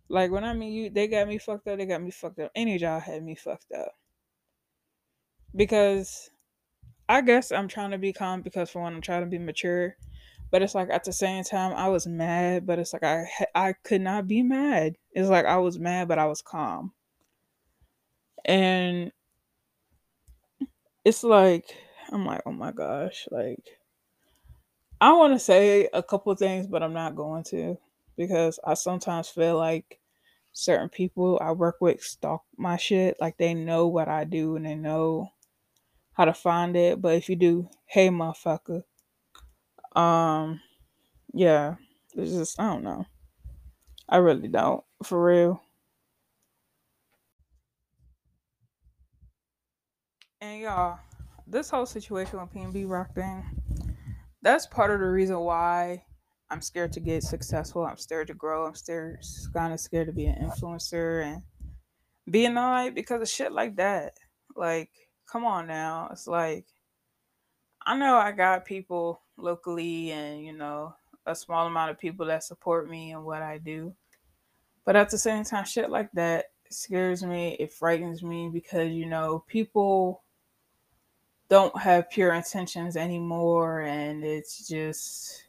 Like 0.09 0.31
when 0.31 0.45
I 0.45 0.55
mean 0.55 0.73
you 0.73 0.91
they 0.91 1.09
got 1.09 1.29
me 1.29 1.39
fucked 1.39 1.67
up, 1.69 1.79
they 1.79 1.87
got 1.87 2.03
me 2.03 2.11
fucked 2.11 2.39
up. 2.39 2.51
Any 2.55 2.79
job 2.79 3.03
had 3.03 3.23
me 3.25 3.35
fucked 3.35 3.73
up. 3.73 3.93
Because 5.55 6.31
I 7.09 7.21
guess 7.21 7.53
I'm 7.53 7.69
trying 7.69 7.93
to 7.93 7.99
be 7.99 8.13
calm 8.13 8.43
because 8.43 8.71
for 8.71 8.83
one, 8.83 8.95
I'm 8.95 9.01
trying 9.01 9.23
to 9.23 9.27
be 9.27 9.39
mature. 9.39 9.97
But 10.51 10.63
it's 10.63 10.75
like 10.75 10.91
at 10.91 11.05
the 11.05 11.13
same 11.13 11.45
time, 11.45 11.73
I 11.75 11.89
was 11.89 12.07
mad, 12.07 12.67
but 12.67 12.79
it's 12.79 12.93
like 12.93 13.05
I 13.05 13.27
I 13.55 13.75
could 13.85 14.01
not 14.01 14.29
be 14.29 14.43
mad. 14.43 14.97
It's 15.13 15.29
like 15.29 15.47
I 15.47 15.57
was 15.59 15.79
mad, 15.79 16.09
but 16.09 16.19
I 16.19 16.27
was 16.27 16.43
calm. 16.43 16.93
And 18.45 19.13
it's 21.05 21.25
like 21.25 21.65
I'm 22.13 22.25
like, 22.25 22.43
oh 22.47 22.53
my 22.53 22.73
gosh, 22.73 23.27
like 23.31 23.79
I 25.01 25.13
want 25.13 25.35
to 25.35 25.39
say 25.39 25.89
a 25.93 26.03
couple 26.03 26.35
things, 26.37 26.67
but 26.67 26.83
I'm 26.83 26.93
not 26.93 27.17
going 27.17 27.45
to 27.45 27.77
because 28.17 28.59
I 28.65 28.75
sometimes 28.75 29.29
feel 29.29 29.57
like 29.57 30.01
certain 30.53 30.89
people 30.89 31.39
I 31.41 31.53
work 31.53 31.77
with 31.81 32.03
stalk 32.03 32.45
my 32.57 32.77
shit, 32.77 33.17
like 33.21 33.37
they 33.37 33.55
know 33.55 33.87
what 33.89 34.09
I 34.09 34.25
do 34.25 34.57
and 34.57 34.65
they 34.65 34.75
know 34.75 35.31
how 36.13 36.25
to 36.25 36.35
find 36.35 36.77
it. 36.77 37.01
But 37.01 37.15
if 37.17 37.29
you 37.29 37.37
do, 37.37 37.69
hey 37.85 38.09
motherfucker, 38.09 38.83
um, 39.95 40.61
yeah, 41.33 41.77
it's 42.15 42.33
just 42.33 42.59
I 42.59 42.71
don't 42.71 42.85
know. 42.85 43.07
I 44.09 44.19
really 44.19 44.49
don't, 44.49 44.85
for 45.03 45.23
real. 45.23 45.61
And 50.41 50.61
y'all, 50.61 51.01
this 51.47 51.71
whole 51.71 51.87
situation 51.87 52.41
with 52.41 52.53
PNB 52.53 52.89
Rock 52.89 53.15
thing, 53.15 53.45
that's 54.43 54.67
part 54.67 54.91
of 54.91 55.01
the 55.01 55.07
reason 55.07 55.39
why 55.41 56.06
I'm 56.51 56.61
scared 56.61 56.93
to 56.93 57.01
get 57.01 57.23
successful. 57.23 57.85
I'm 57.85 57.97
scared 57.97 58.29
to 58.29 58.35
grow. 58.35 58.67
I'm 58.67 58.75
scared, 58.75 59.19
kind 59.53 59.73
of 59.73 59.81
scared 59.81 60.07
to 60.07 60.13
be 60.13 60.27
an 60.27 60.49
influencer 60.49 61.25
and 61.25 61.43
being 62.31 62.57
alright 62.57 62.95
because 62.95 63.21
of 63.21 63.29
shit 63.29 63.53
like 63.53 63.77
that. 63.77 64.17
Like, 64.55 64.91
come 65.31 65.45
on 65.45 65.67
now. 65.67 66.09
It's 66.13 66.27
like 66.27 66.67
I 67.85 67.97
know 67.97 68.17
I 68.17 68.33
got 68.33 68.65
people 68.65 69.23
locally 69.37 70.11
and 70.11 70.45
you 70.45 70.53
know 70.53 70.95
a 71.25 71.35
small 71.35 71.67
amount 71.67 71.91
of 71.91 71.99
people 71.99 72.27
that 72.27 72.45
support 72.45 72.89
me 72.89 73.13
and 73.13 73.25
what 73.25 73.43
I 73.43 73.59
do. 73.59 73.95
But 74.85 74.97
at 74.97 75.11
the 75.11 75.19
same 75.19 75.45
time, 75.45 75.65
shit 75.65 75.91
like 75.91 76.11
that 76.13 76.47
scares 76.71 77.25
me. 77.25 77.57
It 77.59 77.73
frightens 77.73 78.23
me 78.23 78.51
because 78.53 78.93
you 78.93 79.07
know 79.07 79.45
people 79.47 80.23
don't 81.49 81.77
have 81.81 82.11
pure 82.11 82.35
intentions 82.35 82.97
anymore, 82.97 83.83
and 83.83 84.25
it's 84.25 84.67
just 84.67 85.46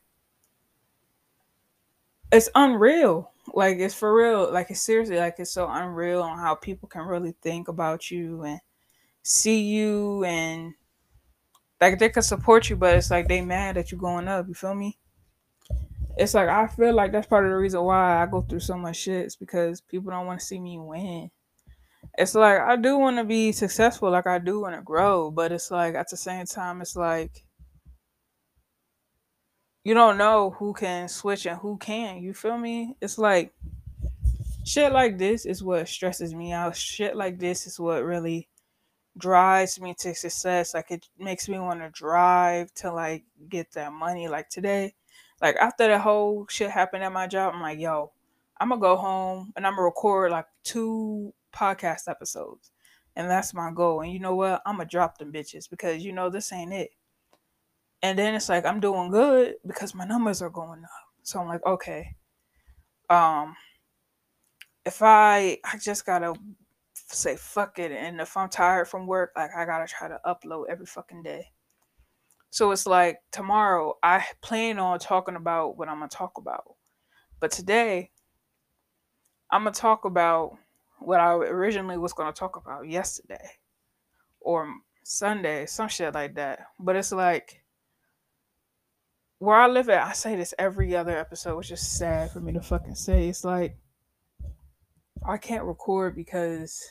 it's 2.32 2.50
unreal. 2.56 3.32
Like 3.54 3.78
it's 3.78 3.94
for 3.94 4.14
real. 4.14 4.52
Like 4.52 4.70
it's 4.70 4.82
seriously 4.82 5.18
like 5.18 5.36
it's 5.40 5.52
so 5.52 5.68
unreal 5.70 6.22
on 6.22 6.38
how 6.38 6.56
people 6.56 6.90
can 6.90 7.04
really 7.04 7.36
think 7.42 7.68
about 7.68 8.12
you 8.12 8.44
and 8.44 8.60
see 9.24 9.62
you 9.62 10.24
and 10.24 10.74
like 11.80 12.00
they 12.00 12.10
can 12.10 12.24
support 12.24 12.70
you, 12.70 12.76
but 12.76 12.96
it's 12.96 13.12
like 13.12 13.28
they 13.28 13.42
mad 13.42 13.76
that 13.76 13.92
you 13.92 13.98
going 13.98 14.28
up. 14.28 14.48
You 14.48 14.54
feel 14.54 14.76
me? 14.76 14.98
It's 16.18 16.34
like 16.34 16.50
I 16.50 16.68
feel 16.68 16.94
like 16.94 17.12
that's 17.12 17.28
part 17.28 17.46
of 17.46 17.52
the 17.52 17.58
reason 17.58 17.84
why 17.84 18.22
I 18.22 18.26
go 18.26 18.42
through 18.42 18.62
so 18.62 18.78
much 18.78 18.98
shit. 18.98 19.26
It's 19.26 19.36
because 19.36 19.82
people 19.82 20.12
don't 20.12 20.26
want 20.26 20.40
to 20.40 20.46
see 20.46 20.60
me 20.60 20.80
win. 20.80 21.30
It's 22.18 22.36
like 22.36 22.60
I 22.60 22.76
do 22.76 22.98
want 22.98 23.18
to 23.18 23.24
be 23.24 23.52
successful, 23.52 24.10
like 24.12 24.28
I 24.28 24.40
do 24.40 24.62
want 24.62 24.76
to 24.76 24.82
grow, 24.82 25.30
but 25.32 25.52
it's 25.52 25.70
like 25.72 25.96
at 25.96 26.10
the 26.10 26.18
same 26.18 26.46
time, 26.46 26.82
it's 26.82 26.96
like 26.96 27.44
you 29.88 29.94
don't 29.94 30.18
know 30.18 30.50
who 30.50 30.74
can 30.74 31.08
switch 31.08 31.46
and 31.46 31.58
who 31.58 31.78
can. 31.78 32.22
You 32.22 32.34
feel 32.34 32.58
me? 32.58 32.98
It's 33.00 33.18
like 33.18 33.54
shit 34.66 34.92
like 34.92 35.18
this 35.18 35.46
is 35.46 35.64
what 35.64 35.88
stresses 35.88 36.36
me 36.36 36.52
out. 36.52 36.76
Shit 36.76 37.16
like 37.16 37.40
this 37.40 37.66
is 37.66 37.80
what 37.80 38.04
really 38.04 38.50
drives 39.18 39.80
me 39.80 39.96
to 40.00 40.14
success. 40.14 40.74
Like 40.74 40.92
it 40.92 41.08
makes 41.18 41.48
me 41.48 41.58
want 41.60 41.80
to 41.80 41.90
drive 41.90 42.74
to 42.74 42.92
like 42.92 43.24
get 43.48 43.72
that 43.76 43.94
money. 43.94 44.28
Like 44.28 44.50
today, 44.50 44.94
like 45.42 45.56
after 45.56 45.88
the 45.88 46.00
whole 46.00 46.46
shit 46.50 46.70
happened 46.70 47.06
at 47.06 47.14
my 47.14 47.26
job, 47.26 47.54
I'm 47.56 47.62
like, 47.62 47.80
yo, 47.80 48.12
I'm 48.60 48.68
gonna 48.68 48.82
go 48.82 48.98
home 48.98 49.54
and 49.56 49.66
I'm 49.66 49.72
gonna 49.72 49.84
record 49.84 50.32
like 50.32 50.48
two 50.66 51.34
podcast 51.56 52.10
episodes. 52.10 52.72
And 53.16 53.30
that's 53.30 53.54
my 53.54 53.72
goal. 53.74 54.02
And 54.02 54.12
you 54.12 54.20
know 54.20 54.36
what? 54.36 54.62
I'm 54.66 54.76
gonna 54.76 54.90
drop 54.90 55.18
them 55.18 55.32
bitches 55.32 55.70
because 55.70 56.04
you 56.04 56.12
know 56.12 56.30
this 56.30 56.52
ain't 56.52 56.74
it. 56.74 56.90
And 58.02 58.18
then 58.18 58.36
it's 58.36 58.50
like 58.50 58.66
I'm 58.66 58.80
doing 58.80 59.10
good 59.10 59.56
because 59.66 59.96
my 59.96 60.06
numbers 60.06 60.42
are 60.42 60.50
going 60.50 60.84
up. 60.84 61.08
So 61.24 61.40
I'm 61.40 61.48
like, 61.48 61.66
okay. 61.66 62.16
Um 63.10 63.56
if 64.86 65.02
I 65.02 65.58
I 65.66 65.78
just 65.78 66.06
gotta 66.06 66.34
say 66.94 67.36
fuck 67.36 67.80
it 67.80 67.92
and 67.92 68.20
if 68.22 68.36
I'm 68.38 68.50
tired 68.50 68.88
from 68.88 69.08
work, 69.08 69.32
like 69.36 69.52
I 69.56 69.66
gotta 69.66 69.88
try 69.88 70.08
to 70.08 70.20
upload 70.26 70.66
every 70.70 70.86
fucking 70.86 71.24
day. 71.24 71.48
So 72.50 72.72
it's 72.72 72.86
like 72.86 73.20
tomorrow 73.32 73.98
I 74.04 74.24
plan 74.42 74.80
on 74.80 75.00
talking 75.00 75.36
about 75.36 75.78
what 75.78 75.90
I'm 75.90 76.00
gonna 76.00 76.10
talk 76.10 76.38
about. 76.38 76.64
But 77.40 77.52
today 77.52 78.12
I'm 79.52 79.64
gonna 79.64 79.74
talk 79.74 80.06
about 80.06 80.58
what 81.00 81.20
I 81.20 81.34
originally 81.34 81.98
was 81.98 82.14
gonna 82.14 82.34
talk 82.34 82.56
about 82.56 82.88
yesterday 82.88 83.50
or 84.40 84.74
Sunday, 85.04 85.66
some 85.66 85.88
shit 85.88 86.14
like 86.14 86.36
that. 86.36 86.60
But 86.80 86.96
it's 86.96 87.12
like 87.12 87.62
where 89.40 89.56
I 89.56 89.68
live 89.68 89.90
at, 89.90 90.08
I 90.08 90.14
say 90.14 90.36
this 90.36 90.54
every 90.58 90.96
other 90.96 91.18
episode, 91.18 91.58
which 91.58 91.72
is 91.72 91.82
sad 91.82 92.32
for 92.32 92.40
me 92.40 92.54
to 92.54 92.62
fucking 92.62 92.96
say. 92.96 93.30
It's 93.30 93.44
like 93.44 93.78
I 95.26 95.38
can't 95.38 95.66
record 95.66 96.16
because 96.16 96.82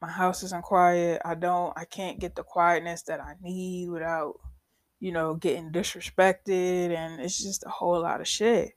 my 0.00 0.08
house 0.08 0.42
isn't 0.42 0.64
quiet. 0.64 1.22
I 1.24 1.34
don't 1.34 1.72
I 1.76 1.84
can't 1.84 2.20
get 2.20 2.36
the 2.36 2.42
quietness 2.42 3.02
that 3.04 3.20
I 3.20 3.34
need 3.40 3.88
without, 3.88 4.34
you 5.00 5.12
know, 5.12 5.34
getting 5.34 5.72
disrespected 5.72 6.94
and 6.94 7.20
it's 7.20 7.42
just 7.42 7.64
a 7.64 7.70
whole 7.70 8.00
lot 8.00 8.20
of 8.20 8.28
shit. 8.28 8.72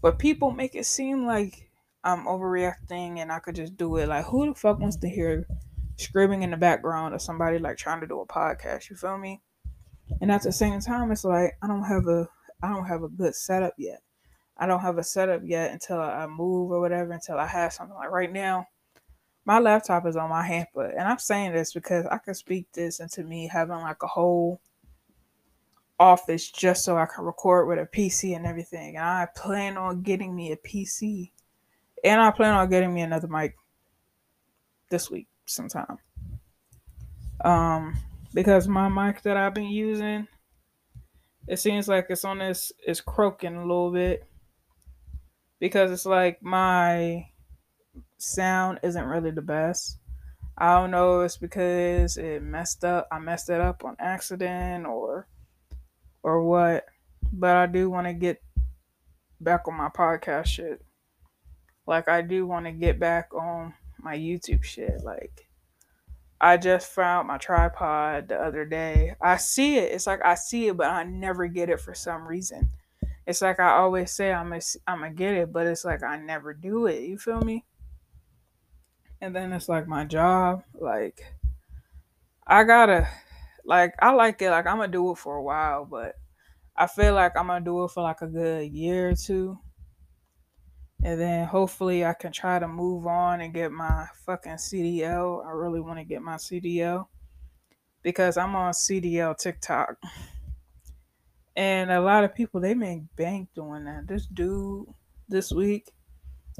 But 0.00 0.18
people 0.18 0.50
make 0.50 0.74
it 0.74 0.86
seem 0.86 1.26
like 1.26 1.70
I'm 2.04 2.26
overreacting 2.26 3.18
and 3.18 3.32
I 3.32 3.38
could 3.40 3.56
just 3.56 3.76
do 3.76 3.96
it. 3.96 4.08
Like 4.08 4.26
who 4.26 4.46
the 4.46 4.54
fuck 4.54 4.78
wants 4.78 4.96
to 4.98 5.08
hear 5.08 5.46
screaming 5.96 6.42
in 6.42 6.50
the 6.50 6.56
background 6.56 7.14
of 7.14 7.22
somebody 7.22 7.58
like 7.58 7.76
trying 7.76 8.00
to 8.02 8.06
do 8.06 8.20
a 8.20 8.26
podcast? 8.26 8.88
You 8.88 8.96
feel 8.96 9.18
me? 9.18 9.40
And 10.20 10.30
at 10.30 10.42
the 10.42 10.52
same 10.52 10.80
time, 10.80 11.10
it's 11.12 11.24
like 11.24 11.56
I 11.62 11.66
don't 11.66 11.84
have 11.84 12.06
a 12.06 12.28
I 12.62 12.68
don't 12.68 12.86
have 12.86 13.02
a 13.02 13.08
good 13.08 13.34
setup 13.34 13.74
yet. 13.76 14.02
I 14.56 14.66
don't 14.66 14.80
have 14.80 14.98
a 14.98 15.02
setup 15.02 15.42
yet 15.44 15.72
until 15.72 16.00
I 16.00 16.26
move 16.26 16.70
or 16.70 16.80
whatever. 16.80 17.12
Until 17.12 17.38
I 17.38 17.46
have 17.46 17.72
something 17.72 17.96
like 17.96 18.10
right 18.10 18.32
now, 18.32 18.68
my 19.44 19.58
laptop 19.58 20.06
is 20.06 20.16
on 20.16 20.30
my 20.30 20.46
hamper, 20.46 20.86
and 20.86 21.08
I'm 21.08 21.18
saying 21.18 21.52
this 21.52 21.72
because 21.72 22.06
I 22.06 22.18
can 22.18 22.34
speak 22.34 22.66
this 22.72 23.00
into 23.00 23.22
me 23.24 23.48
having 23.52 23.76
like 23.76 24.02
a 24.02 24.06
whole 24.06 24.60
office 25.98 26.50
just 26.50 26.84
so 26.84 26.96
I 26.96 27.06
can 27.06 27.24
record 27.24 27.68
with 27.68 27.78
a 27.78 27.86
PC 27.86 28.34
and 28.34 28.46
everything. 28.46 28.96
And 28.96 29.04
I 29.04 29.26
plan 29.36 29.76
on 29.76 30.02
getting 30.02 30.34
me 30.34 30.52
a 30.52 30.56
PC, 30.56 31.30
and 32.02 32.20
I 32.20 32.30
plan 32.30 32.54
on 32.54 32.70
getting 32.70 32.94
me 32.94 33.02
another 33.02 33.28
mic 33.28 33.56
this 34.90 35.10
week 35.10 35.28
sometime. 35.46 35.98
Um, 37.44 37.96
because 38.34 38.68
my 38.68 38.88
mic 38.88 39.22
that 39.22 39.36
I've 39.36 39.54
been 39.54 39.70
using, 39.70 40.26
it 41.46 41.58
seems 41.58 41.88
like 41.88 42.06
it's 42.10 42.24
on 42.24 42.40
this, 42.40 42.72
it's 42.86 43.00
croaking 43.00 43.56
a 43.56 43.62
little 43.62 43.92
bit 43.92 44.26
because 45.60 45.90
it's 45.92 46.04
like 46.04 46.42
my 46.42 47.26
sound 48.18 48.80
isn't 48.82 49.06
really 49.06 49.30
the 49.30 49.40
best. 49.40 49.98
I 50.58 50.74
don't 50.74 50.90
know 50.90 51.20
if 51.20 51.26
it's 51.26 51.36
because 51.36 52.16
it 52.16 52.42
messed 52.42 52.84
up. 52.84 53.08
I 53.10 53.18
messed 53.18 53.50
it 53.50 53.60
up 53.60 53.84
on 53.84 53.96
accident 53.98 54.86
or 54.86 55.26
or 56.22 56.42
what. 56.44 56.86
But 57.32 57.56
I 57.56 57.66
do 57.66 57.90
want 57.90 58.06
to 58.06 58.12
get 58.12 58.42
back 59.40 59.66
on 59.66 59.74
my 59.74 59.88
podcast 59.88 60.46
shit. 60.46 60.82
Like 61.86 62.08
I 62.08 62.22
do 62.22 62.46
want 62.46 62.66
to 62.66 62.72
get 62.72 63.00
back 63.00 63.34
on 63.34 63.74
my 63.98 64.16
YouTube 64.16 64.64
shit. 64.64 65.02
Like 65.02 65.46
I 66.44 66.58
just 66.58 66.92
found 66.92 67.28
my 67.28 67.38
tripod 67.38 68.28
the 68.28 68.36
other 68.36 68.66
day. 68.66 69.14
I 69.18 69.38
see 69.38 69.78
it. 69.78 69.92
It's 69.92 70.06
like 70.06 70.22
I 70.22 70.34
see 70.34 70.66
it, 70.66 70.76
but 70.76 70.88
I 70.88 71.02
never 71.02 71.46
get 71.46 71.70
it 71.70 71.80
for 71.80 71.94
some 71.94 72.28
reason. 72.28 72.68
It's 73.26 73.40
like 73.40 73.58
I 73.58 73.70
always 73.70 74.10
say 74.10 74.30
I'm 74.30 74.52
a, 74.52 74.60
I'm 74.86 74.98
gonna 74.98 75.14
get 75.14 75.32
it, 75.32 75.54
but 75.54 75.66
it's 75.66 75.86
like 75.86 76.02
I 76.02 76.18
never 76.18 76.52
do 76.52 76.84
it. 76.84 77.04
You 77.04 77.16
feel 77.16 77.40
me? 77.40 77.64
And 79.22 79.34
then 79.34 79.54
it's 79.54 79.70
like 79.70 79.88
my 79.88 80.04
job. 80.04 80.64
Like 80.78 81.24
I 82.46 82.64
gotta, 82.64 83.08
like 83.64 83.94
I 84.02 84.12
like 84.12 84.42
it. 84.42 84.50
Like 84.50 84.66
I'm 84.66 84.76
gonna 84.76 84.92
do 84.92 85.12
it 85.12 85.16
for 85.16 85.36
a 85.36 85.42
while, 85.42 85.86
but 85.86 86.14
I 86.76 86.88
feel 86.88 87.14
like 87.14 87.38
I'm 87.38 87.46
gonna 87.46 87.64
do 87.64 87.84
it 87.84 87.90
for 87.90 88.02
like 88.02 88.20
a 88.20 88.26
good 88.26 88.70
year 88.70 89.08
or 89.08 89.14
two. 89.14 89.58
And 91.04 91.20
then 91.20 91.46
hopefully 91.46 92.02
I 92.02 92.14
can 92.14 92.32
try 92.32 92.58
to 92.58 92.66
move 92.66 93.06
on 93.06 93.42
and 93.42 93.52
get 93.52 93.70
my 93.70 94.06
fucking 94.24 94.52
CDL. 94.52 95.46
I 95.46 95.50
really 95.50 95.80
want 95.80 95.98
to 95.98 96.04
get 96.04 96.22
my 96.22 96.36
CDL 96.36 97.08
because 98.02 98.38
I'm 98.38 98.56
on 98.56 98.72
CDL 98.72 99.36
TikTok. 99.36 99.98
And 101.54 101.90
a 101.90 102.00
lot 102.00 102.24
of 102.24 102.34
people 102.34 102.58
they 102.58 102.72
make 102.72 103.02
bank 103.16 103.50
doing 103.54 103.84
that. 103.84 104.06
This 104.08 104.24
dude 104.24 104.86
this 105.28 105.52
week, 105.52 105.92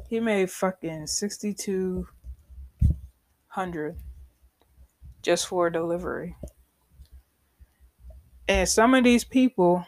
he 0.07 0.19
made 0.19 0.51
fucking 0.51 1.07
sixty 1.07 1.51
two 1.51 2.07
hundred 3.47 3.97
just 5.23 5.47
for 5.47 5.71
delivery. 5.71 6.35
And 8.47 8.69
some 8.69 8.93
of 8.93 9.03
these 9.03 9.23
people, 9.23 9.87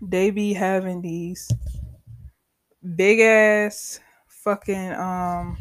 they 0.00 0.30
be 0.30 0.54
having 0.54 1.02
these 1.02 1.50
big 2.82 3.20
ass 3.20 4.00
fucking 4.26 4.92
um 4.92 5.58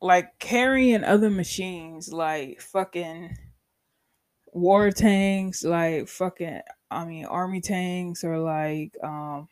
like 0.00 0.38
carrying 0.38 1.04
other 1.04 1.30
machines 1.30 2.12
like 2.12 2.60
fucking 2.60 3.36
war 4.52 4.90
tanks 4.90 5.62
like 5.64 6.08
fucking 6.08 6.60
i 6.90 7.04
mean 7.04 7.24
army 7.26 7.60
tanks 7.60 8.24
or 8.24 8.38
like 8.38 8.92
um 9.02 9.48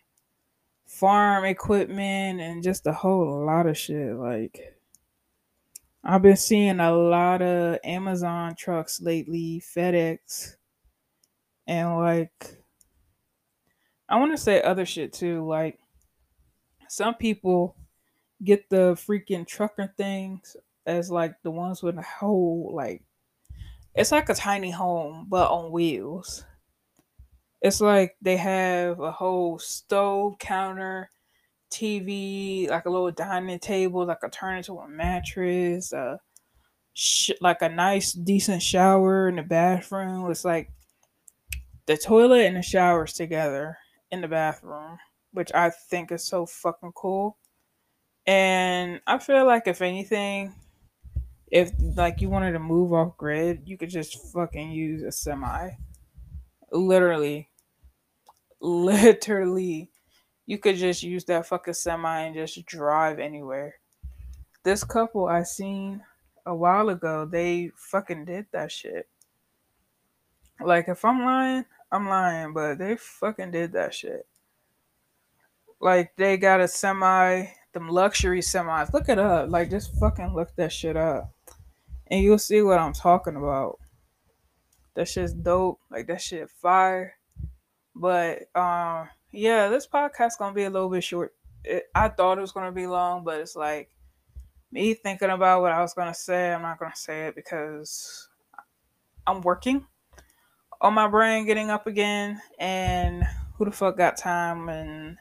farm 0.87 1.45
equipment 1.45 2.41
and 2.41 2.63
just 2.63 2.87
a 2.87 2.93
whole 2.93 3.45
lot 3.45 3.67
of 3.67 3.77
shit 3.77 4.15
like 4.17 4.79
i've 6.05 6.23
been 6.23 6.37
seeing 6.37 6.81
a 6.81 6.93
lot 6.95 7.43
of 7.43 7.79
amazon 7.85 8.55
trucks 8.57 9.01
lately 9.01 9.63
fedex 9.75 10.57
and 11.67 11.97
like 11.97 12.64
I 14.09 14.17
want 14.17 14.33
to 14.33 14.39
say 14.39 14.61
other 14.61 14.85
shit 14.87 15.13
too. 15.13 15.47
Like 15.47 15.79
some 16.89 17.15
people 17.15 17.77
get 18.43 18.69
the 18.69 18.95
freaking 18.95 19.47
trucker 19.47 19.93
things 19.97 20.57
as 20.87 21.11
like 21.11 21.35
the 21.43 21.51
ones 21.51 21.83
with 21.83 21.97
a 21.97 22.03
whole 22.03 22.73
like 22.75 23.03
it's 23.95 24.13
like 24.13 24.29
a 24.29 24.35
tiny 24.35 24.71
home 24.71 25.27
but 25.29 25.51
on 25.51 25.73
wheels. 25.73 26.45
It's 27.63 27.81
like 27.81 28.17
they 28.21 28.37
have 28.37 29.01
a 29.01 29.11
whole 29.11 29.59
stove 29.59 30.39
counter, 30.39 31.11
TV, 31.71 32.69
like 32.69 32.85
a 32.85 32.91
little 32.91 33.11
dining 33.11 33.59
table, 33.59 34.05
like 34.05 34.19
a 34.23 34.29
turn 34.29 34.59
into 34.59 34.75
a 34.75 34.89
mattress, 34.89 35.93
uh, 35.95 36.19
sh- 36.93 37.31
like 37.41 37.63
a 37.63 37.71
nice 37.71 38.13
decent 38.13 38.63
shower 38.63 39.29
in 39.29 39.37
the 39.37 39.43
bathroom. 39.43 40.31
It's 40.31 40.45
like 40.45 40.71
the 41.87 41.97
toilet 41.97 42.45
and 42.45 42.57
the 42.57 42.63
showers 42.63 43.15
together 43.15 43.79
in 44.15 44.23
the 44.23 44.29
bathroom, 44.29 44.99
which 45.33 45.53
I 45.55 45.71
think 45.71 46.11
is 46.11 46.27
so 46.27 46.47
fucking 46.47 46.93
cool. 46.95 47.37
And 48.27 49.01
I 49.07 49.19
feel 49.19 49.45
like 49.47 49.67
if 49.67 49.83
anything, 49.83 50.55
if 51.51 51.71
like 51.97 52.23
you 52.23 52.31
wanted 52.31 52.53
to 52.53 52.59
move 52.59 52.95
off 52.95 53.19
grid, 53.19 53.63
you 53.67 53.77
could 53.77 53.91
just 53.91 54.33
fucking 54.33 54.71
use 54.71 55.03
a 55.03 55.13
semi. 55.13 55.71
Literally. 56.73 57.51
literally 58.61 59.91
you 60.47 60.59
could 60.59 60.77
just 60.77 61.03
use 61.03 61.25
that 61.25 61.47
fucking 61.47 61.75
semi 61.75 62.21
and 62.23 62.35
just 62.35 62.65
drive 62.67 63.19
anywhere. 63.19 63.75
This 64.63 64.85
couple 64.85 65.27
I 65.27 65.43
seen 65.43 66.03
a 66.47 66.55
while 66.55 66.89
ago, 66.91 67.25
they 67.25 67.71
fucking 67.77 68.27
did 68.27 68.47
that 68.53 68.71
shit. 68.71 69.09
Like 70.61 70.89
if 70.89 71.05
I'm 71.05 71.25
lying, 71.25 71.65
I'm 71.95 72.09
lying, 72.09 72.53
but 72.53 72.79
they 72.79 72.97
fucking 72.97 73.53
did 73.53 73.73
that 73.75 73.95
shit. 73.95 74.27
Like 75.81 76.17
they 76.17 76.37
got 76.37 76.61
a 76.61 76.67
semi, 76.67 77.47
them 77.73 77.89
luxury 77.89 78.41
semis. 78.41 78.93
Look 78.93 79.09
it 79.09 79.21
up. 79.21 79.49
Like 79.49 79.71
just 79.71 79.95
fucking 80.01 80.35
look 80.35 80.57
that 80.57 80.73
shit 80.73 80.97
up. 80.97 81.33
And 82.09 82.21
you'll 82.21 82.39
see 82.39 82.63
what 82.63 82.81
I'm 82.81 82.95
talking 82.95 83.37
about. 83.37 83.79
That 84.95 85.09
shit's 85.09 85.33
dope. 85.33 85.79
Like 85.89 86.09
that 86.09 86.21
shit 86.21 86.51
fire. 86.51 87.15
But 87.95 88.49
um 88.57 89.09
yeah, 89.31 89.69
this 89.69 89.87
podcast 89.87 90.39
gonna 90.41 90.53
be 90.53 90.65
a 90.65 90.71
little 90.71 90.91
bit 90.91 91.05
short. 91.05 91.33
It, 91.63 91.85
I 91.95 92.09
thought 92.09 92.39
it 92.39 92.41
was 92.41 92.51
gonna 92.51 92.73
be 92.73 92.89
long, 92.89 93.23
but 93.23 93.39
it's 93.39 93.55
like 93.55 93.91
me 94.73 94.95
thinking 94.95 95.31
about 95.31 95.63
what 95.63 95.71
I 95.71 95.81
was 95.81 95.95
gonna 95.95 96.13
say. 96.13 96.53
I'm 96.53 96.63
not 96.63 96.81
gonna 96.81 96.97
say 96.97 97.29
it 97.29 97.37
because 97.37 98.29
I'm 99.29 99.43
working 99.43 99.87
on 100.85 100.93
my 100.93 101.09
brain 101.09 101.47
getting 101.47 101.71
up 101.71 101.87
again, 101.87 102.41
and 102.59 103.25
who 103.57 103.65
the 103.65 103.71
fuck 103.71 103.97
got 103.97 104.19
time? 104.19 104.69
And 104.69 105.17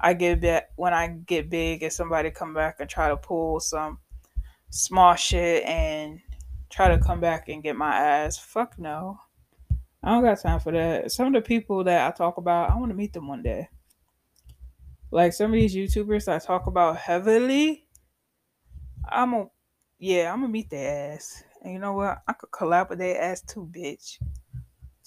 I 0.00 0.14
get 0.14 0.40
back 0.40 0.68
when 0.76 0.94
I 0.94 1.08
get 1.08 1.50
big, 1.50 1.82
and 1.82 1.92
somebody 1.92 2.30
come 2.30 2.54
back 2.54 2.76
and 2.78 2.88
try 2.88 3.08
to 3.08 3.16
pull 3.16 3.58
some 3.58 3.98
small 4.70 5.16
shit 5.16 5.64
and 5.64 6.20
try 6.70 6.88
to 6.88 6.98
come 7.02 7.18
back 7.18 7.48
and 7.48 7.64
get 7.64 7.74
my 7.74 7.96
ass. 7.96 8.38
Fuck 8.38 8.78
no. 8.78 9.18
I 10.04 10.10
don't 10.10 10.22
got 10.22 10.40
time 10.40 10.60
for 10.60 10.70
that. 10.70 11.10
Some 11.10 11.26
of 11.26 11.32
the 11.32 11.40
people 11.40 11.82
that 11.82 12.06
I 12.06 12.16
talk 12.16 12.36
about, 12.36 12.70
I 12.70 12.76
want 12.76 12.90
to 12.90 12.96
meet 12.96 13.12
them 13.12 13.26
one 13.26 13.42
day. 13.42 13.68
Like 15.10 15.32
some 15.32 15.46
of 15.46 15.54
these 15.54 15.74
YouTubers 15.74 16.32
I 16.32 16.38
talk 16.38 16.68
about 16.68 16.96
heavily, 16.96 17.86
I'm 19.10 19.34
a 19.34 19.46
yeah, 19.98 20.32
I'm 20.32 20.42
gonna 20.42 20.52
meet 20.52 20.70
their 20.70 21.14
ass. 21.14 21.42
And 21.64 21.72
you 21.72 21.80
know 21.80 21.94
what? 21.94 22.18
I 22.28 22.34
could 22.34 22.52
collab 22.52 22.90
with 22.90 23.00
their 23.00 23.20
ass 23.20 23.40
too, 23.40 23.68
bitch. 23.74 24.18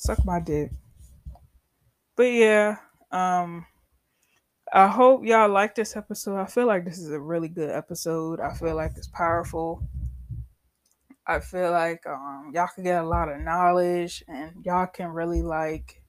Suck 0.02 0.26
my 0.26 0.40
dick. 0.40 0.72
But 2.16 2.32
yeah, 2.32 2.78
um 3.12 3.68
I 4.74 4.88
hope 4.88 5.24
y'all 5.24 5.48
like 5.48 5.76
this 5.76 5.96
episode. 5.96 6.40
I 6.40 6.48
feel 6.48 6.66
like 6.66 6.86
this 6.86 6.98
is 6.98 7.12
a 7.12 7.20
really 7.20 7.50
good 7.50 7.70
episode. 7.70 8.40
I 8.40 8.52
feel 8.56 8.74
like 8.74 8.94
it's 8.98 9.10
powerful. 9.10 9.88
I 11.28 11.40
feel 11.40 11.70
like 11.70 12.04
um, 12.08 12.52
y'all 12.52 12.70
can 12.74 12.84
get 12.84 13.04
a 13.04 13.08
lot 13.08 13.30
of 13.30 13.42
knowledge 13.42 14.24
and 14.28 14.66
y'all 14.66 14.88
can 14.88 15.10
really 15.10 15.44
like 15.44 16.02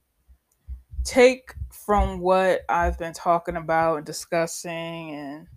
take 1.03 1.53
from 1.85 2.19
what 2.19 2.61
I've 2.69 2.97
been 2.97 3.13
talking 3.13 3.57
about 3.57 3.97
and 3.97 4.05
discussing 4.07 5.11
and 5.11 5.47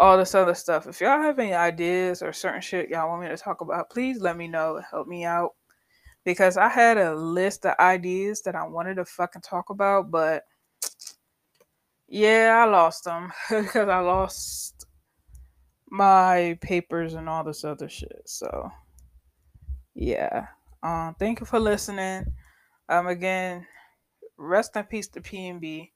all 0.00 0.18
this 0.18 0.34
other 0.34 0.54
stuff. 0.54 0.88
If 0.88 1.00
y'all 1.00 1.22
have 1.22 1.38
any 1.38 1.54
ideas 1.54 2.22
or 2.22 2.32
certain 2.32 2.60
shit 2.60 2.88
y'all 2.88 3.08
want 3.08 3.22
me 3.22 3.28
to 3.28 3.36
talk 3.36 3.60
about, 3.60 3.88
please 3.88 4.20
let 4.20 4.36
me 4.36 4.48
know. 4.48 4.82
Help 4.90 5.06
me 5.06 5.24
out. 5.24 5.52
Because 6.24 6.56
I 6.56 6.68
had 6.68 6.98
a 6.98 7.14
list 7.14 7.66
of 7.66 7.74
ideas 7.80 8.42
that 8.42 8.54
I 8.54 8.64
wanted 8.64 8.96
to 8.96 9.04
fucking 9.04 9.42
talk 9.42 9.70
about, 9.70 10.10
but 10.10 10.44
yeah, 12.08 12.62
I 12.64 12.70
lost 12.70 13.04
them 13.04 13.32
because 13.48 13.88
I 13.88 13.98
lost 14.00 14.86
my 15.90 16.56
papers 16.60 17.14
and 17.14 17.28
all 17.28 17.42
this 17.42 17.64
other 17.64 17.88
shit. 17.88 18.22
So 18.26 18.70
yeah. 19.94 20.46
Um, 20.82 21.14
thank 21.18 21.40
you 21.40 21.46
for 21.46 21.60
listening. 21.60 22.24
Um, 22.88 23.06
again, 23.06 23.66
rest 24.36 24.76
in 24.76 24.84
peace 24.84 25.08
to 25.08 25.20
PNB. 25.20 25.90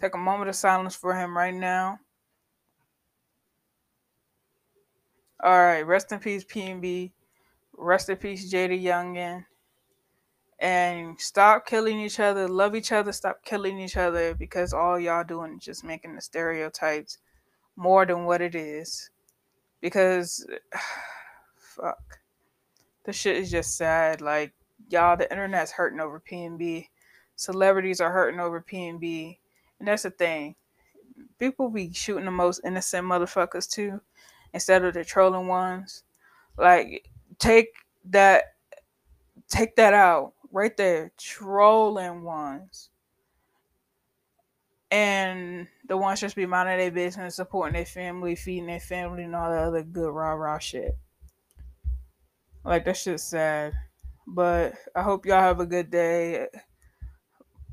Take 0.00 0.14
a 0.14 0.18
moment 0.18 0.48
of 0.48 0.56
silence 0.56 0.96
for 0.96 1.14
him 1.14 1.36
right 1.36 1.54
now. 1.54 1.98
All 5.42 5.58
right, 5.58 5.82
rest 5.82 6.10
in 6.12 6.20
peace, 6.20 6.44
PNB. 6.44 7.12
Rest 7.76 8.08
in 8.08 8.16
peace, 8.16 8.50
Jada 8.50 8.80
Youngin. 8.82 9.44
And 10.60 11.20
stop 11.20 11.66
killing 11.66 12.00
each 12.00 12.20
other. 12.20 12.48
Love 12.48 12.74
each 12.74 12.92
other. 12.92 13.12
Stop 13.12 13.44
killing 13.44 13.78
each 13.78 13.96
other 13.96 14.34
because 14.34 14.72
all 14.72 14.98
y'all 14.98 15.24
doing 15.24 15.56
is 15.58 15.64
just 15.64 15.84
making 15.84 16.14
the 16.14 16.20
stereotypes 16.20 17.18
more 17.76 18.06
than 18.06 18.24
what 18.24 18.40
it 18.40 18.54
is. 18.54 19.10
Because, 19.80 20.46
fuck 21.56 22.18
this 23.04 23.16
shit 23.16 23.36
is 23.36 23.50
just 23.50 23.76
sad. 23.76 24.20
Like, 24.20 24.52
y'all, 24.88 25.16
the 25.16 25.30
internet's 25.30 25.72
hurting 25.72 26.00
over 26.00 26.20
PNB. 26.20 26.88
Celebrities 27.36 28.00
are 28.00 28.12
hurting 28.12 28.40
over 28.40 28.60
PNB. 28.60 29.38
And 29.78 29.88
that's 29.88 30.02
the 30.02 30.10
thing. 30.10 30.56
People 31.38 31.68
be 31.68 31.92
shooting 31.92 32.24
the 32.24 32.30
most 32.30 32.60
innocent 32.64 33.06
motherfuckers 33.06 33.70
too, 33.70 34.00
instead 34.52 34.84
of 34.84 34.94
the 34.94 35.04
trolling 35.04 35.46
ones. 35.46 36.02
Like, 36.56 37.08
take 37.38 37.68
that 38.06 38.44
take 39.48 39.76
that 39.76 39.92
out 39.92 40.32
right 40.54 40.76
there. 40.76 41.12
Trolling 41.18 42.22
ones. 42.22 42.90
And 44.90 45.66
the 45.88 45.96
ones 45.96 46.20
just 46.20 46.36
be 46.36 46.46
minding 46.46 46.78
their 46.78 46.90
business, 46.92 47.34
supporting 47.34 47.74
their 47.74 47.84
family, 47.84 48.36
feeding 48.36 48.66
their 48.66 48.80
family, 48.80 49.24
and 49.24 49.34
all 49.34 49.50
the 49.50 49.58
other 49.58 49.82
good 49.82 50.10
rah 50.10 50.32
rah 50.32 50.58
shit. 50.58 50.96
Like 52.64 52.84
that 52.84 52.96
shit's 52.96 53.24
sad. 53.24 53.74
But 54.26 54.74
I 54.94 55.02
hope 55.02 55.26
y'all 55.26 55.40
have 55.40 55.60
a 55.60 55.66
good 55.66 55.90
day. 55.90 56.46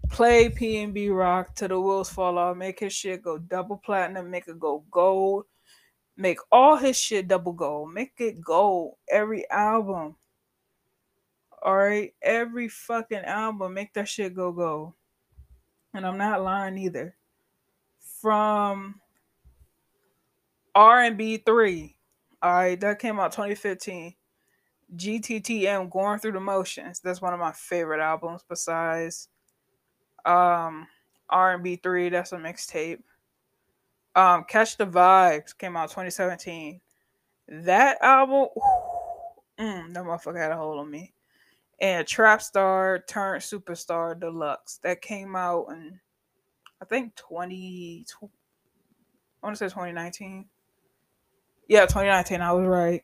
Play 0.10 0.50
PNB 0.50 1.16
Rock 1.16 1.56
till 1.56 1.70
the 1.70 1.80
wheels 1.80 2.10
fall 2.10 2.38
off. 2.38 2.58
Make 2.58 2.80
his 2.80 2.92
shit 2.92 3.22
go 3.22 3.38
double 3.38 3.78
platinum. 3.78 4.30
Make 4.30 4.48
it 4.48 4.60
go 4.60 4.84
gold. 4.92 5.46
Make 6.18 6.40
all 6.52 6.76
his 6.76 6.98
shit 6.98 7.28
double 7.28 7.54
gold. 7.54 7.94
Make 7.94 8.14
it 8.18 8.42
gold. 8.42 8.96
Every 9.10 9.50
album. 9.50 10.16
Alright? 11.64 12.14
Every 12.22 12.68
fucking 12.68 13.26
album. 13.26 13.74
Make 13.74 13.94
that 13.94 14.08
shit 14.08 14.34
go 14.34 14.52
go. 14.52 14.96
And 15.94 16.06
I'm 16.06 16.18
not 16.18 16.42
lying 16.42 16.78
either. 16.78 17.16
From 18.22 19.00
R&B 20.74 21.38
3. 21.38 21.96
Alright, 22.44 22.80
that 22.80 23.00
came 23.00 23.20
out 23.20 23.32
2015 23.32 24.16
GTTM 24.96 25.90
going 25.90 26.20
through 26.20 26.34
the 26.34 26.40
motions. 26.40 27.00
That's 27.00 27.22
one 27.22 27.34
of 27.34 27.40
my 27.40 27.52
favorite 27.52 28.02
albums 28.02 28.44
besides 28.48 29.30
um 30.26 30.88
R&B 31.30 31.78
3, 31.78 32.10
that's 32.10 32.34
a 32.34 32.38
mixtape. 32.38 33.00
Um 34.16 34.44
Catch 34.48 34.78
the 34.78 34.86
Vibes 34.86 35.58
came 35.58 35.78
out 35.78 35.90
2017. 35.90 36.82
That 37.48 37.98
album 38.02 38.48
mm, 39.60 39.94
that 39.94 40.04
motherfucker 40.04 40.42
had 40.42 40.52
a 40.52 40.58
hold 40.58 40.80
on 40.80 40.90
me. 40.90 41.14
And 41.82 42.08
Trap 42.08 42.42
Star 42.42 43.04
turned 43.08 43.42
Superstar 43.42 44.18
Deluxe 44.18 44.80
that 44.84 45.02
came 45.02 45.36
out 45.36 45.66
in 45.72 46.00
I 46.82 46.86
think 46.86 47.16
20 47.16 48.06
I 48.22 49.48
want 49.48 49.58
to 49.58 49.58
say 49.58 49.66
2019. 49.66 50.46
Yeah, 51.68 51.82
2019. 51.82 52.42
I 52.42 52.52
was 52.52 52.68
right. 52.68 53.04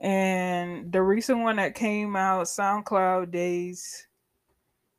And 0.00 0.92
the 0.92 1.02
recent 1.02 1.40
one 1.40 1.56
that 1.56 1.74
came 1.74 2.14
out, 2.14 2.46
SoundCloud 2.46 3.32
Daze, 3.32 4.06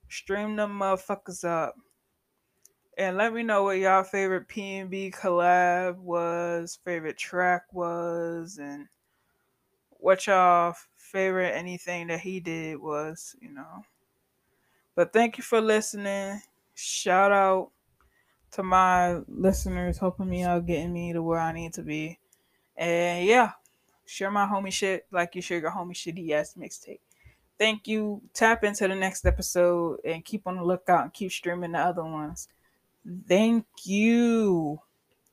stream 0.09 0.55
them 0.55 0.79
motherfuckers 0.79 1.45
up. 1.45 1.75
And 2.97 3.15
let 3.15 3.33
me 3.33 3.43
know 3.43 3.63
what 3.63 3.77
y'all 3.77 4.03
favorite 4.03 4.47
PNB 4.47 5.13
collab 5.13 5.97
was, 5.97 6.79
favorite 6.83 7.17
track 7.17 7.63
was, 7.71 8.57
and 8.61 8.87
what 9.91 10.27
y'all 10.27 10.75
favorite 11.05 11.55
anything 11.55 12.07
that 12.07 12.19
he 12.19 12.39
did 12.39 12.79
was, 12.79 13.35
you 13.39 13.51
know. 13.51 13.83
But 14.95 15.13
thank 15.13 15.37
you 15.37 15.43
for 15.43 15.61
listening. 15.61 16.41
Shout 16.73 17.31
out 17.31 17.71
to 18.51 18.63
my 18.63 19.19
listeners 19.27 19.97
helping 19.97 20.29
me 20.29 20.43
out, 20.43 20.65
getting 20.65 20.93
me 20.93 21.13
to 21.13 21.21
where 21.21 21.39
I 21.39 21.51
need 21.51 21.73
to 21.73 21.81
be. 21.81 22.19
And 22.77 23.25
yeah. 23.25 23.51
Share 24.07 24.29
my 24.29 24.45
homie 24.45 24.71
shit 24.71 25.07
like 25.11 25.35
you 25.35 25.41
share 25.41 25.59
your 25.59 25.71
homie 25.71 25.93
shitty 25.93 26.29
ass 26.31 26.55
mixtape. 26.57 26.99
Thank 27.57 27.87
you. 27.87 28.21
Tap 28.33 28.63
into 28.63 28.87
the 28.87 28.95
next 28.95 29.25
episode 29.25 29.99
and 30.05 30.23
keep 30.23 30.45
on 30.45 30.57
the 30.57 30.63
lookout 30.63 31.03
and 31.03 31.13
keep 31.13 31.31
streaming 31.31 31.71
the 31.71 31.79
other 31.79 32.03
ones. 32.03 32.47
Thank 33.27 33.65
you. 33.83 34.79